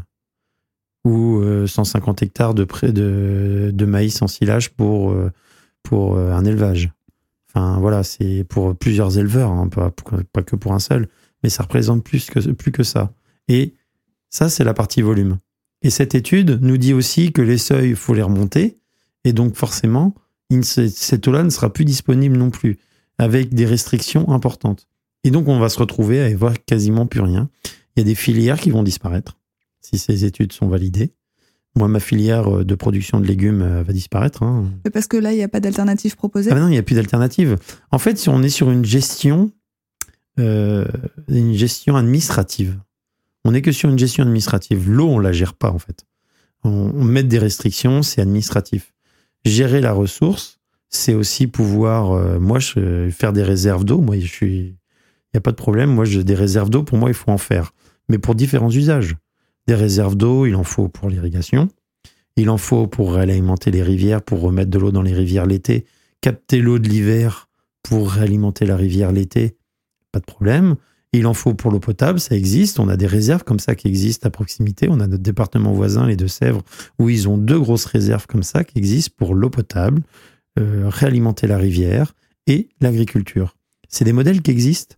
Ou 1.05 1.41
150 1.67 2.21
euh, 2.21 2.25
hectares 2.25 2.53
de, 2.53 2.65
de, 2.89 3.71
de 3.73 3.85
maïs 3.85 4.21
en 4.21 4.27
silage 4.27 4.71
pour, 4.71 5.15
pour 5.83 6.17
un 6.17 6.43
élevage. 6.43 6.91
Enfin, 7.49 7.79
voilà, 7.79 8.03
c'est 8.03 8.43
pour 8.43 8.75
plusieurs 8.75 9.17
éleveurs, 9.17 9.51
hein, 9.51 9.69
pas, 9.69 9.91
pas, 10.33 10.43
que 10.43 10.57
pour 10.57 10.73
un 10.73 10.79
seul, 10.79 11.07
mais 11.41 11.49
ça 11.49 11.63
représente 11.63 12.03
plus 12.03 12.29
que, 12.29 12.39
plus 12.51 12.71
que 12.71 12.83
ça. 12.83 13.13
Et 13.47 13.75
ça, 14.29 14.49
c'est 14.49 14.65
la 14.65 14.73
partie 14.73 15.01
volume. 15.01 15.37
Et 15.81 15.89
cette 15.89 16.15
étude 16.15 16.59
nous 16.61 16.77
dit 16.77 16.93
aussi 16.93 17.31
que 17.31 17.41
les 17.41 17.57
seuils, 17.57 17.89
il 17.89 17.95
faut 17.95 18.13
les 18.13 18.21
remonter. 18.21 18.77
Et 19.23 19.33
donc, 19.33 19.55
forcément, 19.55 20.15
cette 20.63 21.27
eau-là 21.27 21.43
ne 21.43 21.49
sera 21.49 21.71
plus 21.71 21.85
disponible 21.85 22.35
non 22.35 22.49
plus, 22.49 22.77
avec 23.17 23.53
des 23.53 23.65
restrictions 23.65 24.29
importantes. 24.31 24.87
Et 25.23 25.31
donc, 25.31 25.47
on 25.47 25.59
va 25.59 25.69
se 25.69 25.79
retrouver 25.79 26.21
à 26.21 26.35
voir 26.35 26.53
quasiment 26.65 27.05
plus 27.05 27.21
rien. 27.21 27.49
Il 27.95 27.99
y 27.99 28.01
a 28.01 28.05
des 28.05 28.15
filières 28.15 28.59
qui 28.59 28.71
vont 28.71 28.83
disparaître, 28.83 29.37
si 29.85 29.97
ces 29.97 30.25
études 30.25 30.53
sont 30.53 30.67
validées. 30.67 31.13
Moi, 31.77 31.87
ma 31.87 31.99
filière 31.99 32.47
euh, 32.53 32.63
de 32.63 32.75
production 32.75 33.19
de 33.19 33.25
légumes 33.25 33.61
euh, 33.61 33.83
va 33.83 33.91
disparaître. 33.91 34.43
Hein. 34.43 34.71
Parce 34.93 35.07
que 35.07 35.17
là, 35.17 35.33
il 35.33 35.37
n'y 35.37 35.43
a 35.43 35.49
pas 35.49 35.59
d'alternative 35.59 36.15
proposée? 36.15 36.51
Ah 36.51 36.59
Non, 36.59 36.67
il 36.67 36.71
n'y 36.71 36.77
a 36.77 36.83
plus 36.83 36.95
d'alternative. 36.95 37.57
En 37.91 37.99
fait, 37.99 38.17
si 38.17 38.29
on 38.29 38.41
est 38.43 38.49
sur 38.49 38.71
une 38.71 38.85
gestion, 38.85 39.51
euh, 40.39 40.85
une 41.27 41.53
gestion 41.53 41.97
administrative, 41.97 42.79
on 43.43 43.51
n'est 43.51 43.61
que 43.61 43.73
sur 43.73 43.89
une 43.89 43.99
gestion 43.99 44.23
administrative. 44.23 44.89
L'eau, 44.89 45.09
on 45.09 45.19
la 45.19 45.33
gère 45.33 45.53
pas, 45.53 45.69
en 45.69 45.79
fait. 45.79 46.05
On, 46.63 47.03
met 47.03 47.23
des 47.23 47.37
restrictions, 47.37 48.01
c'est 48.01 48.21
administratif. 48.21 48.93
Gérer 49.43 49.81
la 49.81 49.91
ressource, 49.91 50.59
c'est 50.89 51.13
aussi 51.13 51.45
pouvoir, 51.45 52.13
euh, 52.13 52.39
moi, 52.39 52.57
je, 52.57 53.09
faire 53.11 53.33
des 53.33 53.43
réserves 53.43 53.83
d'eau. 53.83 53.99
Moi, 53.99 54.17
je 54.19 54.25
suis, 54.25 54.57
il 54.57 55.35
n'y 55.35 55.37
a 55.37 55.41
pas 55.41 55.51
de 55.51 55.57
problème. 55.57 55.91
Moi, 55.91 56.05
j'ai 56.05 56.23
des 56.23 56.33
réserves 56.33 56.69
d'eau. 56.69 56.83
Pour 56.83 56.97
moi, 56.97 57.09
il 57.09 57.13
faut 57.13 57.31
en 57.31 57.37
faire. 57.37 57.73
Mais 58.09 58.17
pour 58.17 58.33
différents 58.33 58.71
usages. 58.71 59.15
Des 59.67 59.75
réserves 59.75 60.15
d'eau, 60.15 60.45
il 60.45 60.55
en 60.55 60.63
faut 60.63 60.87
pour 60.87 61.09
l'irrigation. 61.09 61.69
Il 62.35 62.49
en 62.49 62.57
faut 62.57 62.87
pour 62.87 63.13
réalimenter 63.13 63.71
les 63.71 63.81
rivières, 63.81 64.21
pour 64.21 64.41
remettre 64.41 64.69
de 64.69 64.77
l'eau 64.77 64.91
dans 64.91 65.01
les 65.01 65.13
rivières 65.13 65.45
l'été. 65.45 65.85
Capter 66.21 66.61
l'eau 66.61 66.79
de 66.79 66.87
l'hiver 66.87 67.49
pour 67.83 68.11
réalimenter 68.11 68.65
la 68.65 68.75
rivière 68.75 69.11
l'été. 69.11 69.57
Pas 70.11 70.19
de 70.19 70.25
problème. 70.25 70.75
Il 71.13 71.27
en 71.27 71.33
faut 71.33 71.53
pour 71.53 71.71
l'eau 71.71 71.79
potable, 71.79 72.19
ça 72.19 72.35
existe. 72.35 72.77
On 72.77 72.89
a 72.89 72.97
des 72.97 73.07
réserves 73.07 73.45
comme 73.45 73.59
ça 73.59 73.73
qui 73.73 73.87
existent 73.87 74.27
à 74.27 74.31
proximité. 74.31 74.87
On 74.89 74.99
a 74.99 75.07
notre 75.07 75.23
département 75.23 75.71
voisin, 75.71 76.05
les 76.07 76.17
Deux-Sèvres, 76.17 76.61
où 76.99 77.09
ils 77.09 77.29
ont 77.29 77.37
deux 77.37 77.59
grosses 77.59 77.85
réserves 77.85 78.27
comme 78.27 78.43
ça 78.43 78.65
qui 78.65 78.77
existent 78.77 79.15
pour 79.17 79.33
l'eau 79.33 79.49
potable, 79.49 80.01
euh, 80.59 80.89
réalimenter 80.89 81.47
la 81.47 81.57
rivière 81.57 82.13
et 82.47 82.67
l'agriculture. 82.81 83.55
C'est 83.87 84.03
des 84.03 84.11
modèles 84.13 84.41
qui 84.41 84.51
existent, 84.51 84.97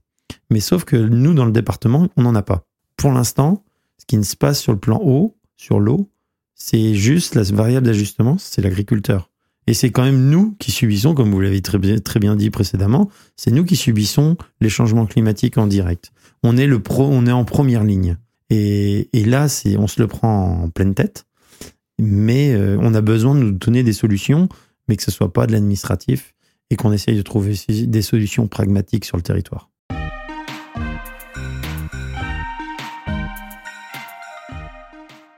mais 0.49 0.59
sauf 0.59 0.85
que 0.85 0.95
nous, 0.95 1.35
dans 1.35 1.45
le 1.45 1.51
département, 1.51 2.07
on 2.17 2.23
n'en 2.23 2.33
a 2.33 2.41
pas. 2.41 2.63
Pour 2.95 3.11
l'instant, 3.11 3.63
ce 3.99 4.05
qui 4.05 4.17
ne 4.17 4.23
se 4.23 4.35
passe 4.35 4.59
sur 4.59 4.73
le 4.73 4.79
plan 4.79 4.99
eau, 5.03 5.37
sur 5.55 5.79
l'eau, 5.79 6.09
c'est 6.55 6.95
juste 6.95 7.35
la 7.35 7.43
variable 7.43 7.85
d'ajustement, 7.85 8.37
c'est 8.37 8.61
l'agriculteur. 8.61 9.29
Et 9.67 9.73
c'est 9.73 9.91
quand 9.91 10.03
même 10.03 10.29
nous 10.29 10.55
qui 10.59 10.71
subissons, 10.71 11.13
comme 11.13 11.31
vous 11.31 11.41
l'avez 11.41 11.61
très 11.61 11.77
bien, 11.77 12.35
dit 12.35 12.49
précédemment, 12.49 13.09
c'est 13.35 13.51
nous 13.51 13.65
qui 13.65 13.75
subissons 13.75 14.37
les 14.61 14.69
changements 14.69 15.05
climatiques 15.05 15.57
en 15.57 15.67
direct. 15.67 16.11
On 16.43 16.57
est 16.57 17.31
en 17.31 17.45
première 17.45 17.83
ligne. 17.83 18.17
Et, 18.49 19.09
là, 19.25 19.47
on 19.77 19.87
se 19.87 20.01
le 20.01 20.07
prend 20.07 20.63
en 20.63 20.69
pleine 20.69 20.95
tête. 20.95 21.25
Mais 21.99 22.53
euh, 22.53 22.77
on 22.79 22.93
a 22.93 23.01
besoin 23.01 23.35
de 23.35 23.39
nous 23.39 23.51
donner 23.51 23.83
des 23.83 23.91
solutions, 23.91 24.47
mais 24.87 24.95
que 24.95 25.03
ce 25.03 25.11
soit 25.11 25.33
pas 25.33 25.47
de 25.47 25.51
l'administratif 25.51 26.35
et 26.69 26.75
qu'on 26.75 26.93
essaye 26.93 27.17
de 27.17 27.21
trouver 27.21 27.55
des 27.67 28.01
solutions 28.01 28.47
pragmatiques 28.47 29.03
sur 29.03 29.17
le 29.17 29.23
territoire. 29.23 29.69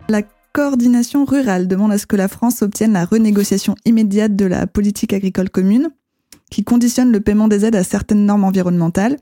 La 0.10 0.24
coordination 0.54 1.24
rurale 1.24 1.68
demande 1.68 1.92
à 1.92 2.00
ce 2.00 2.08
que 2.08 2.16
la 2.16 2.28
France 2.28 2.64
obtienne 2.64 2.94
la 2.94 3.06
renégociation 3.06 3.76
immédiate 3.86 4.36
de 4.36 4.46
la 4.46 4.66
politique 4.66 5.14
agricole 5.14 5.52
commune, 5.52 5.92
qui 6.50 6.64
conditionne 6.64 7.12
le 7.12 7.20
paiement 7.20 7.48
des 7.48 7.64
aides 7.64 7.76
à 7.76 7.84
certaines 7.84 8.26
normes 8.26 8.44
environnementales. 8.44 9.18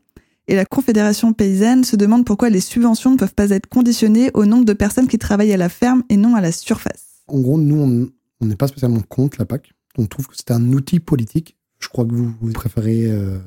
Et 0.47 0.55
la 0.55 0.63
Confédération 0.63 1.33
paysanne 1.33 1.83
se 1.83 1.97
demande 1.97 2.23
pourquoi 2.23 2.49
les 2.49 2.61
subventions 2.61 3.11
ne 3.11 3.17
peuvent 3.17 3.33
pas 3.33 3.49
être 3.49 3.67
conditionnées 3.67 4.31
au 4.33 4.45
nombre 4.45 4.63
de 4.63 4.71
personnes 4.71 5.09
qui 5.09 5.17
travaillent 5.17 5.51
à 5.51 5.57
la 5.57 5.67
ferme 5.67 6.03
et 6.07 6.15
non 6.15 6.35
à 6.35 6.41
la 6.41 6.53
surface. 6.53 7.25
En 7.27 7.41
gros, 7.41 7.57
nous, 7.57 8.09
on 8.39 8.45
n'est 8.45 8.55
pas 8.55 8.67
spécialement 8.67 9.01
contre 9.01 9.39
la 9.39 9.45
PAC. 9.45 9.73
On 9.97 10.05
trouve 10.05 10.27
que 10.27 10.35
c'est 10.37 10.51
un 10.51 10.71
outil 10.71 11.01
politique. 11.01 11.57
Je 11.79 11.89
crois 11.89 12.05
que 12.05 12.13
vous, 12.13 12.33
préférez 12.53 13.07
euh, 13.07 13.39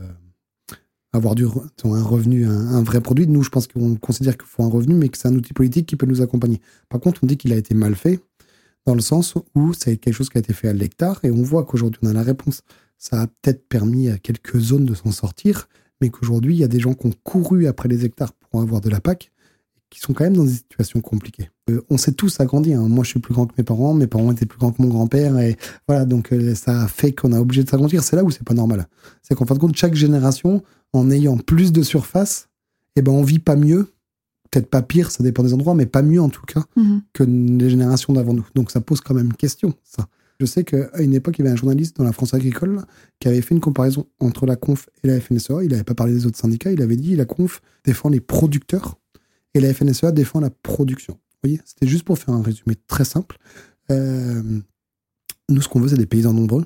avoir 1.12 1.34
un 1.34 2.02
revenu, 2.02 2.46
un, 2.46 2.82
vrai 2.82 3.00
produit. 3.00 3.26
Nous, 3.26 3.42
je 3.42 3.50
pense 3.50 3.66
qu'on 3.66 3.96
considère 3.96 4.36
qu'il 4.36 4.46
faut 4.46 4.62
un 4.62 4.68
revenu, 4.68 4.94
mais 4.94 5.08
que 5.08 5.18
c'est 5.18 5.28
un 5.28 5.34
outil 5.34 5.52
politique 5.52 5.86
qui 5.86 5.96
peut 5.96 6.06
nous 6.06 6.22
accompagner. 6.22 6.60
Par 6.88 7.00
contre, 7.00 7.20
on 7.24 7.26
dit 7.26 7.36
qu'il 7.36 7.52
a 7.52 7.56
été 7.56 7.74
mal 7.74 7.94
fait, 7.94 8.20
dans 8.86 8.94
le 8.94 9.00
sens 9.00 9.34
où 9.54 9.72
c'est 9.72 9.96
quelque 9.96 10.14
chose 10.14 10.28
qui 10.28 10.38
a 10.38 10.40
été 10.40 10.52
fait 10.52 10.68
à 10.68 10.72
l'hectare, 10.72 11.20
et 11.24 11.30
on 11.30 11.42
voit 11.42 11.64
qu'aujourd'hui, 11.64 12.00
on 12.04 12.08
a 12.08 12.12
la 12.12 12.22
réponse. 12.22 12.62
Ça 12.98 13.22
a 13.22 13.26
peut-être 13.26 13.68
permis 13.68 14.08
à 14.08 14.18
quelques 14.18 14.58
zones 14.58 14.84
de 14.84 14.94
s'en 14.94 15.10
sortir, 15.10 15.68
mais 16.00 16.10
qu'aujourd'hui, 16.10 16.54
il 16.54 16.60
y 16.60 16.64
a 16.64 16.68
des 16.68 16.80
gens 16.80 16.94
qui 16.94 17.06
ont 17.06 17.12
couru 17.24 17.66
après 17.66 17.88
les 17.88 18.04
hectares 18.04 18.32
pour 18.32 18.60
avoir 18.60 18.80
de 18.80 18.90
la 18.90 19.00
PAC, 19.00 19.32
qui 19.90 19.98
sont 19.98 20.12
quand 20.12 20.24
même 20.24 20.36
dans 20.36 20.44
des 20.44 20.52
situations 20.52 21.00
compliquées. 21.00 21.50
Euh, 21.68 21.82
on 21.90 21.98
s'est 21.98 22.12
tous 22.12 22.38
agrandis. 22.40 22.74
Hein. 22.74 22.88
Moi, 22.88 23.02
je 23.02 23.10
suis 23.10 23.20
plus 23.20 23.34
grand 23.34 23.46
que 23.46 23.54
mes 23.58 23.64
parents. 23.64 23.92
Mes 23.92 24.06
parents 24.06 24.30
étaient 24.30 24.46
plus 24.46 24.58
grands 24.58 24.70
que 24.70 24.80
mon 24.80 24.88
grand-père. 24.88 25.36
Et 25.38 25.56
voilà, 25.88 26.04
donc 26.04 26.32
euh, 26.32 26.54
ça 26.54 26.82
a 26.82 26.88
fait 26.88 27.12
qu'on 27.12 27.32
a 27.32 27.40
obligé 27.40 27.64
de 27.64 27.68
s'agrandir. 27.68 28.04
C'est 28.04 28.14
là 28.14 28.22
où 28.22 28.30
c'est 28.30 28.44
pas 28.44 28.54
normal. 28.54 28.86
C'est 29.22 29.34
qu'en 29.34 29.46
fin 29.46 29.54
de 29.54 29.58
compte, 29.58 29.76
chaque 29.76 29.94
génération 29.94 30.62
en 30.92 31.10
ayant 31.10 31.36
plus 31.36 31.72
de 31.72 31.82
surface, 31.82 32.48
eh 32.96 33.02
ben 33.02 33.12
on 33.12 33.22
vit 33.22 33.38
pas 33.38 33.56
mieux. 33.56 33.92
Peut-être 34.50 34.68
pas 34.68 34.82
pire, 34.82 35.12
ça 35.12 35.22
dépend 35.22 35.44
des 35.44 35.54
endroits, 35.54 35.74
mais 35.74 35.86
pas 35.86 36.02
mieux 36.02 36.20
en 36.20 36.28
tout 36.28 36.44
cas 36.44 36.64
mhm. 36.76 37.02
que 37.12 37.22
les 37.22 37.70
générations 37.70 38.12
d'avant 38.12 38.34
nous. 38.34 38.46
Donc 38.54 38.70
ça 38.70 38.80
pose 38.80 39.00
quand 39.00 39.14
même 39.14 39.32
question, 39.32 39.74
ça. 39.84 40.06
Je 40.40 40.46
sais 40.46 40.64
qu'à 40.64 40.88
une 40.98 41.12
époque, 41.12 41.38
il 41.38 41.42
y 41.42 41.44
avait 41.44 41.52
un 41.52 41.56
journaliste 41.56 41.98
dans 41.98 42.04
la 42.04 42.12
France 42.12 42.32
agricole 42.32 42.80
qui 43.20 43.28
avait 43.28 43.42
fait 43.42 43.54
une 43.54 43.60
comparaison 43.60 44.06
entre 44.20 44.46
la 44.46 44.56
conf 44.56 44.88
et 45.04 45.08
la 45.08 45.20
FNSEA. 45.20 45.62
Il 45.62 45.68
n'avait 45.68 45.84
pas 45.84 45.94
parlé 45.94 46.14
des 46.14 46.24
autres 46.24 46.38
syndicats. 46.38 46.72
Il 46.72 46.80
avait 46.80 46.96
dit 46.96 47.14
la 47.14 47.26
conf 47.26 47.60
défend 47.84 48.08
les 48.08 48.20
producteurs 48.20 48.98
et 49.52 49.60
la 49.60 49.74
FNSEA 49.74 50.12
défend 50.12 50.40
la 50.40 50.48
production. 50.48 51.12
Vous 51.12 51.48
voyez, 51.48 51.60
c'était 51.66 51.86
juste 51.86 52.04
pour 52.04 52.18
faire 52.18 52.34
un 52.34 52.42
résumé 52.42 52.74
très 52.86 53.04
simple. 53.04 53.36
Euh, 53.90 54.42
nous, 55.50 55.60
ce 55.60 55.68
qu'on 55.68 55.80
veut, 55.80 55.88
c'est 55.88 55.96
des 55.96 56.06
paysans 56.06 56.32
nombreux 56.32 56.64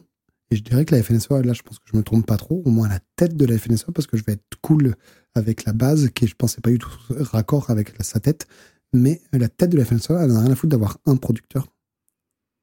et 0.51 0.57
je 0.57 0.63
dirais 0.63 0.85
que 0.85 0.95
la 0.95 1.03
FNSEA, 1.03 1.43
là, 1.43 1.53
je 1.53 1.63
pense 1.63 1.79
que 1.79 1.85
je 1.91 1.97
me 1.97 2.03
trompe 2.03 2.27
pas 2.27 2.37
trop, 2.37 2.63
au 2.65 2.71
moins 2.71 2.89
la 2.89 3.01
tête 3.17 3.37
de 3.37 3.47
la 3.47 3.59
FNSEA, 3.59 3.93
parce 3.95 4.07
que 4.07 4.17
je 4.17 4.25
vais 4.25 4.35
être 4.35 4.45
cool 4.61 4.95
avec 5.35 5.65
la 5.65 5.73
base, 5.73 6.11
qui 6.15 6.27
je 6.27 6.35
pensais 6.35 6.61
pas 6.61 6.71
du 6.71 6.79
tout 6.79 6.91
raccord 7.11 7.71
avec 7.71 7.93
sa 8.01 8.21
tête. 8.21 8.47
Mais 8.93 9.21
la 9.33 9.49
tête 9.49 9.71
de 9.71 9.79
la 9.79 9.85
FNSEA, 9.85 10.23
elle 10.23 10.33
n'a 10.33 10.41
rien 10.41 10.53
à 10.53 10.55
foutre 10.55 10.71
d'avoir 10.71 10.99
un 11.07 11.17
producteur. 11.17 11.67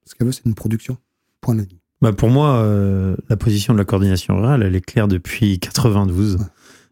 Ce 0.06 0.14
qu'elle 0.14 0.26
veut, 0.26 0.32
c'est 0.32 0.46
une 0.46 0.54
production. 0.54 0.96
Point 1.40 1.56
de 1.56 1.66
bah 2.00 2.12
Pour 2.12 2.30
moi, 2.30 2.56
euh, 2.56 3.16
la 3.28 3.36
position 3.36 3.74
de 3.74 3.78
la 3.78 3.84
coordination 3.84 4.36
rurale, 4.36 4.62
elle 4.62 4.74
est 4.74 4.80
claire 4.80 5.08
depuis 5.08 5.58
92. 5.58 6.38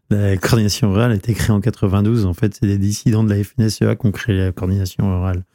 La 0.09 0.37
coordination 0.37 0.91
rurale 0.91 1.13
a 1.13 1.15
été 1.15 1.33
créée 1.33 1.51
en 1.51 1.61
92. 1.61 2.25
En 2.25 2.33
fait, 2.33 2.53
c'est 2.53 2.67
des 2.67 2.77
dissidents 2.77 3.23
de 3.23 3.33
la 3.33 3.43
FNSEA 3.43 3.95
qui 3.95 4.05
ont 4.05 4.11
créé 4.11 4.37
la 4.37 4.51
coordination 4.51 5.09
rurale. 5.09 5.45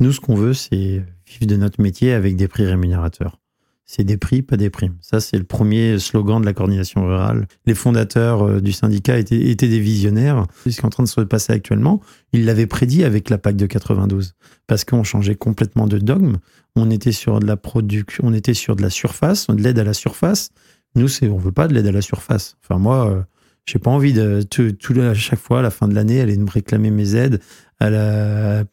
Nous, 0.00 0.12
ce 0.12 0.20
qu'on 0.20 0.34
veut, 0.34 0.54
c'est 0.54 1.04
vivre 1.26 1.46
de 1.46 1.56
notre 1.56 1.80
métier 1.80 2.12
avec 2.12 2.36
des 2.36 2.48
prix 2.48 2.66
rémunérateurs 2.66 3.38
c'est 3.86 4.02
des 4.02 4.16
prix, 4.16 4.42
pas 4.42 4.56
des 4.56 4.68
primes. 4.68 4.96
Ça, 5.00 5.20
c'est 5.20 5.38
le 5.38 5.44
premier 5.44 6.00
slogan 6.00 6.40
de 6.40 6.46
la 6.46 6.52
coordination 6.52 7.06
rurale. 7.06 7.46
Les 7.66 7.74
fondateurs 7.74 8.42
euh, 8.42 8.60
du 8.60 8.72
syndicat 8.72 9.16
étaient, 9.16 9.54
des 9.54 9.80
visionnaires. 9.80 10.46
Ce 10.64 10.70
qui 10.70 10.80
est 10.80 10.84
en 10.84 10.90
train 10.90 11.04
de 11.04 11.08
se 11.08 11.20
passer 11.20 11.52
actuellement, 11.52 12.00
ils 12.32 12.44
l'avaient 12.44 12.66
prédit 12.66 13.04
avec 13.04 13.30
la 13.30 13.38
PAC 13.38 13.54
de 13.54 13.66
92. 13.66 14.34
Parce 14.66 14.84
qu'on 14.84 15.04
changeait 15.04 15.36
complètement 15.36 15.86
de 15.86 15.98
dogme. 15.98 16.36
On 16.74 16.90
était 16.90 17.12
sur 17.12 17.38
de 17.38 17.46
la 17.46 17.56
production, 17.56 18.24
on 18.26 18.34
était 18.34 18.54
sur 18.54 18.74
de 18.74 18.82
la 18.82 18.90
surface, 18.90 19.46
de 19.46 19.62
l'aide 19.62 19.78
à 19.78 19.84
la 19.84 19.94
surface. 19.94 20.50
Nous, 20.96 21.08
c'est, 21.08 21.28
on 21.28 21.38
veut 21.38 21.52
pas 21.52 21.68
de 21.68 21.74
l'aide 21.74 21.86
à 21.86 21.92
la 21.92 22.02
surface. 22.02 22.56
Enfin, 22.64 22.80
moi, 22.80 23.08
euh, 23.08 23.22
j'ai 23.66 23.78
pas 23.78 23.90
envie 23.90 24.12
de, 24.12 24.42
tout, 24.42 25.00
à 25.00 25.14
chaque 25.14 25.38
fois, 25.38 25.60
à 25.60 25.62
la 25.62 25.70
fin 25.70 25.86
de 25.86 25.94
l'année, 25.94 26.20
aller 26.20 26.36
me 26.36 26.50
réclamer 26.50 26.90
mes 26.90 27.14
aides 27.14 27.40
à, 27.78 28.64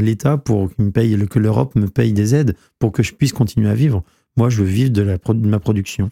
l'État 0.00 0.38
pour 0.38 0.70
que 0.74 1.38
l'Europe 1.38 1.74
me 1.74 1.88
paye 1.88 2.12
des 2.12 2.34
aides 2.34 2.54
pour 2.78 2.92
que 2.92 3.02
je 3.02 3.12
puisse 3.12 3.32
continuer 3.32 3.68
à 3.68 3.74
vivre. 3.74 4.04
Moi, 4.36 4.50
je 4.50 4.62
veux 4.62 4.68
vivre 4.68 4.90
de, 4.90 5.02
la, 5.02 5.16
de 5.16 5.48
ma 5.48 5.58
production. 5.58 6.10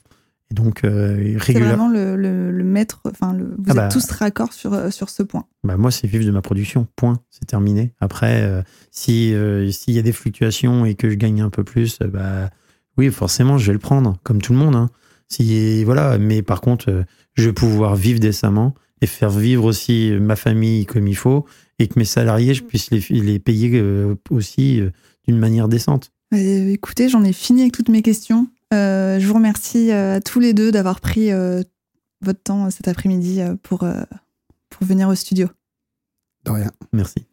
Et 0.50 0.54
donc, 0.54 0.84
euh, 0.84 1.38
C'est 1.42 1.58
vraiment 1.58 1.88
le, 1.88 2.16
le, 2.16 2.64
maître. 2.64 3.00
Enfin, 3.04 3.34
vous 3.34 3.64
ah 3.66 3.70
êtes 3.70 3.76
bah, 3.76 3.88
tous 3.88 4.10
raccord 4.10 4.52
sur, 4.52 4.72
euh, 4.74 4.90
sur 4.90 5.08
ce 5.08 5.22
point. 5.22 5.46
Bah 5.62 5.76
moi, 5.76 5.90
c'est 5.90 6.06
vivre 6.06 6.24
de 6.24 6.30
ma 6.30 6.42
production. 6.42 6.86
Point. 6.96 7.20
C'est 7.30 7.46
terminé. 7.46 7.92
Après, 8.00 8.42
euh, 8.42 8.62
si 8.90 9.34
s'il 9.70 9.94
y 9.94 9.98
a 9.98 10.02
des 10.02 10.12
fluctuations 10.12 10.84
et 10.84 10.94
que 10.94 11.08
je 11.08 11.14
gagne 11.14 11.40
un 11.40 11.50
peu 11.50 11.64
plus, 11.64 11.98
bah 12.00 12.50
oui, 12.96 13.10
forcément, 13.10 13.58
je 13.58 13.66
vais 13.66 13.72
le 13.72 13.78
prendre, 13.78 14.16
comme 14.22 14.40
tout 14.40 14.52
le 14.52 14.58
monde. 14.58 14.74
Hein. 14.74 14.90
Si 15.28 15.82
voilà. 15.84 16.18
Mais 16.18 16.42
par 16.42 16.60
contre, 16.60 17.04
je 17.34 17.46
vais 17.46 17.54
pouvoir 17.54 17.96
vivre 17.96 18.20
décemment 18.20 18.74
et 19.00 19.06
faire 19.06 19.30
vivre 19.30 19.64
aussi 19.64 20.12
ma 20.20 20.36
famille 20.36 20.86
comme 20.86 21.08
il 21.08 21.16
faut 21.16 21.46
et 21.78 21.88
que 21.88 21.98
mes 21.98 22.04
salariés, 22.04 22.54
je 22.54 22.62
puisse 22.62 22.90
les, 22.90 23.00
les 23.10 23.38
payer 23.38 23.82
aussi 24.30 24.82
d'une 25.26 25.38
manière 25.38 25.68
décente. 25.68 26.13
Euh, 26.34 26.72
écoutez, 26.72 27.08
j'en 27.08 27.22
ai 27.22 27.32
fini 27.32 27.62
avec 27.62 27.72
toutes 27.72 27.88
mes 27.88 28.02
questions. 28.02 28.48
Euh, 28.72 29.20
je 29.20 29.26
vous 29.26 29.34
remercie 29.34 29.92
euh, 29.92 30.16
à 30.16 30.20
tous 30.20 30.40
les 30.40 30.52
deux 30.52 30.72
d'avoir 30.72 31.00
pris 31.00 31.30
votre 32.20 32.42
temps 32.42 32.70
cet 32.70 32.88
après-midi 32.88 33.40
pour, 33.62 33.86
pour 34.70 34.86
venir 34.86 35.08
au 35.08 35.14
studio. 35.14 35.48
De 36.44 36.50
rien. 36.50 36.70
Merci. 36.92 37.26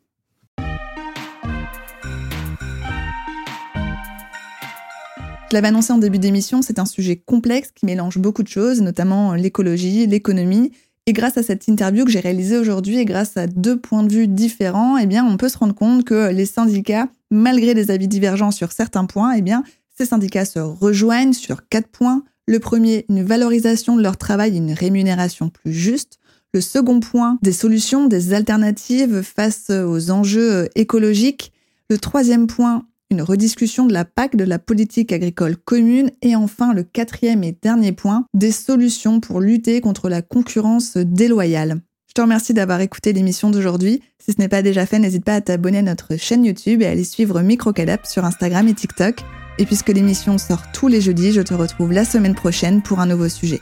Je 5.50 5.56
l'avais 5.56 5.68
annoncé 5.68 5.92
en 5.92 5.98
début 5.98 6.20
d'émission, 6.20 6.62
c'est 6.62 6.80
un 6.80 6.86
sujet 6.86 7.18
complexe 7.18 7.72
qui 7.72 7.86
mélange 7.86 8.18
beaucoup 8.18 8.42
de 8.42 8.48
choses, 8.48 8.82
notamment 8.82 9.34
l'écologie, 9.34 10.08
l'économie. 10.08 10.72
Et 11.08 11.14
grâce 11.14 11.38
à 11.38 11.44
cette 11.44 11.68
interview 11.68 12.06
que 12.06 12.12
j'ai 12.12 12.22
réalisée 12.22 12.58
aujourd'hui 12.58 13.00
et 13.00 13.06
grâce 13.06 13.36
à 13.36 13.48
deux 13.48 13.78
points 13.78 14.04
de 14.04 14.14
vue 14.14 14.28
différents, 14.28 14.98
eh 14.98 15.08
bien, 15.08 15.26
on 15.26 15.36
peut 15.36 15.50
se 15.50 15.58
rendre 15.58 15.76
compte 15.76 16.06
que 16.06 16.32
les 16.32 16.46
syndicats 16.46 17.10
malgré 17.32 17.74
des 17.74 17.90
avis 17.90 18.08
divergents 18.08 18.52
sur 18.52 18.72
certains 18.72 19.06
points, 19.06 19.34
eh 19.34 19.42
bien, 19.42 19.64
ces 19.98 20.06
syndicats 20.06 20.46
se 20.46 20.60
rejoignent 20.60 21.34
sur 21.34 21.68
quatre 21.68 21.88
points. 21.88 22.24
Le 22.48 22.60
premier, 22.60 23.06
une 23.10 23.24
valorisation 23.24 23.96
de 23.96 24.04
leur 24.04 24.18
travail 24.18 24.54
et 24.54 24.58
une 24.58 24.74
rémunération 24.74 25.50
plus 25.50 25.74
juste. 25.74 26.20
Le 26.54 26.62
second 26.62 27.00
point, 27.00 27.38
des 27.42 27.54
solutions, 27.54 28.08
des 28.08 28.34
alternatives 28.34 29.22
face 29.22 29.70
aux 29.70 30.12
enjeux 30.12 30.68
écologiques. 30.76 31.54
Le 31.90 31.98
troisième 31.98 32.48
point, 32.48 32.86
une 33.10 33.22
rediscussion 33.22 33.86
de 33.86 33.94
la 33.94 34.06
PAC, 34.06 34.36
de 34.36 34.44
la 34.44 34.60
politique 34.60 35.14
agricole 35.14 35.56
commune. 35.56 36.12
Et 36.22 36.36
enfin, 36.36 36.74
le 36.74 36.84
quatrième 36.84 37.44
et 37.44 37.58
dernier 37.62 37.92
point, 37.92 38.26
des 38.34 38.52
solutions 38.52 39.20
pour 39.20 39.40
lutter 39.40 39.82
contre 39.82 40.10
la 40.10 40.22
concurrence 40.22 40.98
déloyale. 40.98 41.82
Je 42.12 42.14
te 42.14 42.20
remercie 42.20 42.54
d'avoir 42.54 42.82
écouté 42.82 43.14
l'émission 43.14 43.52
d'aujourd'hui. 43.52 44.04
Si 44.20 44.34
ce 44.34 44.38
n'est 44.38 44.50
pas 44.50 44.62
déjà 44.62 44.86
fait, 44.86 45.00
n'hésite 45.00 45.24
pas 45.24 45.36
à 45.36 45.40
t'abonner 45.40 45.78
à 45.78 45.82
notre 45.82 46.18
chaîne 46.18 46.44
YouTube 46.44 46.82
et 46.82 46.86
à 46.86 46.90
aller 46.90 47.06
suivre 47.06 47.40
Microcadap 47.40 48.06
sur 48.06 48.26
Instagram 48.26 48.68
et 48.68 48.74
TikTok. 48.74 49.22
Et 49.58 49.66
puisque 49.66 49.88
l'émission 49.88 50.38
sort 50.38 50.74
tous 50.74 50.90
les 50.90 51.00
jeudis, 51.00 51.32
je 51.32 51.40
te 51.40 51.54
retrouve 51.54 51.94
la 51.94 52.04
semaine 52.04 52.36
prochaine 52.36 52.82
pour 52.82 53.00
un 53.00 53.06
nouveau 53.06 53.30
sujet. 53.30 53.62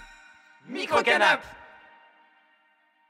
Microcadap 0.67 1.43